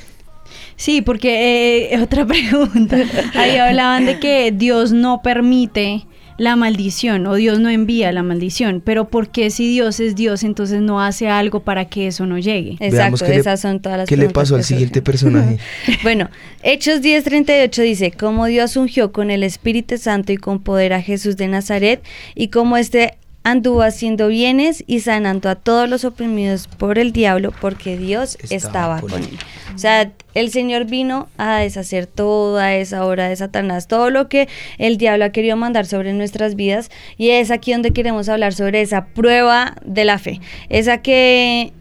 Sí, 0.75 1.03
porque 1.03 1.92
eh, 1.92 1.98
otra 2.03 2.27
pregunta. 2.27 2.96
Ahí 3.35 3.57
hablaban 3.57 4.07
de 4.07 4.18
que 4.18 4.53
Dios 4.53 4.90
no 4.90 5.22
permite 5.22 6.05
la 6.42 6.57
maldición 6.57 7.24
o 7.28 7.37
Dios 7.37 7.61
no 7.61 7.68
envía 7.70 8.11
la 8.11 8.24
maldición, 8.24 8.83
pero 8.85 9.07
¿por 9.07 9.28
qué 9.28 9.48
si 9.50 9.68
Dios 9.70 10.00
es 10.00 10.16
Dios 10.16 10.42
entonces 10.42 10.81
no 10.81 11.00
hace 11.00 11.28
algo 11.28 11.61
para 11.61 11.85
que 11.85 12.09
eso 12.09 12.26
no 12.26 12.37
llegue? 12.37 12.76
Veamos 12.81 13.22
qué 13.22 13.28
le- 13.28 13.37
esas 13.37 13.61
son 13.61 13.78
todas 13.78 13.96
las 13.98 14.09
¿Qué 14.09 14.16
le 14.16 14.28
pasó 14.28 14.57
al 14.57 14.64
siguiente 14.64 15.02
personaje? 15.02 15.59
Bueno, 16.02 16.31
Hechos 16.64 17.00
10:38 17.00 17.83
dice, 17.83 18.11
como 18.11 18.46
Dios 18.46 18.76
ungió 18.76 19.12
con 19.12 19.31
el 19.31 19.44
Espíritu 19.44 19.98
Santo 19.98 20.33
y 20.33 20.37
con 20.37 20.59
poder 20.61 20.94
a 20.94 21.00
Jesús 21.00 21.37
de 21.37 21.46
Nazaret, 21.46 22.02
y 22.35 22.48
como 22.48 22.76
éste 22.76 23.14
anduvo 23.44 23.83
haciendo 23.83 24.28
bienes 24.28 24.85
y 24.87 25.00
sanando 25.00 25.48
a 25.48 25.55
todos 25.55 25.88
los 25.88 26.05
oprimidos 26.05 26.66
por 26.68 26.98
el 26.98 27.12
diablo, 27.12 27.52
porque 27.61 27.96
Dios 27.96 28.38
estaba, 28.50 29.00
con 29.00 29.22
él. 29.22 29.38
O 29.74 29.78
sea, 29.78 30.12
el 30.35 30.50
Señor 30.50 30.85
vino 30.85 31.28
a 31.38 31.59
deshacer 31.59 32.07
toda 32.07 32.74
esa 32.74 33.05
obra 33.05 33.28
de 33.28 33.37
Satanás, 33.37 33.88
todo 33.88 34.11
lo 34.11 34.28
que 34.28 34.48
el 34.78 34.96
diablo 34.96 35.24
ha 35.24 35.31
querido 35.31 35.57
mandar 35.57 35.87
sobre 35.87 36.12
nuestras 36.12 36.55
vidas, 36.55 36.90
y 37.16 37.31
es 37.31 37.50
aquí 37.50 37.72
donde 37.72 37.92
queremos 37.92 38.28
hablar 38.28 38.55
sobre 38.55 38.81
esa 38.81 39.07
prueba 39.07 39.76
de 39.85 40.05
la 40.05 40.18
fe, 40.18 40.40
esa 40.68 41.02
que 41.02 41.72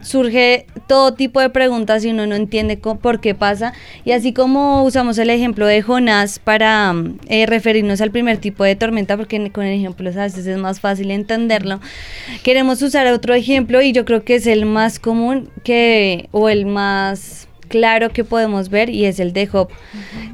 surge 0.00 0.66
todo 0.86 1.14
tipo 1.14 1.40
de 1.40 1.50
preguntas 1.50 2.04
y 2.04 2.10
uno 2.10 2.26
no 2.26 2.34
entiende 2.34 2.76
por 2.76 3.20
qué 3.20 3.34
pasa. 3.34 3.72
Y 4.04 4.12
así 4.12 4.32
como 4.32 4.84
usamos 4.84 5.18
el 5.18 5.30
ejemplo 5.30 5.66
de 5.66 5.82
Jonás 5.82 6.38
para 6.38 6.92
mm, 6.92 7.18
eh, 7.28 7.46
referirnos 7.46 8.00
al 8.00 8.10
primer 8.10 8.38
tipo 8.38 8.64
de 8.64 8.76
tormenta, 8.76 9.16
porque 9.16 9.50
con 9.50 9.64
ejemplos 9.64 10.16
a 10.16 10.22
veces 10.22 10.46
es 10.46 10.58
más 10.58 10.80
fácil 10.80 11.10
entenderlo, 11.10 11.80
queremos 12.42 12.82
usar 12.82 13.06
otro 13.08 13.34
ejemplo 13.34 13.82
y 13.82 13.92
yo 13.92 14.04
creo 14.04 14.24
que 14.24 14.36
es 14.36 14.46
el 14.46 14.66
más 14.66 14.98
común 14.98 15.50
que, 15.62 16.28
o 16.32 16.48
el 16.48 16.66
más 16.66 17.48
claro 17.74 18.10
que 18.10 18.22
podemos 18.22 18.70
ver 18.70 18.88
y 18.88 19.04
es 19.04 19.18
el 19.18 19.32
de 19.32 19.48
Job. 19.48 19.68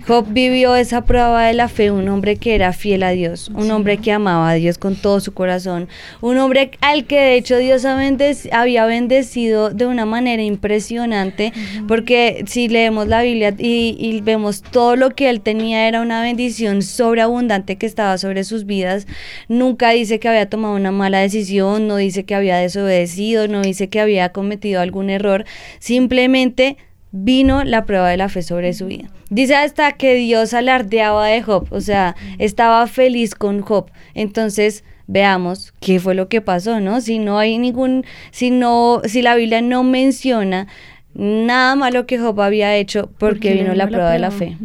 Job 0.06 0.26
vivió 0.28 0.76
esa 0.76 1.06
prueba 1.06 1.46
de 1.46 1.54
la 1.54 1.68
fe, 1.68 1.90
un 1.90 2.06
hombre 2.10 2.36
que 2.36 2.54
era 2.54 2.74
fiel 2.74 3.02
a 3.02 3.12
Dios, 3.12 3.50
un 3.54 3.70
hombre 3.70 3.96
que 3.96 4.12
amaba 4.12 4.50
a 4.50 4.54
Dios 4.54 4.76
con 4.76 4.94
todo 4.94 5.20
su 5.20 5.32
corazón, 5.32 5.88
un 6.20 6.36
hombre 6.36 6.72
al 6.82 7.06
que 7.06 7.18
de 7.18 7.36
hecho 7.36 7.56
Dios 7.56 7.86
había 7.86 8.84
bendecido 8.84 9.70
de 9.70 9.86
una 9.86 10.04
manera 10.04 10.42
impresionante, 10.42 11.54
porque 11.88 12.44
si 12.46 12.68
leemos 12.68 13.08
la 13.08 13.22
Biblia 13.22 13.54
y, 13.56 13.96
y 13.98 14.20
vemos 14.20 14.60
todo 14.60 14.96
lo 14.96 15.08
que 15.08 15.30
él 15.30 15.40
tenía 15.40 15.88
era 15.88 16.02
una 16.02 16.20
bendición 16.20 16.82
sobreabundante 16.82 17.76
que 17.76 17.86
estaba 17.86 18.18
sobre 18.18 18.44
sus 18.44 18.66
vidas, 18.66 19.06
nunca 19.48 19.92
dice 19.92 20.20
que 20.20 20.28
había 20.28 20.50
tomado 20.50 20.74
una 20.74 20.92
mala 20.92 21.20
decisión, 21.20 21.88
no 21.88 21.96
dice 21.96 22.24
que 22.24 22.34
había 22.34 22.58
desobedecido, 22.58 23.48
no 23.48 23.62
dice 23.62 23.88
que 23.88 24.00
había 24.00 24.28
cometido 24.28 24.82
algún 24.82 25.08
error, 25.08 25.46
simplemente 25.78 26.76
vino 27.12 27.64
la 27.64 27.84
prueba 27.84 28.08
de 28.08 28.16
la 28.16 28.28
fe 28.28 28.42
sobre 28.42 28.72
su 28.72 28.86
vida. 28.86 29.10
Dice 29.30 29.56
hasta 29.56 29.92
que 29.92 30.14
Dios 30.14 30.54
alardeaba 30.54 31.26
de 31.26 31.42
Job, 31.42 31.66
o 31.70 31.80
sea, 31.80 32.16
estaba 32.38 32.86
feliz 32.86 33.34
con 33.34 33.60
Job. 33.60 33.90
Entonces, 34.14 34.84
veamos 35.06 35.72
qué 35.80 35.98
fue 35.98 36.14
lo 36.14 36.28
que 36.28 36.40
pasó, 36.40 36.80
¿no? 36.80 37.00
Si 37.00 37.18
no 37.18 37.38
hay 37.38 37.58
ningún, 37.58 38.04
si 38.30 38.50
no, 38.50 39.02
si 39.04 39.22
la 39.22 39.34
Biblia 39.34 39.60
no 39.60 39.82
menciona 39.82 40.68
nada 41.14 41.74
malo 41.74 42.06
que 42.06 42.18
Job 42.18 42.40
había 42.40 42.76
hecho, 42.76 43.10
porque 43.18 43.54
vino 43.54 43.74
la 43.74 43.88
prueba 43.88 44.12
de 44.12 44.18
la 44.18 44.30
fe. 44.30 44.56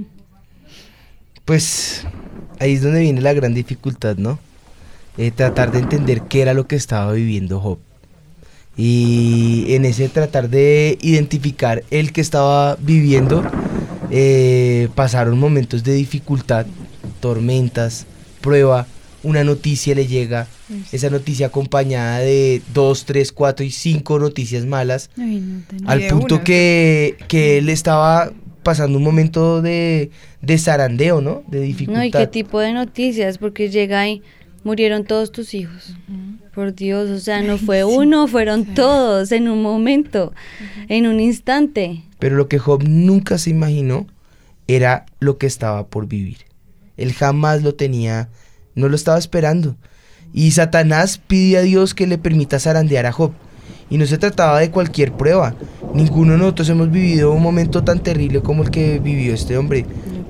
Pues 1.43 2.06
ahí 2.60 2.74
es 2.74 2.84
donde 2.84 3.02
viene 3.02 3.22
la 3.22 3.34
gran 3.34 3.54
dificultad, 3.54 4.18
¿no? 4.18 4.39
Eh, 5.18 5.32
tratar 5.32 5.72
de 5.72 5.80
entender 5.80 6.24
qué 6.24 6.41
era 6.41 6.54
lo 6.54 6.68
que 6.68 6.76
estaba 6.76 7.12
viviendo 7.14 7.60
Job. 7.60 7.80
Y 8.78 9.66
en 9.70 9.86
ese 9.86 10.10
tratar 10.10 10.50
de 10.50 10.98
identificar 11.02 11.84
el 11.92 12.12
que 12.12 12.22
estaba 12.22 12.76
viviendo, 12.76 13.44
eh, 14.12 14.90
pasaron 14.96 15.40
momentos 15.40 15.84
de 15.84 15.94
dificultad, 15.94 16.66
tormentas, 17.22 18.06
prueba, 18.42 18.86
una 19.24 19.44
noticia 19.44 19.96
le 19.96 20.06
llega, 20.08 20.48
esa 20.92 21.10
noticia 21.10 21.48
acompañada 21.48 22.20
de 22.20 22.62
dos, 22.74 23.06
tres, 23.06 23.32
cuatro 23.32 23.66
y 23.66 23.72
cinco 23.72 24.20
noticias 24.20 24.66
malas, 24.66 25.10
al 25.86 26.08
punto 26.08 26.44
que, 26.44 27.18
que 27.28 27.58
él 27.58 27.70
estaba 27.70 28.32
pasando 28.62 28.98
un 28.98 29.04
momento 29.04 29.62
de, 29.62 30.12
de 30.42 30.58
zarandeo, 30.58 31.22
¿no? 31.22 31.44
De 31.48 31.62
dificultad. 31.62 32.02
No, 32.02 32.06
y 32.06 32.12
qué 32.12 32.28
tipo 32.28 32.60
de 32.60 32.74
noticias, 32.74 33.38
porque 33.38 33.70
llega 33.70 34.08
y 34.08 34.22
murieron 34.66 35.05
todos 35.05 35.32
tus 35.32 35.53
hijos. 35.53 35.95
Por 36.53 36.76
Dios, 36.76 37.09
o 37.09 37.20
sea, 37.20 37.41
no 37.41 37.57
fue 37.57 37.86
uno, 37.86 38.28
fueron 38.28 38.66
todos 38.66 39.32
en 39.32 39.47
un 39.47 39.61
momento, 39.61 40.34
en 40.89 41.07
un 41.07 41.20
instante. 41.22 42.01
Pero 42.20 42.36
lo 42.36 42.49
que 42.49 42.59
Job 42.59 42.84
nunca 42.84 43.38
se 43.38 43.51
imaginó 43.51 44.07
era 44.68 45.05
lo 45.20 45.38
que 45.38 45.45
estaba 45.45 45.88
por 45.88 46.07
vivir. 46.07 46.38
Él 46.97 47.13
jamás 47.13 47.61
lo 47.61 47.76
tenía, 47.76 48.30
no 48.74 48.89
lo 48.89 48.95
estaba 48.95 49.20
esperando. 49.20 49.76
Y 50.34 50.51
Satanás 50.51 51.20
pide 51.20 51.57
a 51.57 51.61
Dios 51.61 51.93
que 51.93 52.07
le 52.07 52.18
permita 52.18 52.59
zarandear 52.59 53.05
a 53.05 53.11
Job. 53.11 53.34
Y 53.91 53.99
no 53.99 54.07
se 54.07 54.18
trataba 54.18 54.59
de 54.59 54.72
cualquier 54.72 55.13
prueba. 55.13 55.55
Ninguno 55.93 56.32
de 56.32 56.39
nosotros 56.39 56.68
hemos 56.70 56.89
vivido 56.89 57.32
un 57.32 57.43
momento 57.43 57.84
tan 57.84 58.01
terrible 58.01 58.41
como 58.41 58.63
el 58.63 58.72
que 58.72 58.99
vivió 58.99 59.36
este 59.36 59.57
hombre. 59.57 59.86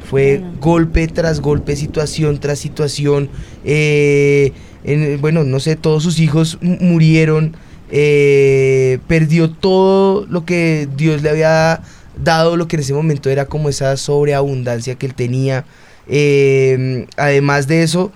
Fue 0.09 0.41
golpe 0.61 1.07
tras 1.07 1.39
golpe, 1.41 1.75
situación 1.75 2.39
tras 2.39 2.59
situación. 2.59 3.29
Eh, 3.63 4.51
en- 4.83 5.19
bueno, 5.21 5.43
no 5.43 5.59
sé, 5.59 5.75
todos 5.75 6.03
sus 6.03 6.19
hijos 6.19 6.57
mu- 6.61 6.77
murieron. 6.79 7.55
eh, 7.91 8.97
perdió 9.07 9.51
todo 9.51 10.25
lo 10.27 10.43
que 10.43 10.87
Dios 10.97 11.21
le 11.21 11.29
había 11.29 11.81
dado, 12.23 12.57
lo 12.57 12.67
que 12.67 12.77
en 12.77 12.81
ese 12.81 12.93
momento 12.95 13.29
era 13.29 13.45
como 13.45 13.69
esa 13.69 13.95
sobreabundancia 13.95 14.95
que 14.95 15.05
él 15.05 15.13
tenía. 15.13 15.65
Eh, 16.07 17.05
además 17.15 17.67
de 17.67 17.83
eso, 17.83 18.11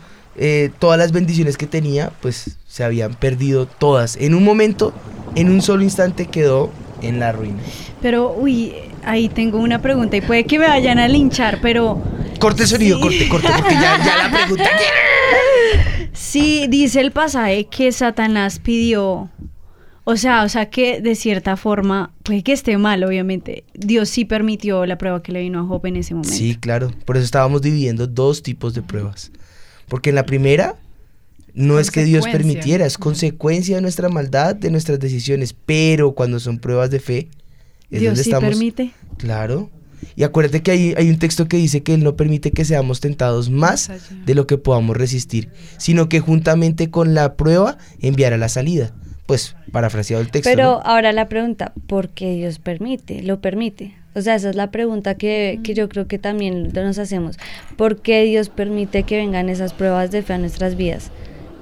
todas 0.80 0.98
las 0.98 1.12
bendiciones 1.12 1.56
que 1.56 1.68
tenía, 1.68 2.12
pues 2.22 2.58
se 2.68 2.84
habían 2.84 3.14
perdido 3.14 3.68
todas. 3.68 4.16
En 4.16 4.34
un 4.34 4.44
momento, 4.44 4.92
en 5.36 5.50
un 5.52 5.62
solo 5.62 5.84
instante 5.84 6.26
quedó 6.26 6.72
en 7.04 7.20
la 7.20 7.32
ruina. 7.32 7.60
Pero, 8.02 8.34
uy, 8.34 8.74
ahí 9.04 9.30
tengo 9.30 9.60
una 9.60 9.82
pregunta 9.82 10.18
y 10.18 10.22
puede 10.22 10.46
que 10.46 10.60
me 10.60 10.68
vayan 10.68 11.00
a 11.00 11.08
linchar, 11.08 11.60
pero 11.62 12.02
Corte 12.40 12.66
sonido, 12.66 13.02
corte, 13.02 13.28
corte, 13.28 13.50
porque 13.54 13.74
ya, 13.74 13.98
ya 14.04 14.18
la 14.18 14.32
pregunta. 14.32 14.70
sí 16.14 16.68
dice 16.70 17.02
el 17.02 17.12
pasaje 17.12 17.68
que 17.68 17.92
Satanás 17.92 18.60
pidió, 18.60 19.30
o 20.06 20.16
sea, 20.16 20.44
o 20.44 20.50
sea 20.50 20.70
que 20.70 21.02
de 21.02 21.16
cierta 21.16 21.58
forma, 21.58 22.14
puede 22.24 22.42
que 22.42 22.54
esté 22.54 22.78
mal, 22.78 23.04
obviamente, 23.04 23.66
Dios 23.74 24.08
sí 24.10 24.24
permitió 24.24 24.86
la 24.86 24.98
prueba 24.98 25.22
que 25.22 25.34
le 25.34 25.42
vino 25.42 25.60
a 25.60 25.64
Job 25.64 25.86
en 25.86 25.98
ese 25.98 26.14
momento. 26.14 26.34
Sí, 26.34 26.56
claro. 26.56 26.92
Por 27.04 27.18
eso 27.18 27.26
estábamos 27.26 27.62
dividiendo 27.62 28.08
dos 28.08 28.42
tipos 28.42 28.74
de 28.74 28.84
pruebas. 28.84 29.32
Porque 29.90 30.10
en 30.10 30.16
la 30.16 30.26
primera 30.26 30.78
no 31.54 31.78
es 31.78 31.92
que 31.92 32.06
Dios 32.06 32.26
permitiera, 32.26 32.86
es 32.86 32.98
consecuencia 32.98 33.76
de 33.76 33.82
nuestra 33.82 34.08
maldad, 34.08 34.56
de 34.56 34.72
nuestras 34.72 35.00
decisiones. 35.00 35.54
Pero 35.66 36.14
cuando 36.14 36.40
son 36.40 36.60
pruebas 36.60 36.90
de 36.90 37.00
fe, 37.00 37.28
es 37.92 38.02
Dios 38.02 38.12
donde 38.12 38.24
sí 38.24 38.30
estamos. 38.30 38.50
permite. 38.50 38.92
Claro. 39.18 39.70
Y 40.16 40.24
acuérdate 40.24 40.62
que 40.62 40.72
hay, 40.72 40.94
hay 40.98 41.10
un 41.10 41.20
texto 41.20 41.48
que 41.48 41.58
dice 41.58 41.84
que 41.84 41.94
Él 41.94 42.04
no 42.04 42.16
permite 42.16 42.52
que 42.52 42.66
seamos 42.66 43.00
tentados 43.00 43.50
más 43.50 43.92
de 44.26 44.36
lo 44.36 44.48
que 44.48 44.58
podamos 44.58 44.96
resistir, 44.96 45.50
sino 45.78 46.10
que 46.10 46.20
juntamente 46.20 46.90
con 46.90 47.14
la 47.14 47.36
prueba 47.36 47.78
enviará 48.00 48.38
la 48.38 48.50
salida. 48.50 48.94
Pues, 49.26 49.56
parafraseado 49.72 50.24
el 50.24 50.32
texto. 50.32 50.50
Pero 50.50 50.64
¿no? 50.64 50.82
ahora 50.84 51.12
la 51.12 51.30
pregunta, 51.30 51.74
¿por 51.86 52.10
qué 52.10 52.34
Dios 52.34 52.58
permite? 52.58 53.22
¿Lo 53.22 53.42
permite? 53.42 53.96
O 54.16 54.22
sea, 54.22 54.34
esa 54.34 54.50
es 54.50 54.56
la 54.56 54.72
pregunta 54.72 55.16
que, 55.16 55.60
que 55.64 55.76
yo 55.76 55.88
creo 55.88 56.08
que 56.08 56.18
también 56.18 56.72
nos 56.74 56.98
hacemos. 56.98 57.38
¿Por 57.78 58.02
qué 58.02 58.24
Dios 58.24 58.50
permite 58.50 59.04
que 59.04 59.18
vengan 59.18 59.50
esas 59.50 59.74
pruebas 59.74 60.10
de 60.10 60.24
fe 60.24 60.34
a 60.34 60.38
nuestras 60.40 60.76
vidas? 60.76 61.12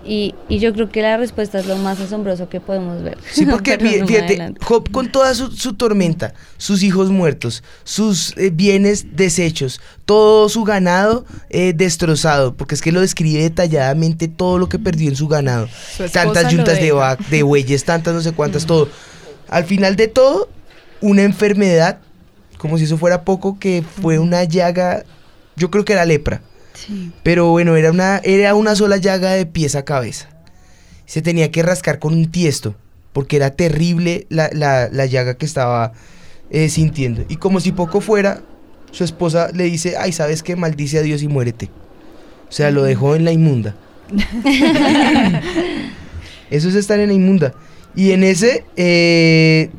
Y, 0.07 0.33
y 0.47 0.59
yo 0.59 0.71
creo 0.73 0.89
que 0.89 1.01
la 1.01 1.17
respuesta 1.17 1.59
es 1.59 1.65
lo 1.65 1.75
más 1.75 1.99
asombroso 1.99 2.47
que 2.47 2.61
podemos 2.61 3.03
ver. 3.03 3.17
Sí, 3.29 3.45
porque 3.51 3.77
fíjate. 3.77 4.53
Job 4.63 4.89
con 4.91 5.11
toda 5.11 5.33
su, 5.35 5.51
su 5.51 5.73
tormenta, 5.73 6.33
sus 6.57 6.81
hijos 6.81 7.09
muertos, 7.09 7.61
sus 7.83 8.33
eh, 8.37 8.49
bienes 8.51 9.17
deshechos, 9.17 9.81
todo 10.05 10.47
su 10.47 10.63
ganado 10.63 11.25
eh, 11.49 11.73
destrozado, 11.75 12.53
porque 12.55 12.75
es 12.75 12.81
que 12.81 12.93
lo 12.93 13.01
describe 13.01 13.41
detalladamente 13.43 14.29
todo 14.29 14.57
lo 14.57 14.69
que 14.69 14.79
perdió 14.79 15.09
en 15.09 15.17
su 15.17 15.27
ganado. 15.27 15.67
Su 15.97 16.07
Tantas 16.09 16.51
yuntas 16.53 16.79
de, 16.79 16.91
va- 16.93 17.17
de 17.29 17.43
bueyes, 17.43 17.83
tantas 17.83 18.13
no 18.13 18.21
sé 18.21 18.31
cuántas, 18.31 18.65
todo. 18.65 18.87
Al 19.49 19.65
final 19.65 19.97
de 19.97 20.07
todo, 20.07 20.47
una 21.01 21.23
enfermedad, 21.23 21.99
como 22.57 22.77
si 22.77 22.85
eso 22.85 22.97
fuera 22.97 23.23
poco, 23.23 23.59
que 23.59 23.83
fue 24.01 24.19
una 24.19 24.45
llaga, 24.45 25.03
yo 25.57 25.69
creo 25.69 25.83
que 25.83 25.93
era 25.93 26.05
lepra. 26.05 26.41
Pero 27.23 27.47
bueno, 27.51 27.75
era 27.75 27.91
una, 27.91 28.17
era 28.23 28.53
una 28.55 28.75
sola 28.75 28.97
llaga 28.97 29.32
de 29.32 29.45
pies 29.45 29.75
a 29.75 29.84
cabeza. 29.86 30.30
Se 31.05 31.21
tenía 31.21 31.51
que 31.51 31.63
rascar 31.63 31.99
con 31.99 32.13
un 32.13 32.30
tiesto, 32.32 32.75
porque 33.13 33.38
era 33.38 33.51
terrible 33.51 34.25
la, 34.30 34.49
la- 34.53 34.89
la 34.91 35.05
llaga 35.05 35.36
que 35.36 35.45
estaba 35.45 35.93
eh, 36.49 36.69
sintiendo. 36.69 37.23
Y 37.30 37.38
como 37.38 37.59
si 37.59 37.71
poco 37.71 38.01
fuera, 38.01 38.41
su 38.91 39.03
esposa 39.03 39.49
le 39.53 39.63
dice, 39.65 39.95
ay, 39.97 40.11
¿sabes 40.11 40.43
qué? 40.43 40.55
Maldice 40.55 40.99
a 40.99 41.01
Dios 41.01 41.21
y 41.23 41.28
muérete. 41.28 41.69
O 42.49 42.51
sea, 42.51 42.71
lo 42.71 42.84
dejó 42.84 43.15
en 43.15 43.25
la 43.25 43.32
inmunda. 43.32 43.75
Eso 46.49 46.69
es 46.69 46.75
estar 46.75 46.99
en 46.99 47.07
la 47.09 47.13
inmunda. 47.13 47.53
Y 47.95 48.11
en 48.11 48.23
ese, 48.23 48.63
eh, 48.78 49.69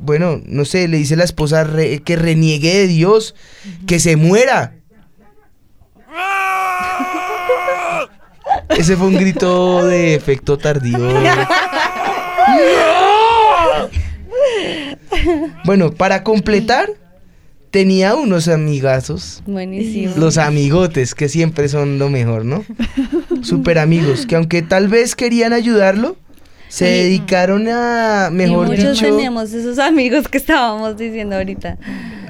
bueno, 0.00 0.40
no 0.46 0.64
sé, 0.64 0.88
le 0.88 0.96
dice 0.96 1.16
la 1.16 1.24
esposa 1.24 1.64
re- 1.64 2.00
que 2.00 2.16
reniegue 2.16 2.74
de 2.78 2.86
Dios, 2.86 3.34
que 3.86 3.98
se 4.00 4.16
muera. 4.16 4.74
Ese 8.70 8.96
fue 8.96 9.06
un 9.08 9.16
grito 9.16 9.84
de 9.86 10.14
efecto 10.14 10.56
tardío. 10.58 10.98
Bueno, 15.64 15.92
para 15.92 16.22
completar, 16.22 16.88
tenía 17.70 18.14
unos 18.14 18.48
amigazos. 18.48 19.42
Buenísimo. 19.46 20.14
Los 20.16 20.38
amigotes, 20.38 21.14
que 21.14 21.28
siempre 21.28 21.68
son 21.68 21.98
lo 21.98 22.08
mejor, 22.08 22.44
¿no? 22.44 22.64
Super 23.42 23.78
amigos, 23.78 24.26
que 24.26 24.36
aunque 24.36 24.62
tal 24.62 24.88
vez 24.88 25.14
querían 25.14 25.52
ayudarlo, 25.52 26.16
se 26.68 26.86
Sí. 26.86 26.90
dedicaron 27.04 27.68
a, 27.68 28.28
y 28.30 28.34
mejor 28.34 28.68
muchos 28.68 28.92
dicho, 29.00 29.04
tenemos 29.16 29.52
esos 29.52 29.78
amigos 29.78 30.28
que 30.28 30.38
estábamos 30.38 30.96
diciendo 30.96 31.36
ahorita. 31.36 31.76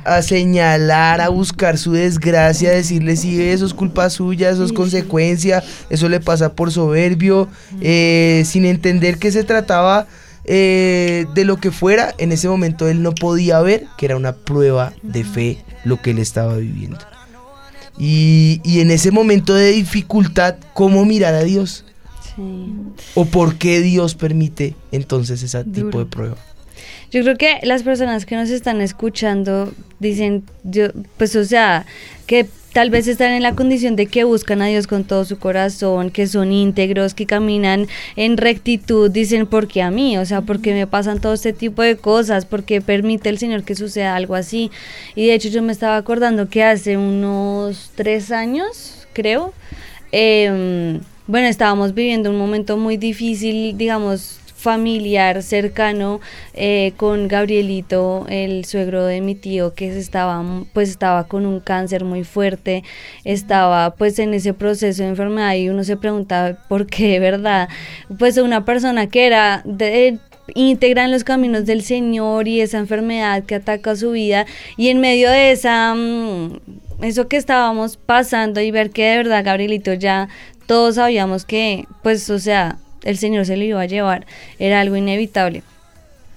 A 0.05 0.23
señalar, 0.23 1.21
a 1.21 1.29
buscar 1.29 1.79
su 1.79 1.93
desgracia, 1.93 2.71
a 2.71 2.75
decirle 2.75 3.17
si 3.17 3.43
eso 3.43 3.67
es 3.67 3.75
culpa 3.75 4.11
suya, 4.11 4.51
eso 4.51 4.65
es 4.65 4.73
consecuencia, 4.73 5.63
eso 5.91 6.09
le 6.09 6.21
pasa 6.21 6.53
por 6.53 6.73
soberbio, 6.73 7.49
eh, 7.81 8.43
sin 8.47 8.65
entender 8.65 9.19
que 9.19 9.33
se 9.33 9.45
trataba 9.45 10.07
eh, 10.45 11.27
de 11.35 11.45
lo 11.45 11.59
que 11.59 11.71
fuera, 11.71 12.15
en 12.19 12.33
ese 12.33 12.49
momento 12.49 12.89
él 12.89 13.03
no 13.03 13.13
podía 13.15 13.61
ver 13.61 13.87
que 13.99 14.07
era 14.07 14.17
una 14.17 14.35
prueba 14.35 14.93
de 15.03 15.25
fe 15.25 15.65
lo 15.85 16.01
que 16.01 16.13
él 16.13 16.19
estaba 16.19 16.57
viviendo. 16.57 16.99
Y, 17.99 18.61
y 18.65 18.81
en 18.81 18.91
ese 18.91 19.11
momento 19.11 19.55
de 19.55 19.73
dificultad, 19.73 20.57
¿cómo 20.73 21.05
mirar 21.05 21.35
a 21.35 21.43
Dios? 21.43 21.85
¿O 23.15 23.25
por 23.25 23.57
qué 23.57 23.81
Dios 23.81 24.15
permite 24.15 24.75
entonces 24.93 25.43
ese 25.43 25.65
tipo 25.65 25.99
de 25.99 26.07
prueba? 26.07 26.37
Yo 27.11 27.23
creo 27.23 27.37
que 27.37 27.59
las 27.63 27.83
personas 27.83 28.27
que 28.27 28.37
nos 28.37 28.51
están 28.51 28.81
escuchando 28.81 29.73
dicen, 29.99 30.45
yo, 30.65 30.89
pues 31.17 31.35
o 31.37 31.45
sea, 31.45 31.87
que 32.27 32.47
tal 32.73 32.91
vez 32.91 33.09
están 33.09 33.33
en 33.33 33.43
la 33.43 33.55
condición 33.55 33.97
de 33.97 34.07
que 34.07 34.25
buscan 34.25 34.63
a 34.63 34.67
Dios 34.67 34.87
con 34.87 35.05
todo 35.05 35.25
su 35.25 35.39
corazón, 35.39 36.11
que 36.11 36.27
son 36.27 36.53
íntegros, 36.53 37.15
que 37.15 37.27
caminan 37.27 37.89
en 38.17 38.37
rectitud, 38.37 39.11
dicen, 39.11 39.47
¿por 39.47 39.69
qué 39.69 39.83
a 39.83 39.91
mí? 39.91 40.19
O 40.19 40.27
sea, 40.27 40.43
¿por 40.43 40.61
qué 40.61 40.75
me 40.75 40.87
pasan 40.87 41.21
todo 41.21 41.33
este 41.33 41.53
tipo 41.53 41.83
de 41.83 41.97
cosas? 41.97 42.45
¿Por 42.45 42.65
qué 42.65 42.81
permite 42.81 43.31
el 43.31 43.39
Señor 43.39 43.65
que 43.65 43.75
suceda 43.75 44.15
algo 44.15 44.35
así? 44.35 44.71
Y 45.15 45.27
de 45.27 45.35
hecho 45.35 45.49
yo 45.49 45.63
me 45.63 45.73
estaba 45.73 45.97
acordando 45.97 46.49
que 46.49 46.63
hace 46.63 46.97
unos 46.97 47.91
tres 47.95 48.31
años, 48.31 49.07
creo, 49.13 49.53
em, 50.13 51.01
bueno, 51.27 51.49
estábamos 51.49 51.95
viviendo 51.95 52.31
un 52.31 52.39
momento 52.39 52.77
muy 52.77 52.97
difícil, 52.97 53.77
digamos, 53.77 54.41
familiar 54.59 55.45
cercano 55.45 56.21
eh, 56.53 56.93
con 56.97 57.29
Gabrielito, 57.29 58.27
el 58.29 58.65
suegro 58.65 59.05
de 59.07 59.21
mi 59.21 59.37
tío, 59.37 59.73
que 59.73 59.97
estaba, 59.97 60.45
pues 60.73 60.91
estaba 60.91 61.29
con 61.29 61.47
un 61.47 61.61
cáncer 61.61 62.05
muy 62.05 62.25
fuerte, 62.25 62.83
estaba 63.25 63.95
pues 63.95 64.19
en 64.19 64.35
ese 64.35 64.55
proceso 64.55 65.05
de 65.05 65.11
enfermedad 65.11 65.55
y 65.55 65.69
uno 65.69 65.85
se 65.85 65.97
preguntaba 65.97 66.59
por 66.69 66.87
qué 66.87 67.21
verdad, 67.21 67.69
pues 68.19 68.37
una 68.37 68.65
persona 68.65 69.07
que 69.07 69.27
era 69.27 69.63
de, 69.65 70.19
en 70.57 71.13
los 71.13 71.23
caminos 71.23 71.65
del 71.65 71.83
Señor 71.83 72.49
y 72.49 72.61
esa 72.61 72.79
enfermedad 72.79 73.45
que 73.45 73.55
ataca 73.55 73.95
su 73.95 74.11
vida 74.11 74.45
y 74.77 74.89
en 74.89 75.01
medio 75.01 75.31
de 75.31 75.53
esa 75.53 75.95
mm, 75.95 76.59
eso 77.03 77.29
que 77.29 77.37
estábamos 77.37 77.97
pasando 77.97 78.61
y 78.61 78.73
ver 78.73 78.91
que 78.91 79.05
de 79.05 79.17
verdad 79.19 79.45
Gabrielito 79.45 79.93
ya 79.93 80.29
todos 80.67 80.97
sabíamos 80.97 81.45
que 81.45 81.87
pues 82.03 82.29
o 82.31 82.41
sea 82.41 82.79
el 83.05 83.19
Señor 83.19 83.47
se 83.47 83.57
lo 83.57 83.65
iba 83.65 83.81
a 83.81 83.87
llevar, 83.87 84.27
era 84.59 84.81
algo 84.81 84.97
inevitable. 84.97 85.63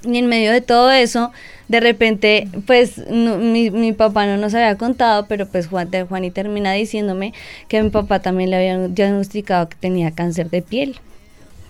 Y 0.03 0.17
en 0.17 0.27
medio 0.27 0.51
de 0.51 0.61
todo 0.61 0.91
eso, 0.91 1.31
de 1.67 1.79
repente, 1.79 2.47
pues 2.65 2.97
mi, 3.07 3.93
papá 3.93 4.25
no 4.25 4.37
nos 4.37 4.53
había 4.53 4.75
contado, 4.77 5.27
pero 5.27 5.45
pues 5.45 5.67
Juan, 5.67 5.89
y 6.23 6.31
termina 6.31 6.73
diciéndome 6.73 7.33
que 7.67 7.81
mi 7.83 7.91
papá 7.91 8.19
también 8.19 8.49
le 8.49 8.57
había 8.57 8.87
diagnosticado 8.87 9.69
que 9.69 9.77
tenía 9.79 10.11
cáncer 10.11 10.49
de 10.49 10.61
piel. 10.61 10.97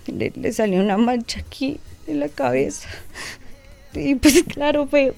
Le, 0.06 0.32
le 0.34 0.52
salió 0.52 0.80
una 0.80 0.96
mancha 0.96 1.40
aquí 1.40 1.78
en 2.06 2.20
la 2.20 2.28
cabeza. 2.28 2.88
Y 3.94 4.14
pues 4.14 4.42
claro, 4.44 4.86
fue 4.86 5.12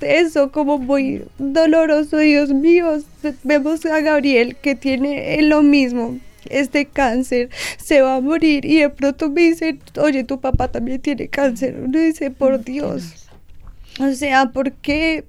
eso 0.00 0.50
como 0.50 0.78
muy 0.78 1.24
doloroso, 1.38 2.18
Dios 2.18 2.50
mío. 2.50 2.98
Vemos 3.42 3.84
a 3.86 4.00
Gabriel 4.00 4.56
que 4.56 4.74
tiene 4.74 5.42
lo 5.42 5.62
mismo, 5.62 6.18
este 6.48 6.86
cáncer, 6.86 7.50
se 7.78 8.02
va 8.02 8.16
a 8.16 8.20
morir. 8.20 8.64
Y 8.64 8.80
de 8.80 8.90
pronto 8.90 9.30
me 9.30 9.42
dicen, 9.42 9.80
oye, 9.98 10.24
tu 10.24 10.40
papá 10.40 10.68
también 10.68 11.00
tiene 11.00 11.28
cáncer. 11.28 11.76
Uno 11.84 11.98
dice, 11.98 12.30
por 12.30 12.62
Dios. 12.64 13.28
O 13.98 14.12
sea, 14.12 14.46
¿por 14.46 14.72
qué? 14.72 15.24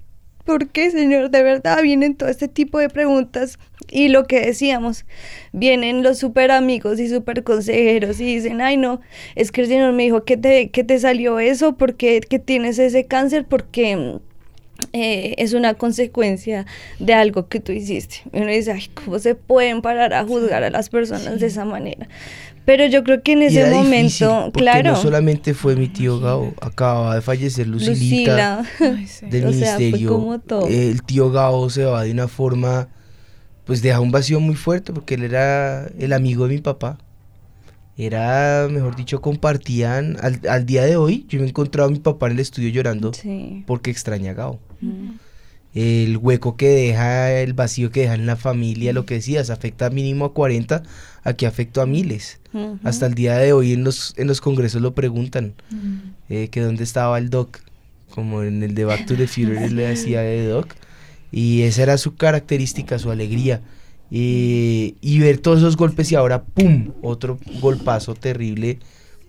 ¿Por 0.45 0.69
qué, 0.69 0.89
Señor? 0.89 1.29
De 1.29 1.43
verdad 1.43 1.81
vienen 1.83 2.15
todo 2.15 2.29
este 2.29 2.47
tipo 2.47 2.79
de 2.79 2.89
preguntas. 2.89 3.59
Y 3.89 4.07
lo 4.07 4.25
que 4.25 4.39
decíamos, 4.41 5.05
vienen 5.51 6.03
los 6.03 6.17
super 6.17 6.51
amigos 6.51 6.99
y 6.99 7.09
super 7.09 7.43
consejeros 7.43 8.19
y 8.19 8.35
dicen, 8.35 8.61
ay 8.61 8.77
no, 8.77 9.01
es 9.35 9.51
que 9.51 9.61
el 9.61 9.67
Señor 9.67 9.93
me 9.93 10.03
dijo 10.03 10.23
que 10.23 10.37
te, 10.37 10.69
que 10.69 10.83
te 10.83 10.97
salió 10.99 11.39
eso, 11.39 11.75
porque 11.75 12.21
que 12.21 12.39
tienes 12.39 12.79
ese 12.79 13.05
cáncer, 13.05 13.45
porque 13.45 14.19
eh, 14.93 15.35
es 15.37 15.53
una 15.53 15.73
consecuencia 15.73 16.65
de 16.99 17.13
algo 17.13 17.47
que 17.47 17.59
tú 17.59 17.71
hiciste. 17.71 18.17
Y 18.33 18.37
uno 18.37 18.51
dice, 18.51 18.71
ay, 18.71 18.89
¿cómo 18.93 19.19
se 19.19 19.35
pueden 19.35 19.81
parar 19.81 20.13
a 20.13 20.25
juzgar 20.25 20.63
a 20.63 20.69
las 20.69 20.89
personas 20.89 21.39
de 21.39 21.47
esa 21.47 21.65
manera? 21.65 22.07
Pero 22.65 22.85
yo 22.85 23.03
creo 23.03 23.23
que 23.23 23.33
en 23.33 23.41
ese 23.41 23.69
momento, 23.71 24.51
claro. 24.53 24.91
No 24.91 24.95
solamente 24.95 25.53
fue 25.53 25.75
mi 25.75 25.87
tío 25.87 26.19
Gao, 26.19 26.53
acababa 26.61 27.15
de 27.15 27.21
fallecer 27.21 27.67
Lucilita 27.67 28.63
del 29.21 29.45
ministerio. 29.47 30.41
El 30.67 31.01
tío 31.03 31.31
Gao 31.31 31.69
se 31.69 31.85
va 31.85 32.03
de 32.03 32.11
una 32.11 32.27
forma, 32.27 32.87
pues 33.65 33.81
deja 33.81 33.99
un 33.99 34.11
vacío 34.11 34.39
muy 34.39 34.55
fuerte 34.55 34.93
porque 34.93 35.15
él 35.15 35.23
era 35.23 35.87
el 35.97 36.13
amigo 36.13 36.47
de 36.47 36.55
mi 36.55 36.61
papá. 36.61 36.97
Era, 38.03 38.67
mejor 38.69 38.95
dicho, 38.95 39.21
compartían. 39.21 40.17
Al, 40.21 40.65
día 40.65 40.83
de 40.83 40.95
hoy, 40.95 41.25
yo 41.29 41.39
me 41.39 41.45
he 41.45 41.49
encontrado 41.49 41.89
a 41.89 41.91
mi 41.91 41.99
papá 41.99 42.27
en 42.27 42.33
el 42.33 42.39
estudio 42.39 42.69
llorando 42.69 43.11
porque 43.65 43.91
extraña 43.91 44.31
a 44.31 44.33
Gao 44.33 44.59
el 45.73 46.17
hueco 46.17 46.57
que 46.57 46.67
deja, 46.67 47.31
el 47.31 47.53
vacío 47.53 47.91
que 47.91 48.01
deja 48.01 48.15
en 48.15 48.25
la 48.25 48.35
familia, 48.35 48.91
lo 48.93 49.05
que 49.05 49.15
decías, 49.15 49.49
afecta 49.49 49.89
mínimo 49.89 50.25
a 50.25 50.33
40, 50.33 50.83
aquí 51.23 51.45
afecta 51.45 51.83
a 51.83 51.85
miles. 51.85 52.39
Hasta 52.83 53.05
el 53.05 53.13
día 53.13 53.37
de 53.37 53.53
hoy 53.53 53.73
en 53.73 53.83
los, 53.83 54.13
en 54.17 54.27
los 54.27 54.41
congresos 54.41 54.81
lo 54.81 54.93
preguntan, 54.93 55.53
eh, 56.29 56.49
que 56.49 56.61
dónde 56.61 56.83
estaba 56.83 57.17
el 57.17 57.29
doc, 57.29 57.59
como 58.13 58.43
en 58.43 58.61
el 58.63 58.75
de 58.75 58.83
Back 58.83 59.05
to 59.05 59.15
the 59.15 59.27
Future 59.27 59.69
le 59.69 59.87
decía 59.87 60.21
de 60.21 60.45
doc, 60.45 60.73
y 61.31 61.61
esa 61.61 61.83
era 61.83 61.97
su 61.97 62.15
característica, 62.15 62.99
su 62.99 63.09
alegría. 63.09 63.61
Y 64.11 65.19
ver 65.19 65.37
todos 65.37 65.59
esos 65.59 65.77
golpes 65.77 66.11
y 66.11 66.15
ahora, 66.15 66.43
¡pum!, 66.43 66.91
otro 67.01 67.39
golpazo 67.61 68.13
terrible 68.13 68.77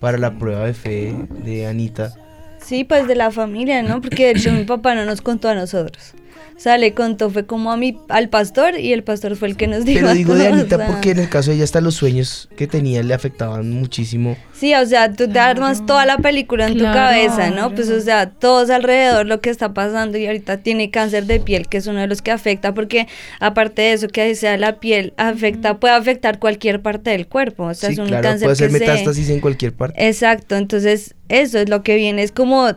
para 0.01 0.18
la 0.18 0.37
prueba 0.37 0.66
de 0.66 0.74
fe 0.74 1.14
de 1.45 1.66
Anita. 1.68 2.12
Sí, 2.59 2.83
pues 2.85 3.07
de 3.07 3.14
la 3.14 3.30
familia, 3.30 3.83
¿no? 3.83 4.01
Porque 4.01 4.26
de 4.26 4.30
hecho 4.33 4.53
mi 4.53 4.64
papá 4.64 4.95
no 4.95 5.05
nos 5.05 5.20
contó 5.20 5.49
a 5.49 5.55
nosotros. 5.55 6.14
O 6.57 6.61
sea, 6.62 6.78
le 6.78 6.95
contó, 6.95 7.28
fue 7.30 7.45
como 7.45 7.72
a 7.72 7.76
mi, 7.76 7.99
al 8.09 8.28
pastor 8.28 8.78
y 8.78 8.93
el 8.93 9.03
pastor 9.03 9.37
fue 9.37 9.49
el 9.49 9.57
que 9.57 9.66
nos 9.66 9.85
dijo. 9.85 10.01
Pero 10.03 10.14
digo 10.14 10.35
de 10.37 10.47
Anita 10.47 10.87
porque 10.87 11.11
en 11.11 11.18
el 11.18 11.28
caso 11.28 11.51
de 11.51 11.57
ella 11.57 11.64
hasta 11.64 11.80
los 11.80 11.95
sueños 11.95 12.49
que 12.57 12.66
tenía 12.66 13.03
le 13.03 13.14
afectaban 13.14 13.70
muchísimo. 13.70 14.37
Sí, 14.53 14.74
o 14.74 14.87
sea, 14.87 15.12
tú 15.12 15.28
te 15.28 15.39
armas 15.41 15.85
toda 15.87 16.07
la 16.07 16.18
película 16.18 16.68
en 16.68 16.78
tu 16.78 16.85
cabeza, 16.85 17.51
¿no? 17.51 17.74
Pues 17.74 17.91
o 17.91 18.01
sea, 18.01 18.30
todos 18.30 18.70
alrededor 18.70 19.26
lo 19.26 19.41
que 19.41 19.51
está 19.51 19.74
pasando 19.74 20.18
y 20.18 20.26
ahorita 20.26 20.59
tiene 20.59 20.91
cáncer 20.91 21.26
de 21.26 21.41
piel, 21.41 21.68
que 21.68 21.78
es 21.78 21.87
uno 21.87 22.01
de 22.01 22.07
los 22.07 22.22
que 22.22 22.30
afecta, 22.30 22.72
porque 22.72 23.09
aparte 23.41 23.83
de 23.83 23.93
eso, 23.95 24.09
que 24.09 24.35
sea 24.37 24.57
la 24.57 24.78
piel, 24.78 25.14
afecta, 25.16 25.80
puede 25.80 25.95
afectar 25.95 26.39
cualquier 26.39 26.80
parte 26.80 27.11
del 27.11 27.26
cuerpo. 27.26 27.64
O 27.64 27.74
sea, 27.74 27.91
es 27.91 27.99
un 27.99 28.07
claro, 28.07 28.22
cáncer 28.22 28.47
puede 28.47 28.57
ser 28.57 28.70
metástasis 28.70 29.30
en 29.30 29.41
cualquier 29.41 29.72
parte. 29.72 30.07
Exacto, 30.07 30.55
entonces 30.55 31.14
eso 31.28 31.59
es 31.59 31.68
lo 31.68 31.83
que 31.83 31.97
viene, 31.97 32.22
es 32.22 32.30
como, 32.30 32.72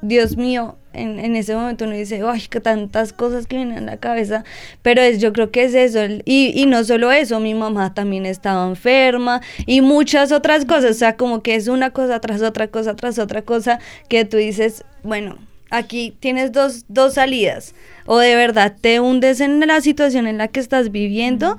Dios 0.00 0.36
mío, 0.36 0.76
en, 0.92 1.36
ese 1.36 1.54
momento 1.54 1.84
uno 1.84 1.94
dice, 1.94 2.22
ay, 2.26 2.42
que 2.48 2.60
tantas 2.60 3.12
cosas 3.12 3.46
que 3.46 3.56
vienen 3.56 3.78
a 3.78 3.92
la 3.92 3.96
cabeza, 3.96 4.44
pero 4.82 5.00
es, 5.02 5.20
yo 5.20 5.32
creo 5.32 5.50
que 5.50 5.64
es 5.64 5.74
eso, 5.74 6.00
y, 6.24 6.52
y 6.54 6.66
no 6.66 6.84
solo 6.84 7.12
eso, 7.12 7.40
mi 7.40 7.54
mamá 7.54 7.94
también 7.94 8.26
estaba 8.26 8.68
enferma 8.68 9.40
y 9.66 9.80
muchas 9.80 10.32
otras 10.32 10.64
cosas, 10.64 10.92
o 10.92 10.98
sea, 10.98 11.16
como 11.16 11.42
que 11.42 11.54
es 11.54 11.68
una 11.68 11.90
cosa 11.90 12.20
tras 12.20 12.42
otra 12.42 12.68
cosa 12.68 12.96
tras 12.96 13.18
otra 13.18 13.42
cosa 13.42 13.78
que 14.08 14.24
tú 14.24 14.36
dices, 14.36 14.84
bueno, 15.02 15.38
aquí 15.70 16.16
tienes 16.20 16.52
dos, 16.52 16.84
dos 16.88 17.14
salidas, 17.14 17.74
o 18.06 18.18
de 18.18 18.34
verdad 18.36 18.74
te 18.80 19.00
hundes 19.00 19.40
en 19.40 19.60
la 19.60 19.80
situación 19.80 20.26
en 20.26 20.38
la 20.38 20.48
que 20.48 20.60
estás 20.60 20.90
viviendo, 20.90 21.56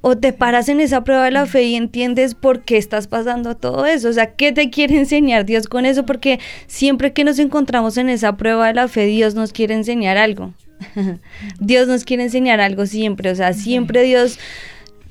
o 0.00 0.16
te 0.16 0.32
paras 0.32 0.68
en 0.68 0.80
esa 0.80 1.04
prueba 1.04 1.24
de 1.24 1.30
la 1.30 1.46
fe 1.46 1.64
y 1.64 1.74
entiendes 1.74 2.34
por 2.34 2.62
qué 2.62 2.76
estás 2.76 3.06
pasando 3.06 3.56
todo 3.56 3.86
eso. 3.86 4.08
O 4.08 4.12
sea, 4.12 4.34
¿qué 4.34 4.52
te 4.52 4.70
quiere 4.70 4.98
enseñar 4.98 5.44
Dios 5.44 5.66
con 5.66 5.86
eso? 5.86 6.06
Porque 6.06 6.40
siempre 6.66 7.12
que 7.12 7.24
nos 7.24 7.38
encontramos 7.38 7.96
en 7.96 8.08
esa 8.08 8.36
prueba 8.36 8.68
de 8.68 8.74
la 8.74 8.88
fe, 8.88 9.06
Dios 9.06 9.34
nos 9.34 9.52
quiere 9.52 9.74
enseñar 9.74 10.16
algo. 10.16 10.54
Dios 11.60 11.88
nos 11.88 12.04
quiere 12.04 12.24
enseñar 12.24 12.60
algo 12.60 12.86
siempre. 12.86 13.30
O 13.30 13.34
sea, 13.34 13.52
siempre 13.52 14.02
Dios 14.02 14.38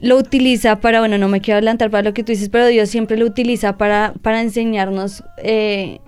lo 0.01 0.17
utiliza 0.17 0.79
para, 0.79 0.99
bueno, 0.99 1.17
no 1.17 1.27
me 1.27 1.41
quiero 1.41 1.57
adelantar 1.57 1.91
para 1.91 2.03
lo 2.03 2.13
que 2.13 2.23
tú 2.23 2.31
dices, 2.31 2.49
pero 2.49 2.67
Dios 2.67 2.89
siempre 2.89 3.17
lo 3.17 3.25
utiliza 3.25 3.77
para, 3.77 4.13
para 4.21 4.41
enseñarnos 4.41 5.23
eh, 5.37 5.99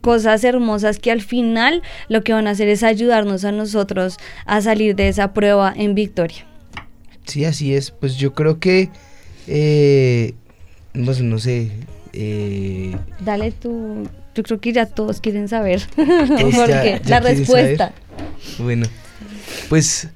cosas 0.00 0.42
hermosas 0.44 0.98
que 0.98 1.12
al 1.12 1.22
final 1.22 1.82
lo 2.08 2.22
que 2.22 2.32
van 2.32 2.48
a 2.48 2.50
hacer 2.50 2.68
es 2.68 2.82
ayudarnos 2.82 3.44
a 3.44 3.52
nosotros 3.52 4.16
a 4.46 4.60
salir 4.60 4.96
de 4.96 5.08
esa 5.08 5.32
prueba 5.32 5.72
en 5.74 5.94
victoria. 5.94 6.44
Sí, 7.28 7.44
así 7.44 7.74
es. 7.74 7.90
Pues 7.90 8.16
yo 8.16 8.32
creo 8.32 8.58
que, 8.58 8.88
eh, 9.46 10.34
pues 10.92 11.20
no 11.20 11.38
sé. 11.38 11.70
Eh, 12.14 12.96
Dale 13.20 13.52
tú. 13.52 14.08
Yo 14.34 14.42
creo 14.42 14.60
que 14.60 14.72
ya 14.72 14.86
todos 14.86 15.20
quieren 15.20 15.46
saber. 15.46 15.82
Porque 15.96 17.00
la 17.06 17.20
respuesta. 17.20 17.92
Bueno, 18.58 18.86
pues 19.68 20.08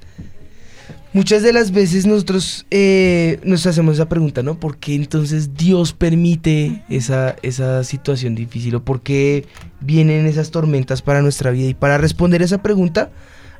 muchas 1.13 1.43
de 1.43 1.53
las 1.53 1.71
veces 1.71 2.07
nosotros 2.07 2.65
eh, 2.71 3.39
nos 3.43 3.67
hacemos 3.67 3.95
esa 3.95 4.09
pregunta, 4.09 4.41
¿no? 4.41 4.59
¿Por 4.59 4.77
qué 4.77 4.95
entonces 4.95 5.53
Dios 5.55 5.93
permite 5.93 6.83
esa, 6.89 7.35
esa 7.43 7.83
situación 7.83 8.33
difícil? 8.33 8.75
¿O 8.75 8.83
por 8.83 9.01
qué 9.01 9.45
vienen 9.81 10.25
esas 10.25 10.49
tormentas 10.49 11.03
para 11.03 11.21
nuestra 11.21 11.51
vida? 11.51 11.69
Y 11.69 11.73
para 11.75 11.99
responder 11.99 12.41
esa 12.41 12.63
pregunta, 12.63 13.11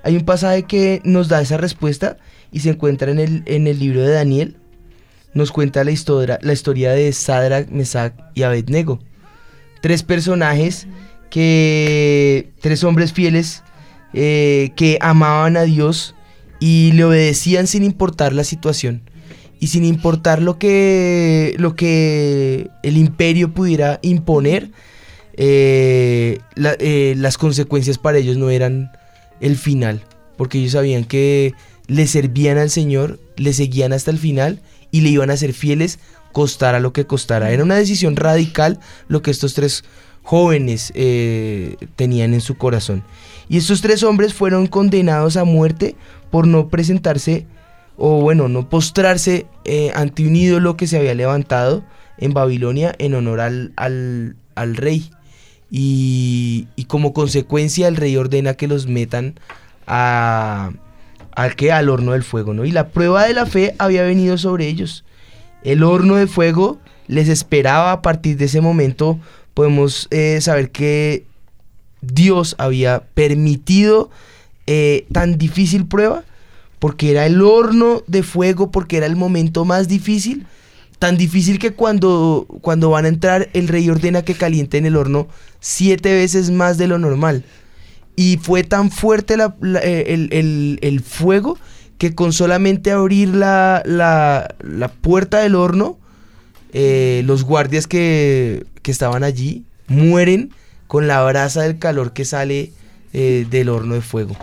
hay 0.03 0.17
un 0.17 0.25
pasaje 0.25 0.63
que 0.63 1.01
nos 1.05 1.29
da 1.29 1.41
esa 1.41 1.57
respuesta 1.57 2.17
y 2.51 2.59
se 2.59 2.69
encuentra 2.69 3.09
en 3.09 3.19
el, 3.19 3.43
en 3.45 3.67
el 3.67 3.79
libro 3.79 4.01
de 4.01 4.13
Daniel. 4.13 4.57
Nos 5.33 5.51
cuenta 5.51 5.83
la 5.83 5.91
historia, 5.91 6.37
la 6.41 6.53
historia 6.53 6.91
de 6.91 7.11
Sadrach, 7.13 7.69
Mesach 7.69 8.13
y 8.35 8.43
Abednego. 8.43 8.99
Tres 9.81 10.03
personajes 10.03 10.87
que, 11.29 12.51
tres 12.59 12.83
hombres 12.83 13.13
fieles 13.13 13.63
eh, 14.13 14.71
que 14.75 14.99
amaban 15.01 15.57
a 15.57 15.63
Dios 15.63 16.15
y 16.59 16.91
le 16.91 17.05
obedecían 17.05 17.65
sin 17.65 17.83
importar 17.83 18.33
la 18.33 18.43
situación 18.43 19.09
y 19.59 19.67
sin 19.67 19.85
importar 19.85 20.41
lo 20.41 20.59
que, 20.59 21.55
lo 21.57 21.75
que 21.75 22.69
el 22.83 22.97
imperio 22.97 23.53
pudiera 23.53 23.99
imponer, 24.01 24.69
eh, 25.35 26.39
eh, 26.57 27.15
las 27.17 27.37
consecuencias 27.37 27.97
para 27.97 28.17
ellos 28.17 28.37
no 28.37 28.49
eran 28.49 28.91
el 29.43 29.57
final, 29.57 30.01
porque 30.37 30.57
ellos 30.57 30.71
sabían 30.71 31.03
que 31.03 31.53
le 31.87 32.07
servían 32.07 32.57
al 32.57 32.69
Señor, 32.69 33.19
le 33.35 33.53
seguían 33.53 33.93
hasta 33.93 34.09
el 34.09 34.17
final 34.17 34.61
y 34.89 35.01
le 35.01 35.09
iban 35.09 35.29
a 35.29 35.37
ser 35.37 35.53
fieles 35.53 35.99
costara 36.31 36.79
lo 36.79 36.93
que 36.93 37.05
costara. 37.05 37.51
Era 37.51 37.63
una 37.63 37.75
decisión 37.75 38.15
radical 38.15 38.79
lo 39.07 39.21
que 39.21 39.31
estos 39.31 39.53
tres 39.53 39.83
jóvenes 40.23 40.91
eh, 40.95 41.75
tenían 41.95 42.33
en 42.33 42.41
su 42.41 42.57
corazón. 42.57 43.03
Y 43.49 43.57
estos 43.57 43.81
tres 43.81 44.03
hombres 44.03 44.33
fueron 44.33 44.67
condenados 44.67 45.37
a 45.37 45.43
muerte 45.43 45.95
por 46.31 46.47
no 46.47 46.69
presentarse 46.69 47.45
o 47.97 48.21
bueno, 48.21 48.47
no 48.47 48.69
postrarse 48.69 49.45
eh, 49.65 49.91
ante 49.93 50.25
un 50.25 50.35
ídolo 50.35 50.75
que 50.75 50.87
se 50.87 50.97
había 50.97 51.13
levantado 51.13 51.83
en 52.17 52.33
Babilonia 52.33 52.95
en 52.97 53.13
honor 53.13 53.41
al, 53.41 53.73
al 53.75 54.75
rey. 54.75 55.11
Y, 55.75 56.67
como 56.87 57.13
consecuencia 57.13 57.87
el 57.87 57.95
rey 57.95 58.15
ordena 58.15 58.53
que 58.53 58.67
los 58.67 58.85
metan 58.85 59.33
a, 59.87 60.71
al 61.31 61.55
que 61.55 61.71
al 61.71 61.89
horno 61.89 62.11
del 62.11 62.21
fuego, 62.21 62.53
¿no? 62.53 62.63
Y 62.63 62.69
la 62.69 62.89
prueba 62.89 63.25
de 63.25 63.33
la 63.33 63.47
fe 63.47 63.73
había 63.79 64.03
venido 64.03 64.37
sobre 64.37 64.67
ellos. 64.67 65.03
El 65.63 65.81
horno 65.81 66.17
de 66.17 66.27
fuego 66.27 66.77
les 67.07 67.27
esperaba 67.27 67.91
a 67.91 68.01
partir 68.03 68.37
de 68.37 68.45
ese 68.45 68.61
momento. 68.61 69.19
Podemos 69.55 70.07
eh, 70.11 70.39
saber 70.41 70.69
que 70.69 71.25
Dios 72.01 72.53
había 72.59 73.05
permitido 73.15 74.11
eh, 74.67 75.07
tan 75.11 75.39
difícil 75.39 75.87
prueba, 75.87 76.23
porque 76.77 77.09
era 77.09 77.25
el 77.25 77.41
horno 77.41 78.03
de 78.05 78.21
fuego, 78.21 78.69
porque 78.69 78.97
era 78.97 79.07
el 79.07 79.15
momento 79.15 79.65
más 79.65 79.87
difícil. 79.87 80.45
Tan 81.03 81.17
difícil 81.17 81.59
que 81.59 81.71
cuando, 81.73 82.47
cuando 82.61 82.89
van 82.89 83.03
a 83.03 83.09
entrar, 83.09 83.49
el 83.51 83.67
rey 83.67 83.89
ordena 83.89 84.21
que 84.21 84.35
calienten 84.35 84.85
el 84.85 84.95
horno 84.95 85.27
siete 85.59 86.13
veces 86.13 86.49
más 86.49 86.77
de 86.77 86.87
lo 86.87 86.97
normal. 86.97 87.43
Y 88.15 88.37
fue 88.37 88.63
tan 88.63 88.89
fuerte 88.89 89.33
eh, 89.81 90.03
el, 90.07 90.29
el- 90.31 90.79
el 90.81 91.01
fuego 91.01 91.57
que 91.97 92.15
con 92.15 92.31
solamente 92.31 92.91
abrir 92.91 93.27
la, 93.35 93.83
la- 93.85 94.55
la 94.63 94.87
puerta 94.87 95.39
del 95.39 95.55
horno, 95.55 95.97
eh, 96.71 97.21
los 97.25 97.43
guardias 97.43 97.85
que, 97.85 98.65
que 98.81 98.91
estaban 98.91 99.25
allí 99.25 99.65
mueren 99.89 100.51
con 100.87 101.07
la 101.07 101.21
brasa 101.25 101.63
del 101.63 101.79
calor 101.79 102.13
que 102.13 102.23
sale 102.23 102.71
eh, 103.11 103.45
del 103.49 103.67
horno 103.67 103.95
de 103.95 104.01
fuego. 104.01 104.37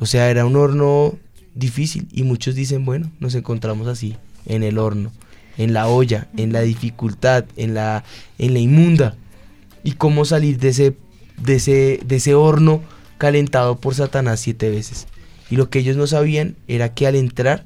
O 0.00 0.06
sea, 0.06 0.30
era 0.30 0.46
un 0.46 0.56
horno 0.56 1.14
difícil 1.54 2.08
y 2.10 2.24
muchos 2.24 2.56
dicen, 2.56 2.84
bueno, 2.84 3.08
nos 3.20 3.36
encontramos 3.36 3.86
así, 3.86 4.16
en 4.46 4.64
el 4.64 4.78
horno, 4.78 5.12
en 5.56 5.72
la 5.72 5.88
olla, 5.88 6.28
en 6.36 6.52
la 6.52 6.60
dificultad, 6.60 7.44
en 7.56 7.74
la, 7.74 8.04
en 8.38 8.52
la 8.52 8.58
inmunda. 8.58 9.16
Y 9.84 9.92
cómo 9.92 10.24
salir 10.24 10.58
de 10.58 10.68
ese, 10.68 10.96
de, 11.42 11.54
ese, 11.56 12.00
de 12.04 12.16
ese 12.16 12.34
horno 12.34 12.82
calentado 13.18 13.76
por 13.76 13.94
Satanás 13.94 14.40
siete 14.40 14.70
veces. 14.70 15.06
Y 15.50 15.56
lo 15.56 15.70
que 15.70 15.78
ellos 15.78 15.96
no 15.96 16.06
sabían 16.06 16.56
era 16.66 16.92
que 16.92 17.06
al 17.06 17.14
entrar, 17.14 17.64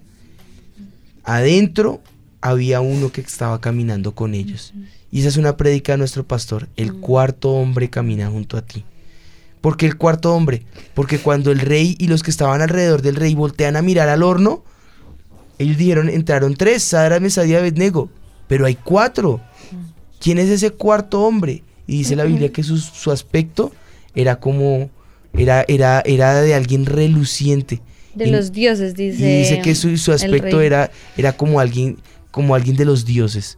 adentro 1.25 2.03
había 2.41 2.81
uno 2.81 3.11
que 3.11 3.21
estaba 3.21 3.61
caminando 3.61 4.15
con 4.15 4.35
ellos. 4.35 4.73
Y 5.11 5.21
esa 5.21 5.29
es 5.29 5.37
una 5.37 5.57
prédica 5.57 5.93
de 5.93 5.99
nuestro 5.99 6.25
pastor. 6.25 6.69
El 6.77 6.95
cuarto 6.95 7.51
hombre 7.51 7.91
camina 7.91 8.31
junto 8.31 8.57
a 8.57 8.63
ti. 8.63 8.85
¿Por 9.61 9.77
qué 9.77 9.87
el 9.87 9.97
cuarto 9.97 10.35
hombre? 10.35 10.63
Porque 10.95 11.19
cuando 11.19 11.51
el 11.51 11.61
rey 11.61 11.97
y 11.99 12.07
los 12.07 12.23
que 12.23 12.31
estaban 12.31 12.63
alrededor 12.63 13.03
del 13.03 13.17
rey 13.17 13.35
voltean 13.35 13.77
a 13.77 13.83
mirar 13.83 14.09
al 14.09 14.23
horno, 14.23 14.65
ellos 15.63 15.77
dijeron, 15.77 16.09
entraron 16.09 16.55
tres, 16.55 16.83
Sadra, 16.83 17.21
Mesadía 17.21 17.59
Abednego, 17.59 18.11
pero 18.49 18.67
hay 18.67 18.75
cuatro. 18.75 19.41
¿Quién 20.21 20.39
es 20.39 20.49
ese 20.49 20.71
cuarto 20.71 21.21
hombre? 21.23 21.63
Y 21.87 21.99
dice 21.99 22.17
la 22.17 22.25
Biblia 22.25 22.51
que 22.53 22.63
su, 22.63 22.79
su 22.79 23.11
aspecto 23.11 23.73
era 24.15 24.37
como, 24.41 24.91
era, 25.33 25.65
era, 25.69 26.01
era 26.05 26.41
de 26.43 26.55
alguien 26.55 26.87
reluciente. 26.87 27.81
De 28.15 28.27
Y- 28.27 28.31
los 28.31 28.53
dioses, 28.53 28.95
dice. 28.95 29.19
y 29.23 29.39
dice 29.41 29.61
que 29.63 29.75
su, 29.75 29.97
su 29.97 30.13
aspecto 30.13 30.61
era, 30.61 30.91
era 31.17 31.33
como 31.33 31.61
alguien, 31.61 31.99
como 32.31 32.55
alguien 32.55 32.77
de 32.77 32.85
los 32.85 33.05
dioses. 33.05 33.57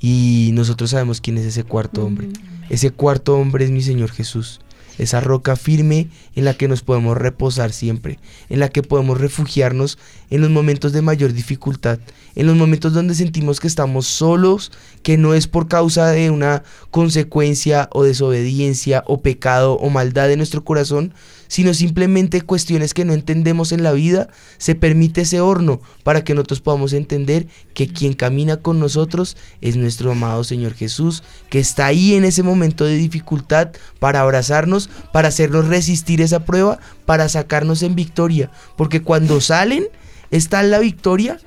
Y 0.00 0.50
nosotros 0.54 0.90
sabemos 0.90 1.20
quién 1.20 1.36
es 1.38 1.44
ese 1.44 1.64
cuarto 1.64 2.04
hombre. 2.04 2.28
Ese 2.70 2.90
cuarto 2.90 3.34
hombre 3.36 3.64
es 3.64 3.70
mi 3.70 3.82
Señor 3.82 4.10
Jesús. 4.10 4.60
Esa 5.00 5.20
roca 5.20 5.56
firme 5.56 6.08
en 6.34 6.44
la 6.44 6.54
que 6.54 6.68
nos 6.68 6.82
podemos 6.82 7.16
reposar 7.16 7.72
siempre, 7.72 8.18
en 8.48 8.60
la 8.60 8.68
que 8.68 8.82
podemos 8.82 9.18
refugiarnos 9.18 9.98
en 10.30 10.40
los 10.42 10.50
momentos 10.50 10.92
de 10.92 11.02
mayor 11.02 11.32
dificultad, 11.32 11.98
en 12.34 12.46
los 12.46 12.56
momentos 12.56 12.92
donde 12.92 13.14
sentimos 13.14 13.60
que 13.60 13.66
estamos 13.66 14.06
solos, 14.06 14.72
que 15.02 15.16
no 15.16 15.34
es 15.34 15.46
por 15.46 15.68
causa 15.68 16.08
de 16.08 16.30
una 16.30 16.62
consecuencia 16.90 17.88
o 17.92 18.04
desobediencia 18.04 19.02
o 19.06 19.20
pecado 19.22 19.74
o 19.74 19.90
maldad 19.90 20.28
de 20.28 20.36
nuestro 20.36 20.64
corazón, 20.64 21.14
sino 21.48 21.74
simplemente 21.74 22.42
cuestiones 22.42 22.94
que 22.94 23.04
no 23.04 23.12
entendemos 23.12 23.72
en 23.72 23.82
la 23.82 23.90
vida, 23.90 24.28
se 24.58 24.76
permite 24.76 25.22
ese 25.22 25.40
horno 25.40 25.80
para 26.04 26.22
que 26.22 26.32
nosotros 26.32 26.60
podamos 26.60 26.92
entender 26.92 27.48
que 27.74 27.88
quien 27.88 28.12
camina 28.12 28.58
con 28.58 28.78
nosotros 28.78 29.36
es 29.60 29.76
nuestro 29.76 30.12
amado 30.12 30.44
Señor 30.44 30.74
Jesús, 30.74 31.24
que 31.48 31.58
está 31.58 31.86
ahí 31.86 32.14
en 32.14 32.24
ese 32.24 32.44
momento 32.44 32.84
de 32.84 32.94
dificultad 32.94 33.70
para 33.98 34.20
abrazarnos, 34.20 34.89
para 35.12 35.28
hacernos 35.28 35.66
resistir 35.68 36.20
esa 36.20 36.44
prueba, 36.44 36.78
para 37.06 37.28
sacarnos 37.28 37.82
en 37.82 37.94
victoria, 37.94 38.50
porque 38.76 39.02
cuando 39.02 39.40
salen 39.40 39.84
está 40.30 40.62
la 40.62 40.78
victoria. 40.78 41.38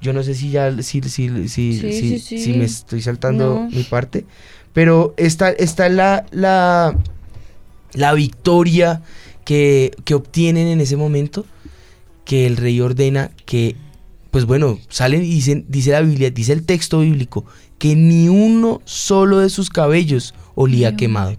Yo 0.00 0.12
no 0.12 0.22
sé 0.24 0.34
si 0.34 0.50
ya 0.50 0.72
si, 0.82 1.00
si, 1.02 1.08
si, 1.08 1.48
Sí, 1.48 1.78
si- 1.80 1.92
sí, 1.92 2.18
sí. 2.18 2.38
si 2.38 2.52
me 2.54 2.64
estoy 2.64 3.02
saltando 3.02 3.54
No. 3.54 3.70
mi 3.70 3.84
parte, 3.84 4.26
pero 4.72 5.14
está, 5.16 5.50
está 5.50 5.88
la, 5.88 6.26
la, 6.32 6.96
la 7.92 8.12
victoria 8.14 9.02
que, 9.44 9.92
que 10.04 10.14
obtienen 10.14 10.66
en 10.66 10.80
ese 10.80 10.96
momento, 10.96 11.46
que 12.24 12.46
el 12.46 12.56
rey 12.56 12.80
ordena 12.80 13.30
que, 13.46 13.76
pues 14.32 14.44
bueno, 14.44 14.78
salen 14.88 15.22
y 15.22 15.26
dicen, 15.28 15.66
dice 15.68 15.92
la 15.92 16.00
Biblia, 16.00 16.30
dice 16.30 16.52
el 16.52 16.64
texto 16.64 17.00
bíblico, 17.00 17.44
que 17.78 17.94
ni 17.94 18.28
uno 18.28 18.80
solo 18.84 19.38
de 19.38 19.50
sus 19.50 19.70
cabellos 19.70 20.34
olía 20.56 20.96
quemado. 20.96 21.36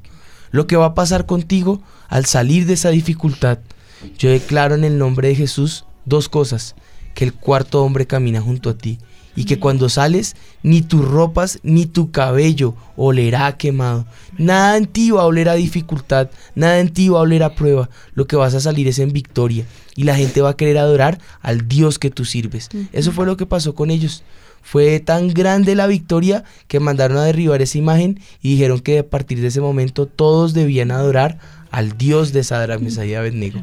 Lo 0.54 0.68
que 0.68 0.78
va 0.78 0.86
a 0.86 0.94
pasar 0.94 1.26
contigo 1.26 1.82
al 2.10 2.26
salir 2.26 2.68
de 2.68 2.74
esa 2.74 2.92
dificultad, 2.92 3.58
yo 4.20 4.30
declaro 4.30 4.76
en 4.76 4.84
el 4.84 5.00
nombre 5.00 5.30
de 5.30 5.36
Jesús 5.36 5.84
dos 6.06 6.30
cosas, 6.30 6.76
que 7.16 7.26
el 7.26 7.34
cuarto 7.34 7.84
hombre 7.84 8.06
camina 8.06 8.40
junto 8.40 8.70
a 8.70 8.78
ti 8.78 9.00
y 9.36 9.46
que 9.46 9.58
cuando 9.58 9.90
sales 9.90 10.36
ni 10.62 10.84
tus 10.84 11.04
ropas 11.04 11.58
ni 11.64 11.88
tu 11.88 12.12
cabello 12.12 12.76
olerá 12.96 13.58
quemado. 13.58 14.06
Nada 14.38 14.78
en 14.78 14.86
ti 14.86 15.10
va 15.10 15.24
a 15.24 15.26
oler 15.26 15.50
a 15.50 15.56
dificultad, 15.56 16.30
nada 16.54 16.80
en 16.80 16.94
ti 16.94 17.10
va 17.10 17.18
a 17.18 17.24
oler 17.24 17.42
a 17.42 17.56
prueba. 17.56 17.90
Lo 18.14 18.28
que 18.28 18.36
vas 18.36 18.54
a 18.54 18.62
salir 18.62 18.88
es 18.88 19.00
en 19.00 19.12
victoria 19.12 19.66
y 19.96 20.04
la 20.04 20.16
gente 20.16 20.42
va 20.42 20.52
a 20.52 20.58
querer 20.58 20.78
adorar 20.78 21.20
al 21.42 21.68
Dios 21.68 21.98
que 21.98 22.12
tú 22.12 22.26
sirves. 22.26 22.70
Eso 22.92 23.12
fue 23.12 23.26
lo 23.26 23.38
que 23.38 23.48
pasó 23.48 23.74
con 23.74 23.90
ellos. 23.90 24.22
Fue 24.64 25.00
tan 25.00 25.28
grande 25.28 25.76
la 25.76 25.86
victoria 25.88 26.44
que 26.68 26.80
mandaron 26.80 27.18
a 27.18 27.26
derribar 27.26 27.62
esa 27.62 27.78
imagen 27.78 28.20
y 28.42 28.52
dijeron 28.52 28.80
que 28.80 29.00
a 29.00 29.08
partir 29.08 29.40
de 29.42 29.48
ese 29.48 29.62
momento 29.62 30.08
todos 30.08 30.54
debían 30.54 30.90
adorar 30.90 31.38
al 31.70 31.98
Dios 31.98 32.34
de 32.34 32.44
Sadrach, 32.44 32.80
Mesach 32.80 33.06
y 33.06 33.14
Abednego. 33.14 33.60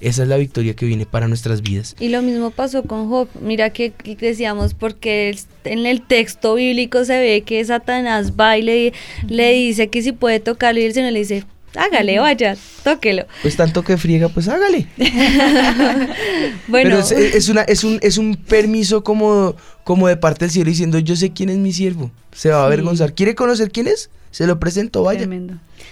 Esa 0.00 0.22
es 0.22 0.28
la 0.28 0.36
victoria 0.36 0.74
que 0.74 0.84
viene 0.84 1.06
para 1.06 1.28
nuestras 1.28 1.62
vidas. 1.62 1.96
Y 1.98 2.08
lo 2.08 2.20
mismo 2.20 2.50
pasó 2.50 2.82
con 2.82 3.08
Job. 3.08 3.28
Mira 3.40 3.70
que, 3.70 3.90
que 3.90 4.16
decíamos, 4.16 4.74
porque 4.74 5.36
en 5.64 5.86
el 5.86 6.02
texto 6.02 6.56
bíblico 6.56 7.04
se 7.06 7.18
ve 7.18 7.42
que 7.42 7.64
Satanás 7.64 8.32
va 8.38 8.58
y 8.58 8.62
le, 8.62 8.92
le 9.28 9.52
dice 9.52 9.88
que 9.88 10.02
si 10.02 10.12
puede 10.12 10.40
tocarlo 10.40 10.80
y 10.80 10.84
el 10.84 10.92
Señor 10.92 11.12
le 11.12 11.20
dice, 11.20 11.44
hágale, 11.76 12.18
vaya, 12.18 12.56
tóquelo. 12.82 13.26
Pues 13.42 13.56
tanto 13.56 13.82
que 13.82 13.96
friega, 13.96 14.28
pues 14.28 14.48
hágale. 14.48 14.86
Bueno, 16.68 16.90
Pero 16.90 16.98
es, 16.98 17.12
es 17.12 17.48
una, 17.48 17.62
es, 17.62 17.84
un, 17.84 17.98
es 18.02 18.18
un 18.18 18.36
permiso 18.36 19.04
como, 19.04 19.54
como 19.84 20.08
de 20.08 20.16
parte 20.16 20.46
del 20.46 20.50
cielo 20.52 20.70
diciendo, 20.70 20.98
yo 20.98 21.14
sé 21.14 21.32
quién 21.32 21.50
es 21.50 21.58
mi 21.58 21.72
siervo. 21.72 22.10
Se 22.34 22.50
va 22.50 22.56
a 22.56 22.60
Sí. 22.60 22.66
avergonzar. 22.66 23.14
¿Quiere 23.14 23.34
conocer 23.34 23.70
quién 23.70 23.86
es? 23.86 24.10
Se 24.30 24.46
lo 24.48 24.58
presento, 24.58 25.04
vaya. 25.04 25.28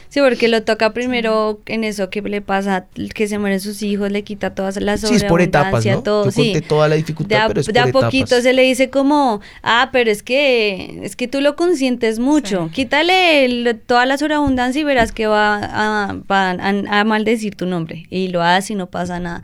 sí, 0.08 0.18
porque 0.20 0.48
lo 0.48 0.64
toca 0.64 0.92
primero 0.92 1.60
en 1.66 1.84
eso 1.84 2.10
que 2.10 2.20
le 2.22 2.40
pasa, 2.40 2.86
que 3.14 3.28
se 3.28 3.38
mueren 3.38 3.60
sus 3.60 3.82
hijos, 3.84 4.10
le 4.10 4.24
quita 4.24 4.52
todas 4.52 4.76
las 4.80 5.00
Sí, 5.02 5.14
es 5.14 5.22
por 5.22 5.40
etapas, 5.40 5.86
¿no? 5.86 6.02
todo. 6.02 6.24
Yo 6.24 6.30
sí. 6.32 6.52
conté 6.52 6.60
toda 6.66 6.88
la 6.88 6.96
dificultad, 6.96 7.36
de 7.36 7.42
a, 7.42 7.46
pero 7.46 7.60
es 7.60 7.66
de 7.68 7.78
a 7.78 7.82
por 7.84 7.88
etapas. 7.90 8.06
poquito 8.06 8.40
se 8.42 8.52
le 8.52 8.62
dice 8.62 8.90
como, 8.90 9.40
ah, 9.62 9.90
pero 9.92 10.10
es 10.10 10.24
que 10.24 10.98
es 11.04 11.14
que 11.14 11.28
tú 11.28 11.40
lo 11.40 11.54
consientes 11.54 12.18
mucho. 12.18 12.68
Quítale 12.72 13.44
el- 13.44 13.80
toda 13.86 14.06
la 14.06 14.18
sobreabundancia 14.18 14.80
y 14.80 14.84
verás 14.84 15.12
que 15.12 15.28
va, 15.28 15.58
a, 15.62 16.14
va 16.28 16.50
a- 16.50 17.00
a 17.00 17.04
maldecir 17.04 17.54
tu 17.54 17.66
nombre. 17.66 18.06
Y 18.10 18.26
lo 18.28 18.42
hace 18.42 18.72
y 18.72 18.76
no 18.76 18.88
pasa 18.90 19.20
nada. 19.20 19.42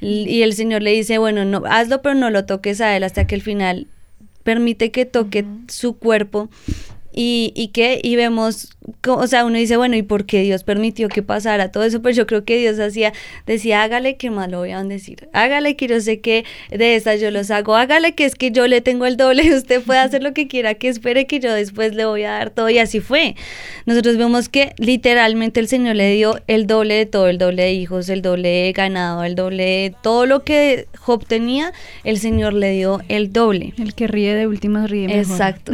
Y 0.00 0.28
y 0.28 0.42
el 0.44 0.52
Señor 0.52 0.82
le 0.82 0.92
dice, 0.92 1.18
bueno, 1.18 1.44
no, 1.44 1.64
hazlo, 1.68 2.00
pero 2.00 2.14
no 2.14 2.30
lo 2.30 2.44
toques 2.46 2.80
a 2.80 2.96
él 2.96 3.02
hasta 3.02 3.26
que 3.26 3.34
al 3.34 3.42
final 3.42 3.88
permite 4.46 4.92
que 4.92 5.04
toque 5.06 5.44
su 5.66 5.98
cuerpo 5.98 6.48
y, 7.12 7.52
y 7.56 7.68
que 7.68 8.00
y 8.00 8.14
vemos 8.14 8.75
o 9.06 9.26
sea 9.26 9.44
uno 9.44 9.58
dice 9.58 9.76
bueno 9.76 9.96
y 9.96 10.02
por 10.02 10.26
qué 10.26 10.42
Dios 10.42 10.64
permitió 10.64 11.08
que 11.08 11.22
pasara 11.22 11.70
todo 11.70 11.84
eso 11.84 12.02
pues 12.02 12.16
yo 12.16 12.26
creo 12.26 12.44
que 12.44 12.58
Dios 12.58 12.78
hacía 12.78 13.12
decía 13.46 13.82
hágale 13.82 14.16
que 14.16 14.30
más 14.30 14.50
lo 14.50 14.58
voy 14.58 14.72
a 14.72 14.78
bendecir 14.78 15.28
hágale 15.32 15.76
que 15.76 15.88
yo 15.88 16.00
sé 16.00 16.20
que 16.20 16.44
de 16.70 16.96
estas 16.96 17.20
yo 17.20 17.30
los 17.30 17.50
hago 17.50 17.76
hágale 17.76 18.14
que 18.14 18.24
es 18.24 18.34
que 18.34 18.50
yo 18.50 18.66
le 18.66 18.80
tengo 18.80 19.06
el 19.06 19.16
doble 19.16 19.54
usted 19.56 19.82
puede 19.82 20.00
hacer 20.00 20.22
lo 20.22 20.32
que 20.34 20.48
quiera 20.48 20.74
que 20.74 20.88
espere 20.88 21.26
que 21.26 21.40
yo 21.40 21.52
después 21.52 21.94
le 21.94 22.04
voy 22.04 22.24
a 22.24 22.32
dar 22.32 22.50
todo 22.50 22.70
y 22.70 22.78
así 22.78 23.00
fue 23.00 23.36
nosotros 23.86 24.16
vemos 24.16 24.48
que 24.48 24.74
literalmente 24.78 25.60
el 25.60 25.68
Señor 25.68 25.96
le 25.96 26.12
dio 26.14 26.40
el 26.46 26.66
doble 26.66 26.94
de 26.94 27.06
todo 27.06 27.28
el 27.28 27.38
doble 27.38 27.62
de 27.62 27.72
hijos 27.72 28.08
el 28.08 28.22
doble 28.22 28.48
de 28.48 28.72
ganado 28.72 29.24
el 29.24 29.34
doble 29.34 29.64
de 29.64 29.94
todo 30.02 30.26
lo 30.26 30.44
que 30.44 30.86
Job 30.98 31.24
tenía 31.26 31.72
el 32.04 32.18
Señor 32.18 32.52
le 32.52 32.72
dio 32.72 33.00
el 33.08 33.32
doble 33.32 33.74
El 33.78 33.94
que 33.94 34.06
ríe 34.06 34.34
de 34.34 34.46
últimas 34.46 34.90
ríe 34.90 35.06
mejor. 35.06 35.20
Exacto. 35.20 35.72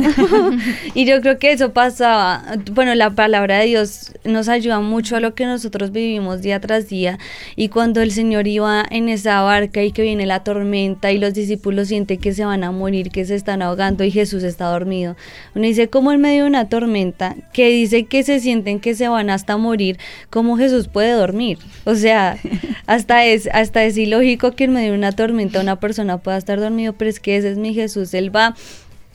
y 0.94 1.04
yo 1.04 1.20
creo 1.20 1.38
que 1.38 1.52
eso 1.52 1.72
pasaba. 1.72 2.42
Bueno, 2.72 2.94
la 3.02 3.10
palabra 3.10 3.58
de 3.58 3.66
Dios 3.66 4.12
nos 4.22 4.48
ayuda 4.48 4.78
mucho 4.78 5.16
a 5.16 5.20
lo 5.20 5.34
que 5.34 5.44
nosotros 5.44 5.90
vivimos 5.90 6.40
día 6.40 6.60
tras 6.60 6.88
día. 6.88 7.18
Y 7.56 7.68
cuando 7.68 8.00
el 8.00 8.12
Señor 8.12 8.46
iba 8.46 8.84
en 8.88 9.08
esa 9.08 9.40
barca 9.40 9.82
y 9.82 9.90
que 9.90 10.02
viene 10.02 10.24
la 10.24 10.44
tormenta 10.44 11.10
y 11.10 11.18
los 11.18 11.34
discípulos 11.34 11.88
sienten 11.88 12.20
que 12.20 12.32
se 12.32 12.44
van 12.44 12.62
a 12.62 12.70
morir, 12.70 13.10
que 13.10 13.24
se 13.24 13.34
están 13.34 13.60
ahogando 13.60 14.04
y 14.04 14.12
Jesús 14.12 14.44
está 14.44 14.66
dormido. 14.66 15.16
Uno 15.56 15.64
dice, 15.64 15.88
como 15.88 16.12
en 16.12 16.20
medio 16.20 16.44
de 16.44 16.50
una 16.50 16.68
tormenta, 16.68 17.34
que 17.52 17.70
dice 17.70 18.04
que 18.04 18.22
se 18.22 18.38
sienten 18.38 18.78
que 18.78 18.94
se 18.94 19.08
van 19.08 19.30
hasta 19.30 19.56
morir, 19.56 19.98
¿cómo 20.30 20.56
Jesús 20.56 20.86
puede 20.86 21.10
dormir? 21.10 21.58
O 21.82 21.96
sea, 21.96 22.38
hasta 22.86 23.24
es, 23.24 23.48
hasta 23.52 23.82
es 23.82 23.98
ilógico 23.98 24.52
que 24.52 24.62
en 24.62 24.74
medio 24.74 24.92
de 24.92 24.98
una 24.98 25.10
tormenta 25.10 25.60
una 25.60 25.80
persona 25.80 26.18
pueda 26.18 26.36
estar 26.36 26.60
dormido, 26.60 26.92
pero 26.92 27.10
es 27.10 27.18
que 27.18 27.36
ese 27.36 27.50
es 27.50 27.58
mi 27.58 27.74
Jesús. 27.74 28.14
Él 28.14 28.34
va 28.34 28.54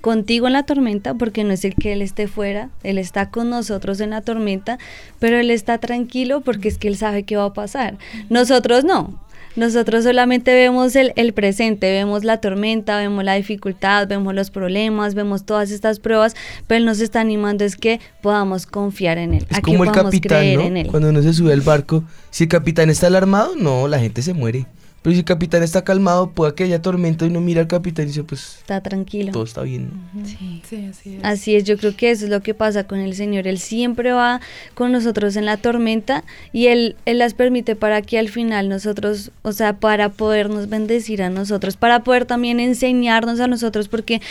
contigo 0.08 0.48
en 0.48 0.54
la 0.54 0.64
tormenta, 0.64 1.16
porque 1.16 1.44
no 1.44 1.52
es 1.52 1.66
el 1.66 1.76
que 1.76 1.92
Él 1.92 2.02
esté 2.02 2.30
fuera, 2.30 2.70
Él 2.82 2.98
está 2.98 3.30
con 3.30 3.50
nosotros 3.50 4.00
en 4.00 4.12
la 4.12 4.22
tormenta, 4.22 4.78
pero 5.20 5.38
Él 5.38 5.52
está 5.52 5.80
tranquilo 5.80 6.40
porque 6.40 6.70
es 6.70 6.78
que 6.78 6.88
Él 6.88 6.96
sabe 6.96 7.24
qué 7.24 7.36
va 7.36 7.44
a 7.44 7.54
pasar. 7.54 7.98
Nosotros 8.30 8.86
no. 8.86 9.20
Nosotros 9.58 10.06
solamente 10.06 10.54
vemos 10.54 10.96
el, 10.96 11.12
el 11.18 11.34
presente, 11.34 11.92
vemos 11.92 12.24
la 12.24 12.40
tormenta, 12.40 12.98
vemos 12.98 13.26
la 13.26 13.34
dificultad, 13.34 14.08
vemos 14.08 14.34
los 14.34 14.50
problemas, 14.50 15.14
vemos 15.14 15.46
todas 15.46 15.72
estas 15.72 16.00
pruebas, 16.00 16.38
pero 16.68 16.78
Él 16.78 16.86
nos 16.86 17.02
está 17.02 17.20
animando 17.20 17.66
es 17.66 17.76
que 17.76 18.00
podamos 18.22 18.66
confiar 18.66 19.18
en 19.18 19.34
Él. 19.34 19.46
Es 19.50 19.58
a 19.58 19.62
como 19.62 19.84
que 19.84 19.90
el 19.90 19.94
capitán, 19.94 20.40
creer 20.40 20.60
¿no? 20.60 20.66
en 20.68 20.78
Él. 20.78 20.88
Cuando 20.88 21.10
uno 21.10 21.22
se 21.22 21.34
sube 21.34 21.52
al 21.52 21.60
barco, 21.60 22.06
si 22.30 22.46
el 22.46 22.50
capitán 22.50 22.90
está 22.90 23.08
alarmado, 23.08 23.58
no, 23.58 23.90
la 23.90 24.00
gente 24.00 24.22
se 24.22 24.34
muere. 24.34 24.68
Pero 25.08 25.14
si 25.16 25.20
el 25.20 25.26
capitán 25.26 25.64
está 25.64 25.86
calmado, 25.86 26.32
puede 26.32 26.54
que 26.54 26.66
haya 26.66 26.82
tormenta 26.82 27.24
y 27.24 27.30
uno 27.30 27.40
mira 27.40 27.62
al 27.62 27.68
capitán 27.68 28.04
y 28.04 28.08
dice, 28.10 28.26
pues 28.26 28.58
Está 28.58 28.82
tranquilo. 28.82 29.32
todo 29.32 29.46
está 29.46 29.62
bien. 29.62 29.90
Sí, 30.26 30.62
así 30.86 31.16
es. 31.16 31.24
Así 31.24 31.56
es, 31.56 31.64
yo 31.64 31.78
creo 31.78 31.96
que 31.96 32.12
eso 32.12 32.26
es 32.26 32.30
lo 32.30 32.42
que 32.42 32.54
pasa 32.54 32.84
con 32.88 33.00
el 33.00 33.16
Señor. 33.16 33.48
Él 33.48 33.58
siempre 33.58 34.12
va 34.12 34.42
con 34.74 34.92
nosotros 34.92 35.38
en 35.38 35.46
la 35.46 35.56
tormenta 35.56 36.26
y 36.52 36.68
Él, 36.68 36.98
él 37.06 37.20
las 37.20 37.36
permite 37.36 37.78
para 37.78 38.02
que 38.02 38.20
al 38.20 38.28
final 38.28 38.68
nosotros, 38.68 39.32
o 39.44 39.54
sea, 39.54 39.80
para 39.80 40.10
podernos 40.10 40.68
bendecir 40.68 41.24
a 41.24 41.30
nosotros, 41.30 41.78
para 41.78 42.04
poder 42.04 42.26
también 42.26 42.60
enseñarnos 42.60 43.40
a 43.40 43.48
nosotros, 43.48 43.88
porque 43.88 44.22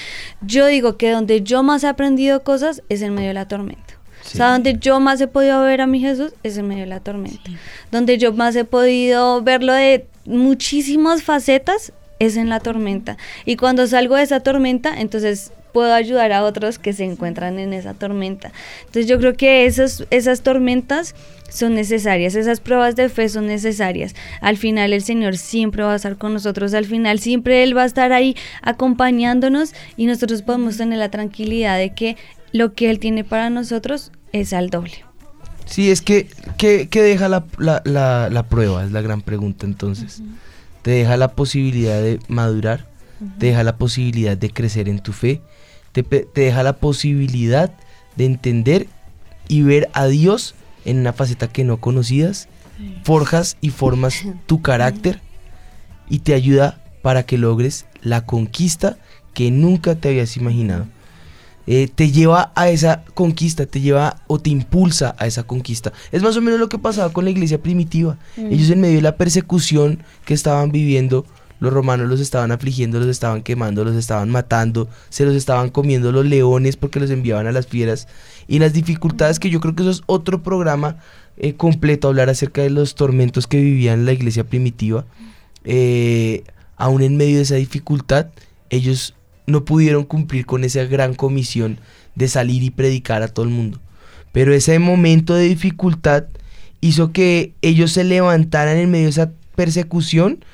yo 0.43 0.67
digo 0.67 0.99
que 0.99 1.11
donde 1.11 1.41
yo 1.41 1.63
más 1.63 1.85
he 1.85 1.89
aprendido 1.89 2.43
cosas 2.43 2.83
es 2.91 3.01
en 3.01 3.15
medio 3.15 3.29
de 3.29 3.35
la 3.35 3.49
tormenta. 3.49 3.95
O 4.27 4.29
sea, 4.29 4.53
donde 4.53 4.77
yo 4.79 5.01
más 5.01 5.23
he 5.23 5.27
podido 5.27 5.63
ver 5.63 5.81
a 5.81 5.87
mi 5.87 6.01
Jesús 6.01 6.35
es 6.43 6.59
en 6.59 6.69
medio 6.69 6.83
de 6.83 6.89
la 6.91 7.01
tormenta. 7.01 7.51
Donde 7.91 8.19
yo 8.19 8.35
más 8.35 8.55
he 8.57 8.65
podido 8.67 9.41
verlo 9.41 9.73
de 9.73 10.05
muchísimas 10.27 11.23
facetas 11.23 11.93
es 12.19 12.37
en 12.37 12.49
la 12.49 12.61
tormenta. 12.61 13.17
Y 13.45 13.57
cuando 13.57 13.87
salgo 13.87 14.17
de 14.17 14.23
esa 14.23 14.41
tormenta, 14.41 15.01
entonces 15.01 15.53
puedo 15.73 15.93
ayudar 15.93 16.33
a 16.33 16.43
otros 16.43 16.79
que 16.79 16.95
se 16.95 17.05
encuentran 17.05 17.59
en 17.59 17.75
esa 17.75 17.93
tormenta. 17.93 18.51
Entonces 18.81 19.07
yo 19.07 19.19
creo 19.19 19.35
que 19.35 19.67
esas, 19.67 20.07
esas 20.11 20.41
tormentas 20.41 21.15
son 21.51 21.75
necesarias, 21.75 22.35
esas 22.35 22.61
pruebas 22.61 22.97
de 22.97 23.11
fe 23.11 23.29
son 23.29 23.47
necesarias. 23.47 24.15
Al 24.41 24.57
final 24.57 24.95
el 24.95 25.03
Señor 25.03 25.37
siempre 25.37 25.83
va 25.83 25.93
a 25.93 25.97
estar 25.97 26.17
con 26.17 26.33
nosotros, 26.33 26.73
al 26.73 26.87
final 26.87 27.19
siempre 27.19 27.63
Él 27.63 27.77
va 27.77 27.83
a 27.83 27.87
estar 27.87 28.13
ahí 28.13 28.37
acompañándonos 28.63 29.75
y 29.99 30.07
nosotros 30.07 30.41
podemos 30.41 30.79
tener 30.79 30.99
la 30.99 31.11
tranquilidad 31.11 31.77
de 31.77 31.91
que 31.91 32.17
lo 32.53 32.73
que 32.73 32.89
Él 32.89 32.99
tiene 32.99 33.23
para 33.23 33.51
nosotros 33.51 34.13
es 34.33 34.55
al 34.55 34.71
doble. 34.71 35.05
Sí, 35.67 35.91
es 35.91 36.01
que, 36.01 36.29
¿qué, 36.57 36.89
qué 36.89 37.03
deja 37.03 37.29
la, 37.29 37.45
la, 37.59 37.83
la, 37.85 38.31
la 38.31 38.43
prueba? 38.45 38.85
Es 38.85 38.93
la 38.93 39.03
gran 39.03 39.21
pregunta 39.21 39.67
entonces. 39.67 40.23
Te 40.83 40.93
deja 40.93 41.17
la 41.17 41.33
posibilidad 41.33 42.01
de 42.01 42.21
madurar, 42.29 42.87
te 43.39 43.47
deja 43.47 43.65
la 43.65 43.77
posibilidad 43.77 44.37
de 44.37 44.51
crecer 44.51 44.89
en 44.89 45.01
tu 45.01 45.13
fe, 45.13 45.43
te, 45.93 46.03
te 46.03 46.41
deja 46.41 46.63
la 46.63 46.77
posibilidad 46.77 47.73
de 48.15 48.25
entender 48.25 48.87
y 49.49 49.63
ver 49.63 49.91
a 49.93 50.07
Dios 50.07 50.55
en 50.85 50.99
una 50.99 51.13
faceta 51.13 51.49
que 51.49 51.65
no 51.65 51.79
conocías, 51.79 52.49
forjas 53.03 53.57
y 53.61 53.71
formas 53.71 54.25
tu 54.47 54.63
carácter 54.63 55.21
y 56.09 56.21
te 56.21 56.35
ayuda 56.35 56.81
para 57.03 57.25
que 57.25 57.39
logres 57.39 57.87
la 58.03 58.25
conquista 58.25 58.99
que 59.35 59.51
nunca 59.51 59.97
te 59.97 60.09
habías 60.09 60.37
imaginado. 60.37 60.87
Eh, 61.67 61.89
te 61.93 62.11
lleva 62.11 62.53
a 62.55 62.69
esa 62.69 63.05
conquista, 63.15 63.67
te 63.67 63.81
lleva 63.81 64.23
o 64.29 64.39
te 64.39 64.51
impulsa 64.51 65.17
a 65.19 65.27
esa 65.27 65.43
conquista. 65.43 65.93
Es 66.13 66.23
más 66.23 66.37
o 66.37 66.41
menos 66.41 66.61
lo 66.61 66.69
que 66.69 66.79
pasaba 66.79 67.13
con 67.13 67.25
la 67.25 67.31
iglesia 67.31 67.61
primitiva. 67.61 68.19
Mm. 68.37 68.53
Ellos 68.53 68.71
en 68.71 68.81
medio 68.81 68.97
de 68.97 69.03
la 69.03 69.17
persecución 69.17 70.03
que 70.25 70.35
estaban 70.35 70.71
viviendo, 70.71 71.27
los 71.59 71.73
romanos 71.73 72.09
los 72.09 72.21
estaban 72.21 72.53
afligiendo, 72.53 73.01
los 73.01 73.09
estaban 73.09 73.43
quemando, 73.43 73.85
los 73.85 73.97
estaban 73.97 74.31
matando, 74.31 74.89
se 75.09 75.25
los 75.25 75.35
estaban 75.35 75.71
comiendo 75.71 76.13
los 76.13 76.25
leones 76.27 76.77
porque 76.77 77.01
los 77.01 77.11
enviaban 77.11 77.47
a 77.47 77.53
las 77.53 77.67
fieras. 77.67 78.07
Y 78.47 78.61
las 78.61 78.73
dificultades 78.73 79.41
que 79.41 79.51
yo 79.51 79.61
creo 79.61 79.75
que 79.75 79.83
eso 79.83 79.91
es 79.91 80.03
otro 80.07 80.43
programa 80.43 80.99
eh, 81.37 81.55
completo, 81.55 82.09
hablar 82.09 82.31
acerca 82.31 82.63
de 82.63 82.71
los 82.71 82.95
tormentos 82.95 83.47
que 83.47 83.61
vivían 83.61 84.07
la 84.07 84.13
iglesia 84.13 84.45
primitiva. 84.45 85.05
Eh, 85.65 86.45
aún 86.77 87.03
en 87.03 87.17
medio 87.17 87.37
de 87.37 87.43
esa 87.43 87.57
dificultad, 87.57 88.29
ellos 88.71 89.15
no 89.47 89.65
pudieron 89.65 90.05
cumplir 90.05 90.47
con 90.47 90.65
esa 90.65 90.85
gran 90.85 91.15
comisión 91.15 91.79
de 92.15 92.29
salir 92.29 92.63
y 92.63 92.71
predicar 92.71 93.23
a 93.23 93.29
todo 93.29 93.45
el 93.45 93.53
mundo. 93.53 93.81
Pero 94.33 94.53
ese 94.53 94.79
momento 94.79 95.35
de 95.35 95.49
dificultad 95.49 96.25
hizo 96.81 97.13
que 97.13 97.53
ellos 97.63 97.93
se 97.93 98.05
levantaran 98.05 98.77
en 98.77 98.91
medio 98.91 99.05
de 99.05 99.11
esa 99.11 99.33
persecución 99.55 100.45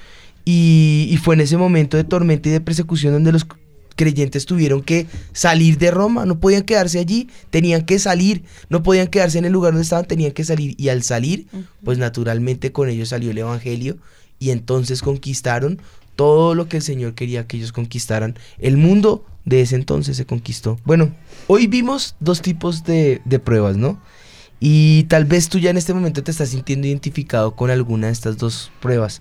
y, 0.45 1.09
y 1.11 1.17
fue 1.17 1.35
en 1.35 1.41
ese 1.43 1.57
momento 1.57 1.97
de 1.97 2.05
tormenta 2.05 2.49
y 2.49 2.53
de 2.53 2.61
persecución 2.61 3.13
donde 3.13 3.33
los 3.33 3.47
creyentes 3.95 4.47
tuvieron 4.47 4.83
que 4.83 5.07
salir 5.33 5.79
de 5.79 5.91
Roma, 5.91 6.27
no 6.27 6.41
podían 6.41 6.63
quedarse 6.63 6.99
allí, 6.99 7.29
tenían 7.51 7.85
que 7.85 7.99
salir, 7.99 8.45
no 8.69 8.83
podían 8.83 9.09
quedarse 9.09 9.39
en 9.39 9.45
el 9.45 9.53
lugar 9.53 9.73
donde 9.73 9.85
estaban, 9.85 10.07
tenían 10.07 10.33
que 10.33 10.45
salir. 10.45 10.75
Y 10.79 10.89
al 10.89 11.03
salir, 11.03 11.47
pues 11.85 11.99
naturalmente 11.99 12.73
con 12.73 12.89
ellos 12.89 13.11
salió 13.11 13.31
el 13.31 13.39
Evangelio 13.39 13.99
y 14.39 14.51
entonces 14.51 15.03
conquistaron 15.03 15.81
todo 16.23 16.55
lo 16.55 16.69
que 16.69 16.77
el 16.77 16.85
Señor 16.85 17.15
quería 17.15 17.49
que 17.49 17.57
ellos 17.57 17.73
conquistaran. 17.73 18.39
El 18.61 18.77
mundo 18.77 19.25
de 19.45 19.61
ese 19.61 19.75
entonces 19.75 20.17
se 20.17 20.25
conquistó. 20.25 20.79
Bueno, 20.85 21.13
hoy 21.49 21.67
vimos 21.67 22.15
dos 22.21 22.43
tipos 22.43 22.85
de, 22.85 23.21
de 23.25 23.41
pruebas, 23.41 23.77
¿no? 23.77 24.01
Y 24.61 25.03
tal 25.09 25.25
vez 25.25 25.49
tú 25.49 25.59
ya 25.59 25.71
en 25.71 25.79
este 25.79 25.93
momento 25.93 26.23
te 26.23 26.31
estás 26.31 26.51
sintiendo 26.51 26.87
identificado 26.87 27.57
con 27.57 27.73
alguna 27.73 28.07
de 28.07 28.13
estas 28.13 28.39
dos 28.39 28.71
pruebas. 28.81 29.21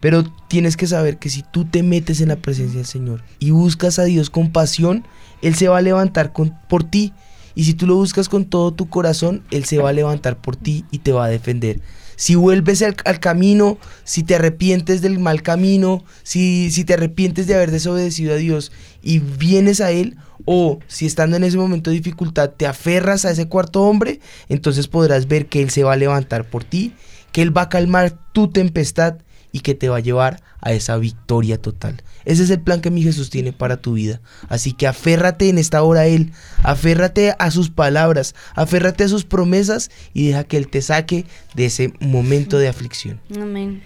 Pero 0.00 0.24
tienes 0.48 0.76
que 0.76 0.88
saber 0.88 1.18
que 1.18 1.30
si 1.30 1.44
tú 1.44 1.66
te 1.66 1.84
metes 1.84 2.20
en 2.20 2.30
la 2.30 2.42
presencia 2.42 2.78
del 2.78 2.86
Señor 2.86 3.22
y 3.38 3.52
buscas 3.52 4.00
a 4.00 4.04
Dios 4.04 4.28
con 4.28 4.50
pasión, 4.50 5.06
Él 5.42 5.54
se 5.54 5.68
va 5.68 5.78
a 5.78 5.82
levantar 5.82 6.32
con, 6.32 6.58
por 6.68 6.82
ti. 6.82 7.12
Y 7.54 7.62
si 7.62 7.74
tú 7.74 7.86
lo 7.86 7.94
buscas 7.94 8.28
con 8.28 8.44
todo 8.44 8.72
tu 8.72 8.88
corazón, 8.88 9.44
Él 9.52 9.66
se 9.66 9.78
va 9.78 9.90
a 9.90 9.92
levantar 9.92 10.40
por 10.40 10.56
ti 10.56 10.84
y 10.90 10.98
te 10.98 11.12
va 11.12 11.26
a 11.26 11.28
defender. 11.28 11.80
Si 12.20 12.34
vuelves 12.34 12.82
al, 12.82 13.18
camino, 13.18 13.78
si 14.04 14.22
te 14.24 14.34
arrepientes 14.34 15.00
del 15.00 15.18
mal 15.18 15.40
camino, 15.42 16.04
si, 16.22 16.70
si 16.70 16.84
te 16.84 16.92
arrepientes 16.92 17.46
de 17.46 17.54
haber 17.54 17.70
desobedecido 17.70 18.34
a 18.34 18.36
Dios 18.36 18.72
y 19.02 19.20
vienes 19.20 19.80
a 19.80 19.90
Él, 19.90 20.18
o 20.44 20.80
si 20.86 21.06
estando 21.06 21.38
en 21.38 21.44
ese 21.44 21.56
momento 21.56 21.88
de 21.88 21.96
dificultad 21.96 22.50
te 22.50 22.66
aferras 22.66 23.24
a 23.24 23.30
ese 23.30 23.48
cuarto 23.48 23.84
hombre, 23.84 24.20
entonces 24.50 24.86
podrás 24.86 25.28
ver 25.28 25.46
que 25.46 25.62
Él 25.62 25.70
se 25.70 25.82
va 25.82 25.94
a 25.94 25.96
levantar 25.96 26.44
por 26.44 26.62
ti, 26.62 26.92
que 27.32 27.40
Él 27.40 27.56
va 27.56 27.62
a 27.62 27.68
calmar 27.70 28.18
tu 28.34 28.48
tempestad 28.48 29.16
y 29.50 29.60
que 29.60 29.74
te 29.74 29.88
va 29.88 29.96
a 29.96 30.00
llevar 30.00 30.42
a 30.60 30.74
esa 30.74 30.98
victoria 30.98 31.56
total. 31.56 32.02
Ese 32.24 32.42
es 32.42 32.50
el 32.50 32.60
plan 32.60 32.80
que 32.80 32.90
mi 32.90 33.02
Jesús 33.02 33.30
tiene 33.30 33.52
para 33.52 33.78
tu 33.78 33.94
vida. 33.94 34.20
Así 34.48 34.72
que 34.72 34.86
aférrate 34.86 35.48
en 35.48 35.58
esta 35.58 35.82
hora 35.82 36.00
a 36.00 36.06
Él, 36.06 36.32
aférrate 36.62 37.34
a 37.38 37.50
sus 37.50 37.70
palabras, 37.70 38.34
aférrate 38.54 39.04
a 39.04 39.08
sus 39.08 39.24
promesas 39.24 39.90
y 40.12 40.28
deja 40.28 40.44
que 40.44 40.56
Él 40.56 40.68
te 40.68 40.82
saque 40.82 41.24
de 41.54 41.66
ese 41.66 41.92
momento 42.00 42.58
de 42.58 42.68
aflicción. 42.68 43.20
Amén. 43.40 43.82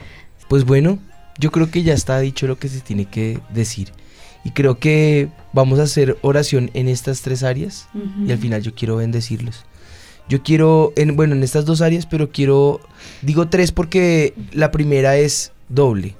Pues 0.48 0.64
bueno, 0.64 0.98
yo 1.38 1.50
creo 1.50 1.70
que 1.70 1.82
ya 1.82 1.94
está 1.94 2.18
dicho 2.20 2.46
lo 2.46 2.58
que 2.58 2.68
se 2.68 2.80
tiene 2.80 3.06
que 3.06 3.40
decir. 3.52 3.92
Y 4.44 4.50
creo 4.50 4.78
que 4.78 5.30
vamos 5.52 5.78
a 5.78 5.84
hacer 5.84 6.18
oración 6.20 6.70
en 6.74 6.88
estas 6.88 7.22
tres 7.22 7.42
áreas 7.42 7.88
y 8.26 8.30
al 8.30 8.38
final 8.38 8.62
yo 8.62 8.74
quiero 8.74 8.96
bendecirlos. 8.96 9.64
Yo 10.28 10.42
quiero, 10.42 10.92
en, 10.96 11.16
bueno, 11.16 11.34
en 11.34 11.42
estas 11.42 11.64
dos 11.64 11.80
áreas, 11.80 12.06
pero 12.06 12.30
quiero, 12.30 12.80
digo 13.22 13.48
tres 13.48 13.72
porque 13.72 14.34
la 14.52 14.70
primera 14.70 15.16
es 15.16 15.52
doble. 15.68 16.14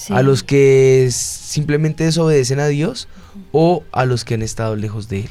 Sí. 0.00 0.14
A 0.14 0.22
los 0.22 0.42
que 0.42 1.08
simplemente 1.12 2.04
desobedecen 2.04 2.58
a 2.58 2.68
Dios 2.68 3.06
o 3.52 3.84
a 3.92 4.06
los 4.06 4.24
que 4.24 4.32
han 4.32 4.40
estado 4.40 4.74
lejos 4.74 5.08
de 5.08 5.20
Él. 5.20 5.30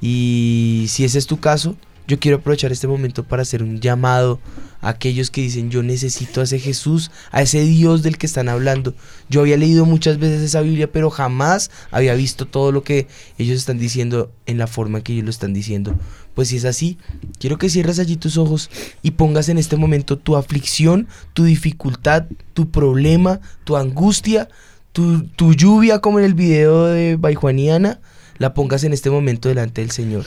Y 0.00 0.86
si 0.88 1.04
ese 1.04 1.18
es 1.18 1.28
tu 1.28 1.38
caso, 1.38 1.76
yo 2.06 2.18
quiero 2.18 2.38
aprovechar 2.38 2.70
este 2.70 2.86
momento 2.86 3.24
para 3.24 3.42
hacer 3.42 3.62
un 3.62 3.80
llamado 3.80 4.38
a 4.80 4.90
aquellos 4.90 5.30
que 5.30 5.40
dicen 5.40 5.70
yo 5.70 5.82
necesito 5.82 6.40
a 6.40 6.44
ese 6.44 6.58
Jesús, 6.58 7.10
a 7.30 7.40
ese 7.40 7.62
Dios 7.62 8.02
del 8.02 8.18
que 8.18 8.26
están 8.26 8.48
hablando. 8.48 8.94
Yo 9.30 9.40
había 9.40 9.56
leído 9.56 9.86
muchas 9.86 10.18
veces 10.18 10.42
esa 10.42 10.60
Biblia, 10.60 10.92
pero 10.92 11.08
jamás 11.08 11.70
había 11.90 12.14
visto 12.14 12.46
todo 12.46 12.72
lo 12.72 12.82
que 12.82 13.06
ellos 13.38 13.56
están 13.56 13.78
diciendo 13.78 14.30
en 14.46 14.58
la 14.58 14.66
forma 14.66 15.02
que 15.02 15.14
ellos 15.14 15.24
lo 15.24 15.30
están 15.30 15.54
diciendo. 15.54 15.98
Pues 16.34 16.48
si 16.48 16.56
es 16.56 16.64
así, 16.64 16.98
quiero 17.38 17.56
que 17.58 17.70
cierres 17.70 17.98
allí 17.98 18.16
tus 18.16 18.36
ojos 18.36 18.68
y 19.02 19.12
pongas 19.12 19.48
en 19.48 19.56
este 19.56 19.76
momento 19.76 20.18
tu 20.18 20.36
aflicción, 20.36 21.08
tu 21.32 21.44
dificultad, 21.44 22.26
tu 22.52 22.70
problema, 22.70 23.40
tu 23.64 23.76
angustia, 23.76 24.48
tu, 24.92 25.24
tu 25.24 25.54
lluvia 25.54 26.00
como 26.00 26.18
en 26.18 26.26
el 26.26 26.34
video 26.34 26.86
de 26.86 27.16
Baijuaniana, 27.16 28.00
la 28.36 28.52
pongas 28.52 28.84
en 28.84 28.92
este 28.92 29.10
momento 29.10 29.48
delante 29.48 29.80
del 29.80 29.90
Señor 29.90 30.26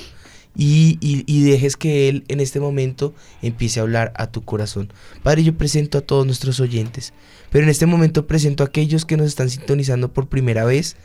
y, 0.57 0.97
y- 1.01 1.41
dejes 1.43 1.77
que 1.77 2.09
Él 2.09 2.23
en 2.27 2.39
este 2.39 2.59
momento 2.59 3.13
empiece 3.43 3.79
a 3.79 3.83
hablar 3.83 4.11
a 4.15 4.27
tu 4.31 4.43
corazón. 4.43 4.91
Padre, 5.21 5.43
yo 5.43 5.55
presento 5.55 5.99
a 5.99 6.01
todos 6.01 6.25
nuestros 6.25 6.59
oyentes, 6.59 7.13
pero 7.51 7.63
en 7.63 7.69
este 7.69 7.85
momento 7.85 8.25
presento 8.25 8.63
a 8.63 8.67
aquellos 8.67 9.05
que 9.05 9.17
nos 9.17 9.27
están 9.27 9.49
sintonizando 9.51 10.11
por 10.11 10.27
primera 10.27 10.65
vez, 10.65 10.95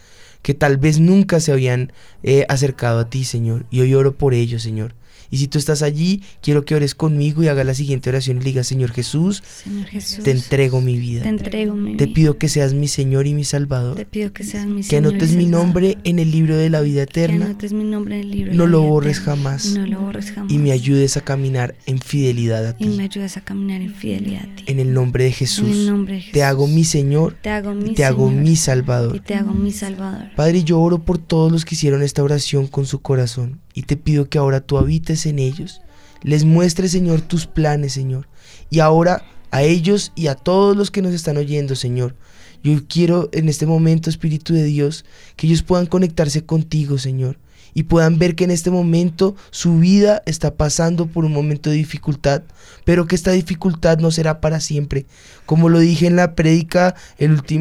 que 0.40 0.54
tal 0.54 0.78
vez 0.78 0.98
nunca 0.98 1.38
se 1.38 1.52
habían 1.52 1.92
eh, 2.22 2.46
acercado 2.48 2.98
a 3.00 3.10
ti, 3.10 3.24
Señor, 3.24 3.66
y 3.70 3.80
hoy 3.80 3.94
oro 3.94 4.16
por 4.16 4.32
ellos, 4.34 4.62
Señor. 4.62 4.94
Y 5.32 5.38
si 5.38 5.48
tú 5.48 5.58
estás 5.58 5.82
allí, 5.82 6.22
quiero 6.42 6.64
que 6.64 6.74
ores 6.76 6.94
conmigo 6.94 7.42
y 7.42 7.48
hagas 7.48 7.66
la 7.66 7.72
siguiente 7.74 8.10
oración 8.10 8.36
y 8.36 8.40
le 8.40 8.44
digas, 8.46 8.66
Señor 8.68 8.90
Jesús, 8.92 9.42
Señor 9.64 9.86
Jesús, 9.86 10.22
te 10.22 10.30
entrego 10.30 10.80
mi 10.82 10.98
vida. 10.98 11.22
te 11.22 11.30
entrego 11.30 11.74
mi 11.74 11.96
Te 11.96 12.04
vida. 12.04 12.14
pido 12.14 12.38
que 12.38 12.48
seas 12.48 12.74
mi 12.74 12.86
Señor 12.86 13.26
y 13.26 13.32
mi 13.34 13.42
Salvador. 13.42 13.96
Te 13.96 14.04
pido 14.06 14.32
que 14.32 14.44
seas 14.44 14.66
mi 14.66 14.76
que 14.82 14.88
Señor 14.88 15.04
y 15.04 15.08
anotes 15.16 15.34
mi 15.34 15.46
nombre 15.46 15.96
en 16.04 16.18
el 16.18 16.30
libro 16.30 16.56
de 16.56 16.68
la 16.70 16.82
vida 16.82 17.06
Que 17.06 17.20
eterna 17.24 17.46
anotes 17.46 17.72
mi 17.72 17.84
nombre 17.84 18.16
en 18.16 18.20
el 18.20 18.30
libro. 18.30 18.52
de 18.52 18.58
no 18.58 18.66
la 18.66 18.70
lo 18.72 18.80
vida 18.82 18.90
borres 18.90 19.16
eterna. 19.18 19.34
jamás. 19.36 19.66
No 19.74 19.86
lo 19.86 20.00
borres 20.02 20.30
jamás. 20.32 20.52
y 20.52 20.58
me 20.58 20.70
ayudes 20.70 21.16
a 21.16 21.22
caminar 21.22 21.74
en 21.86 21.98
fidelidad 21.98 22.66
a 22.66 22.70
Y 22.78 22.84
ti. 22.84 22.88
me 22.90 23.04
ayudes 23.04 23.38
a 23.38 23.40
caminar 23.40 23.80
en 23.80 23.94
fidelidad 23.94 24.42
a 24.42 24.54
ti. 24.54 24.64
En 24.66 24.80
el 24.80 24.92
nombre 24.92 25.24
de 25.24 25.32
Jesús. 25.32 25.66
En 25.66 25.72
el 25.72 25.86
nombre 25.86 26.14
de 26.16 26.20
Te 26.20 26.26
Jesús. 26.26 26.42
hago 26.42 26.66
mi 26.68 26.84
Señor 26.84 27.36
Te 27.40 27.48
hago 27.48 27.72
mi 27.74 27.90
y 27.92 27.94
te 27.94 28.04
hago 28.04 28.30
mi 28.30 28.50
Y 28.52 28.56
Salvador. 28.56 29.18
te 29.20 29.34
hago 29.34 29.54
mi 29.54 29.72
Salvador. 29.72 30.26
Padre, 30.36 30.62
yo 30.62 30.78
oro 30.78 30.98
por 31.04 31.16
todos 31.16 31.50
los 31.50 31.64
que 31.64 31.74
hicieron 31.74 32.02
esta 32.02 32.22
oración 32.22 32.66
con 32.66 32.84
su 32.84 33.00
corazón 33.00 33.60
y 33.74 33.82
te 33.82 33.96
pido 33.96 34.28
que 34.28 34.38
ahora 34.38 34.60
tú 34.60 34.78
habites 34.78 35.26
en 35.26 35.38
ellos. 35.38 35.80
Les 36.22 36.44
muestres, 36.44 36.92
Señor, 36.92 37.20
tus 37.20 37.46
planes, 37.46 37.92
Señor. 37.92 38.28
Y 38.70 38.80
ahora 38.80 39.24
a 39.50 39.62
ellos 39.62 40.12
y 40.14 40.28
a 40.28 40.34
todos 40.34 40.76
los 40.76 40.90
que 40.90 41.02
nos 41.02 41.12
están 41.12 41.36
oyendo, 41.36 41.76
Señor. 41.76 42.14
Yo 42.62 42.80
quiero 42.88 43.28
en 43.32 43.48
este 43.48 43.66
momento, 43.66 44.08
Espíritu 44.08 44.54
de 44.54 44.64
Dios, 44.64 45.04
que 45.36 45.46
ellos 45.46 45.62
puedan 45.62 45.86
conectarse 45.86 46.44
contigo, 46.44 46.96
Señor. 46.98 47.38
Y 47.74 47.84
puedan 47.84 48.18
ver 48.18 48.34
que 48.34 48.44
en 48.44 48.50
este 48.50 48.70
momento 48.70 49.34
su 49.50 49.78
vida 49.78 50.22
está 50.26 50.54
pasando 50.54 51.06
por 51.06 51.24
un 51.24 51.32
momento 51.32 51.70
de 51.70 51.76
dificultad, 51.76 52.42
pero 52.84 53.06
que 53.06 53.14
esta 53.14 53.32
dificultad 53.32 53.98
no 53.98 54.10
será 54.10 54.40
para 54.40 54.60
siempre. 54.60 55.06
Como 55.46 55.70
lo 55.70 55.78
dije 55.78 56.06
en 56.06 56.16
la 56.16 56.34
prédica 56.34 56.94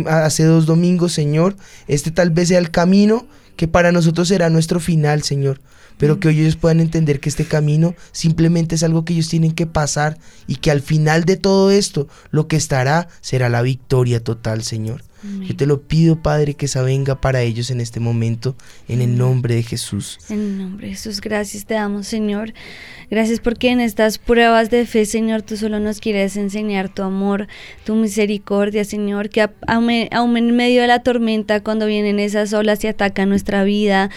hace 0.08 0.44
dos 0.44 0.66
domingos, 0.66 1.14
Señor, 1.14 1.56
este 1.88 2.12
tal 2.12 2.30
vez 2.30 2.50
sea 2.50 2.60
el 2.60 2.72
camino 2.72 3.26
que 3.56 3.68
para 3.68 3.92
nosotros 3.92 4.28
será 4.28 4.50
nuestro 4.50 4.80
final, 4.80 5.24
Señor. 5.24 5.62
Pero 5.98 6.20
que 6.20 6.28
hoy 6.28 6.42
ellos 6.42 6.56
puedan 6.56 6.80
entender 6.80 7.20
que 7.20 7.30
este 7.30 7.46
camino 7.46 7.96
simplemente 8.12 8.76
es 8.76 8.84
algo 8.84 9.06
que 9.06 9.14
ellos 9.14 9.30
tienen 9.30 9.52
que 9.52 9.68
pasar 9.68 10.18
y 10.48 10.56
que 10.56 10.72
al 10.72 10.82
final 10.82 11.26
de 11.26 11.38
todo 11.38 11.72
esto 11.72 12.08
lo 12.32 12.48
que 12.48 12.56
estará 12.56 13.08
será 13.22 13.50
la 13.50 13.62
victoria 13.62 14.24
total, 14.24 14.64
Señor. 14.64 15.04
Yo 15.24 15.56
te 15.56 15.66
lo 15.68 15.82
pido, 15.82 16.22
Padre, 16.22 16.56
que 16.56 16.66
esa 16.66 16.82
venga 16.82 17.22
para 17.22 17.42
ellos 17.42 17.70
en 17.70 17.80
este 17.80 18.00
momento, 18.00 18.56
en 18.88 19.02
el 19.02 19.18
nombre 19.18 19.56
de 19.56 19.64
Jesús. 19.64 20.18
En 20.30 20.40
el 20.40 20.58
nombre 20.58 20.88
de 20.88 20.94
Jesús, 20.94 21.22
gracias 21.22 21.66
te 21.66 21.76
damos, 21.76 22.08
Señor. 22.08 22.54
Gracias 23.12 23.42
porque 23.42 23.70
en 23.70 23.82
estas 23.82 24.18
pruebas 24.18 24.70
de 24.70 24.86
fe, 24.86 25.06
Señor, 25.06 25.42
tú 25.42 25.58
solo 25.58 25.82
nos 25.82 26.00
quieres 26.00 26.38
enseñar 26.38 26.88
tu 26.88 27.04
amor, 27.04 27.48
tu 27.84 27.96
misericordia, 27.96 28.86
Señor, 28.86 29.30
que 29.30 29.50
aún 29.68 30.38
en 30.38 30.56
medio 30.56 30.82
de 30.82 30.88
la 30.88 31.04
tormenta, 31.04 31.60
cuando 31.60 31.88
vienen 31.88 32.20
esas 32.20 32.54
olas 32.54 32.84
y 32.84 32.88
atacan 32.88 33.28
nuestra 33.28 33.66
vida, 33.66 34.10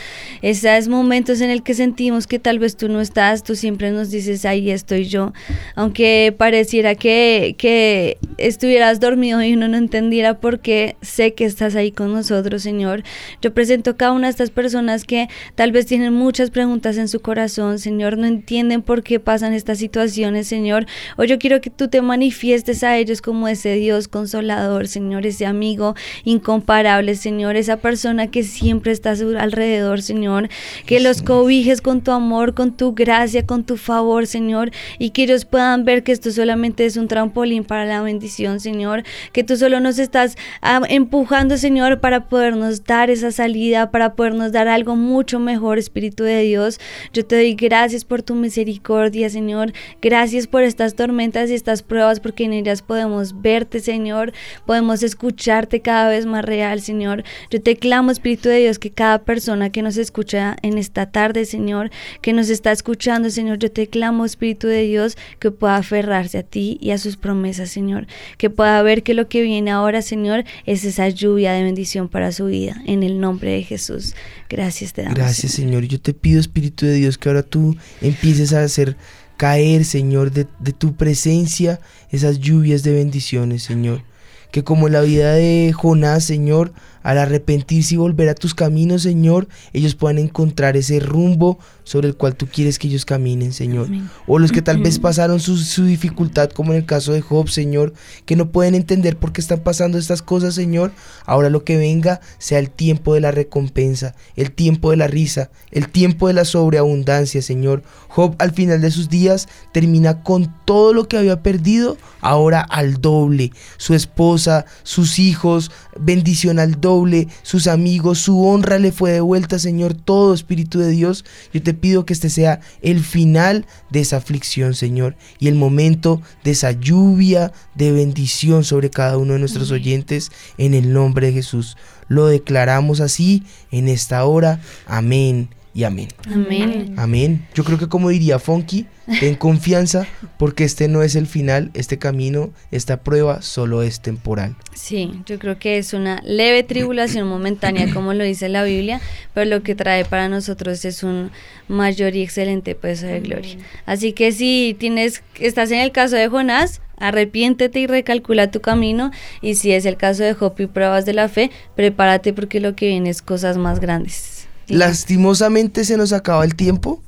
esos 0.42 0.86
momentos 0.86 1.40
en 1.40 1.50
el 1.50 1.64
que 1.64 1.74
sentimos 1.74 2.28
que 2.28 2.38
tal 2.38 2.61
vez 2.61 2.76
tú 2.76 2.88
no 2.88 3.00
estás, 3.00 3.42
tú 3.42 3.57
siempre 3.57 3.90
nos 3.90 4.11
dices, 4.11 4.44
ahí 4.44 4.70
estoy 4.70 5.07
yo. 5.07 5.32
Aunque 5.74 6.32
pareciera 6.36 6.94
que, 6.94 7.57
que 7.59 8.18
estuvieras 8.38 9.00
dormido 9.00 9.42
y 9.42 9.55
uno 9.55 9.66
no 9.66 9.76
entendiera 9.76 10.38
por 10.38 10.61
qué, 10.61 10.93
sé 11.03 11.34
que 11.34 11.45
estás 11.45 11.74
ahí 11.76 11.92
con 11.92 12.12
nosotros, 12.12 12.62
Señor. 12.62 13.03
Yo 13.42 13.53
presento 13.55 13.90
a 13.90 13.97
cada 13.97 14.12
una 14.12 14.28
de 14.28 14.32
estas 14.32 14.51
personas 14.51 15.05
que 15.05 15.28
tal 15.55 15.72
vez 15.72 15.86
tienen 15.86 16.12
muchas 16.12 16.51
preguntas 16.51 16.97
en 16.97 17.09
su 17.09 17.20
corazón, 17.20 17.78
Señor, 17.78 18.18
no 18.18 18.26
entienden 18.26 18.82
por 18.82 19.03
qué 19.03 19.20
pasan 19.20 19.53
estas 19.53 19.78
situaciones, 19.78 20.47
Señor. 20.47 20.86
Hoy 21.16 21.28
yo 21.28 21.38
quiero 21.38 21.61
que 21.61 21.70
tú 21.70 21.88
te 21.88 22.03
manifiestes 22.03 22.82
a 22.84 22.97
ellos 22.97 23.20
como 23.20 23.49
ese 23.49 23.74
Dios 23.74 24.09
consolador, 24.09 24.88
Señor, 24.88 25.26
ese 25.26 25.47
amigo 25.47 25.95
incomparable, 26.24 27.14
Señor, 27.14 27.57
esa 27.57 27.78
persona 27.78 28.30
que 28.30 28.42
siempre 28.42 28.92
está 28.92 29.12
a 29.12 29.16
su 29.16 29.36
alrededor, 29.36 30.03
Señor, 30.03 30.49
que 30.86 31.01
los 31.01 31.22
cobijes 31.22 31.80
con 31.80 32.03
tu 32.03 32.11
amor, 32.11 32.55
con 32.55 32.72
tu 32.72 32.95
gracia, 32.95 33.47
con 33.47 33.64
tu 33.64 33.76
favor, 33.76 34.26
Señor, 34.26 34.70
y 34.99 35.11
que 35.11 35.24
ellos 35.24 35.45
puedan 35.45 35.84
ver 35.84 36.03
que 36.03 36.12
esto 36.12 36.30
solamente 36.30 36.86
es 36.86 36.97
un 36.97 37.09
trampolín 37.09 37.64
para 37.64 37.84
la 37.84 38.03
bendición, 38.03 38.61
Señor, 38.61 39.05
que 39.32 39.45
tú 39.45 39.57
solo 39.57 39.80
nos 39.80 39.99
estás 39.99 40.36
ah, 40.62 40.82
empujando, 40.89 41.57
Señor, 41.57 42.01
para 42.01 42.28
podernos 42.28 42.85
dar 42.85 43.11
esa 43.11 43.30
salida, 43.30 43.91
para 43.91 44.14
podernos 44.14 44.53
dar 44.53 44.68
algo 44.68 44.97
mucho 44.97 45.39
mejor, 45.39 45.78
Espíritu 45.78 46.24
de 46.24 46.43
Dios. 46.43 46.80
Yo 47.12 47.24
te 47.24 47.37
doy 47.37 47.55
gracias 47.55 48.05
por 48.05 48.22
tu 48.22 48.35
misericordia, 48.35 49.28
Señor. 49.30 49.72
Gracias 50.03 50.47
por 50.47 50.62
estas 50.62 50.95
tormentas 50.95 51.51
y 51.51 51.55
estas 51.55 51.82
pruebas, 51.82 52.20
porque 52.20 52.45
en 52.45 52.53
ellas 52.53 52.82
podemos 52.82 53.41
verte, 53.41 53.80
Señor. 53.80 54.32
Podemos 54.66 55.03
escucharte 55.03 55.80
cada 55.80 56.09
vez 56.09 56.26
más 56.26 56.45
real, 56.45 56.80
Señor. 56.80 57.24
Yo 57.51 57.62
te 57.62 57.76
clamo, 57.76 58.11
Espíritu 58.11 58.49
de 58.49 58.59
Dios, 58.59 58.78
que 58.78 58.91
cada 58.91 59.20
persona 59.22 59.70
que 59.70 59.82
nos 59.82 59.97
escucha 59.97 60.57
en 60.62 60.78
esta 60.78 61.11
tarde, 61.11 61.45
Señor, 61.45 61.91
que 62.20 62.32
nos 62.32 62.51
está 62.51 62.72
escuchando, 62.72 63.30
Señor, 63.30 63.59
yo 63.59 63.70
te 63.70 63.87
clamo, 63.87 64.24
Espíritu 64.24 64.66
de 64.66 64.82
Dios, 64.82 65.16
que 65.39 65.51
pueda 65.51 65.76
aferrarse 65.76 66.39
a 66.39 66.43
ti 66.43 66.78
y 66.80 66.91
a 66.91 66.99
sus 66.99 67.16
promesas, 67.16 67.70
Señor. 67.70 68.07
Que 68.39 68.51
pueda 68.51 68.82
ver 68.82 69.03
que 69.03 69.14
lo 69.14 69.28
que 69.28 69.43
viene 69.43 69.70
ahora, 69.70 70.03
Señor, 70.03 70.45
es 70.66 70.73
esa 70.82 71.08
lluvia 71.08 71.52
de 71.52 71.62
bendición 71.62 72.08
para 72.08 72.32
su 72.32 72.46
vida. 72.46 72.82
En 72.86 73.04
el 73.04 73.20
nombre 73.20 73.52
de 73.52 73.62
Jesús. 73.62 74.16
Gracias 74.48 74.92
te 74.92 75.02
damos. 75.02 75.16
Gracias, 75.16 75.52
Señor. 75.52 75.84
Yo 75.84 76.00
te 76.00 76.14
pido, 76.14 76.40
Espíritu 76.40 76.86
de 76.86 76.94
Dios, 76.94 77.18
que 77.18 77.28
ahora 77.28 77.44
tú 77.44 77.76
empieces 78.00 78.52
a 78.52 78.64
hacer 78.64 78.96
caer, 79.36 79.84
Señor, 79.84 80.32
de, 80.32 80.46
de 80.58 80.72
tu 80.72 80.94
presencia 80.94 81.78
esas 82.10 82.40
lluvias 82.40 82.82
de 82.82 82.94
bendiciones, 82.94 83.62
Señor. 83.62 84.02
Que 84.50 84.64
como 84.64 84.88
la 84.88 85.02
vida 85.02 85.34
de 85.34 85.72
Jonás, 85.72 86.24
Señor, 86.24 86.72
al 87.05 87.18
arrepentirse 87.18 87.94
y 87.94 87.98
volver 87.98 88.30
a 88.30 88.34
tus 88.34 88.55
caminos, 88.55 89.02
Señor, 89.02 89.46
ellos 89.72 89.94
puedan 89.94 90.18
encontrar 90.18 90.76
ese 90.76 90.98
rumbo 90.98 91.59
sobre 91.84 92.09
el 92.09 92.16
cual 92.16 92.34
tú 92.34 92.46
quieres 92.46 92.78
que 92.78 92.88
ellos 92.88 93.05
caminen, 93.05 93.52
Señor. 93.52 93.88
O 94.26 94.38
los 94.38 94.50
que 94.50 94.62
tal 94.62 94.78
vez 94.78 94.98
pasaron 94.98 95.38
su, 95.38 95.59
su 95.59 95.84
dificultad, 95.84 96.50
como 96.50 96.72
en 96.72 96.78
el 96.78 96.86
caso 96.86 97.12
de 97.12 97.20
Job, 97.20 97.48
Señor, 97.50 97.92
que 98.24 98.36
no 98.36 98.50
pueden 98.50 98.74
entender 98.74 99.18
por 99.18 99.32
qué 99.32 99.42
están 99.42 99.61
pasando 99.61 99.98
estas 99.98 100.22
cosas, 100.22 100.55
Señor. 100.55 100.92
Ahora 101.26 101.50
lo 101.50 101.62
que 101.62 101.76
venga 101.76 102.20
sea 102.38 102.59
el 102.59 102.70
tiempo 102.70 103.12
de 103.12 103.20
la 103.20 103.30
recompensa, 103.30 104.14
el 104.34 104.50
tiempo 104.50 104.90
de 104.90 104.96
la 104.96 105.07
risa, 105.07 105.50
el 105.70 105.90
tiempo 105.90 106.28
de 106.28 106.34
la 106.34 106.46
sobreabundancia, 106.46 107.42
Señor. 107.42 107.82
Job 108.09 108.34
al 108.38 108.52
final 108.52 108.80
de 108.80 108.90
sus 108.90 109.11
días 109.11 109.46
termina 109.72 110.22
con 110.22 110.55
todo 110.64 110.94
lo 110.94 111.07
que 111.07 111.18
había 111.18 111.42
perdido, 111.42 111.98
ahora 112.22 112.61
al 112.62 113.00
doble. 113.02 113.52
Su 113.76 113.94
esposa, 113.94 114.64
sus 114.84 115.18
hijos, 115.18 115.70
bendición 116.00 116.59
al 116.59 116.80
doble, 116.80 116.93
sus 117.42 117.66
amigos, 117.66 118.18
su 118.18 118.47
honra 118.47 118.78
le 118.78 118.92
fue 118.92 119.12
devuelta, 119.12 119.59
Señor, 119.59 119.95
todo 119.95 120.34
Espíritu 120.34 120.78
de 120.78 120.90
Dios. 120.90 121.24
Yo 121.53 121.62
te 121.62 121.74
pido 121.74 122.05
que 122.05 122.12
este 122.12 122.30
sea 122.30 122.61
el 122.82 123.03
final 123.03 123.66
de 123.90 124.01
esa 124.01 124.18
aflicción, 124.18 124.74
Señor, 124.74 125.16
y 125.38 125.49
el 125.49 125.55
momento 125.55 126.20
de 126.45 126.53
esa 126.53 126.72
lluvia 126.72 127.53
de 127.74 127.92
bendición 127.92 128.64
sobre 128.64 128.90
cada 128.90 129.18
uno 129.18 129.34
de 129.34 129.38
nuestros 129.38 129.70
oyentes 129.70 130.30
en 130.59 130.74
el 130.74 130.92
nombre 130.92 131.28
de 131.28 131.32
Jesús. 131.32 131.76
Lo 132.09 132.26
declaramos 132.26 133.01
así 133.01 133.45
en 133.70 133.88
esta 133.88 134.24
hora. 134.24 134.61
Amén 134.86 135.49
y 135.74 135.82
amén. 135.82 136.08
Amén. 136.32 136.94
Amén. 136.96 137.46
Yo 137.52 137.64
creo 137.64 137.78
que 137.78 137.88
como 137.88 138.08
diría 138.08 138.38
Funky, 138.38 138.86
ten 139.18 139.34
confianza 139.38 140.06
porque 140.38 140.62
este 140.62 140.86
no 140.86 141.02
es 141.02 141.16
el 141.16 141.26
final, 141.26 141.72
este 141.74 141.98
camino, 141.98 142.50
esta 142.70 142.98
prueba 142.98 143.42
solo 143.42 143.82
es 143.82 144.00
temporal. 144.00 144.54
Sí, 144.74 145.10
yo 145.26 145.40
creo 145.40 145.58
que 145.58 145.78
es 145.78 145.92
una 145.92 146.22
leve 146.24 146.62
tribulación 146.62 147.26
momentánea, 147.26 147.92
como 147.92 148.14
lo 148.14 148.22
dice 148.22 148.48
la 148.48 148.62
Biblia, 148.62 149.00
pero 149.34 149.50
lo 149.50 149.64
que 149.64 149.74
trae 149.74 150.04
para 150.04 150.28
nosotros 150.28 150.84
es 150.84 151.02
un 151.02 151.32
mayor 151.66 152.14
y 152.14 152.22
excelente 152.22 152.76
peso 152.76 153.06
de 153.06 153.20
gloria. 153.20 153.56
Así 153.84 154.12
que 154.12 154.30
si 154.30 154.76
tienes, 154.78 155.24
estás 155.40 155.72
en 155.72 155.80
el 155.80 155.90
caso 155.90 156.14
de 156.14 156.28
Jonás, 156.28 156.80
arrepiéntete 156.98 157.80
y 157.80 157.86
recalcula 157.88 158.50
tu 158.50 158.60
camino. 158.60 159.10
Y 159.40 159.56
si 159.56 159.72
es 159.72 159.86
el 159.86 159.96
caso 159.96 160.22
de 160.22 160.34
Job 160.34 160.54
y 160.58 160.66
pruebas 160.66 161.04
de 161.04 161.14
la 161.14 161.28
fe, 161.28 161.50
prepárate 161.74 162.32
porque 162.32 162.60
lo 162.60 162.76
que 162.76 162.86
viene 162.86 163.10
es 163.10 163.22
cosas 163.22 163.56
más 163.56 163.80
grandes. 163.80 164.34
Lastimosamente 164.68 165.84
se 165.84 165.96
nos 165.96 166.12
acaba 166.12 166.44
el 166.44 166.54
tiempo. 166.54 167.02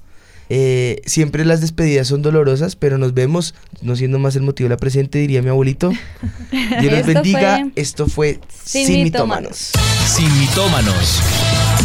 Eh, 0.48 1.02
siempre 1.06 1.44
las 1.44 1.60
despedidas 1.60 2.06
son 2.06 2.22
dolorosas, 2.22 2.76
pero 2.76 2.98
nos 2.98 3.14
vemos, 3.14 3.54
no 3.82 3.96
siendo 3.96 4.18
más 4.18 4.36
el 4.36 4.42
motivo 4.42 4.68
de 4.68 4.74
la 4.74 4.78
presente, 4.78 5.18
diría 5.18 5.42
mi 5.42 5.48
abuelito. 5.48 5.90
Dios 6.80 6.92
los 6.92 7.06
bendiga. 7.06 7.58
fue 7.58 7.72
Esto 7.74 8.06
fue 8.06 8.40
Sin 8.64 8.86
Sin, 8.86 9.02
Mitómanos. 9.02 9.72
mitómanos. 9.74 10.14
Sin 10.14 10.38
mitómanos. 10.38 11.20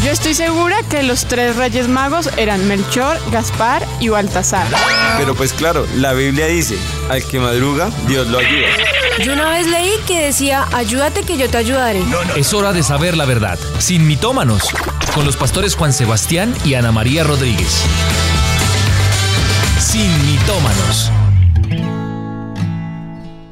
Yo 0.03 0.09
estoy 0.09 0.33
segura 0.33 0.77
que 0.89 1.03
los 1.03 1.25
tres 1.25 1.55
reyes 1.55 1.87
magos 1.87 2.29
eran 2.37 2.67
Melchor, 2.67 3.19
Gaspar 3.31 3.87
y 3.99 4.09
Baltasar. 4.09 4.65
Pero 5.17 5.35
pues 5.35 5.53
claro, 5.53 5.85
la 5.95 6.13
Biblia 6.13 6.47
dice, 6.47 6.75
al 7.09 7.23
que 7.23 7.39
madruga, 7.39 7.91
Dios 8.07 8.27
lo 8.27 8.39
ayuda. 8.39 8.67
Yo 9.23 9.33
una 9.33 9.49
vez 9.51 9.67
leí 9.67 9.91
que 10.07 10.19
decía, 10.19 10.67
ayúdate 10.73 11.21
que 11.21 11.37
yo 11.37 11.49
te 11.49 11.57
ayudaré. 11.57 12.01
Es 12.35 12.51
hora 12.53 12.73
de 12.73 12.81
saber 12.81 13.15
la 13.15 13.25
verdad. 13.25 13.59
Sin 13.77 14.07
mitómanos. 14.07 14.69
Con 15.13 15.25
los 15.25 15.37
pastores 15.37 15.75
Juan 15.75 15.93
Sebastián 15.93 16.55
y 16.65 16.73
Ana 16.73 16.91
María 16.91 17.23
Rodríguez. 17.23 17.83
mitómanos. 20.25 21.11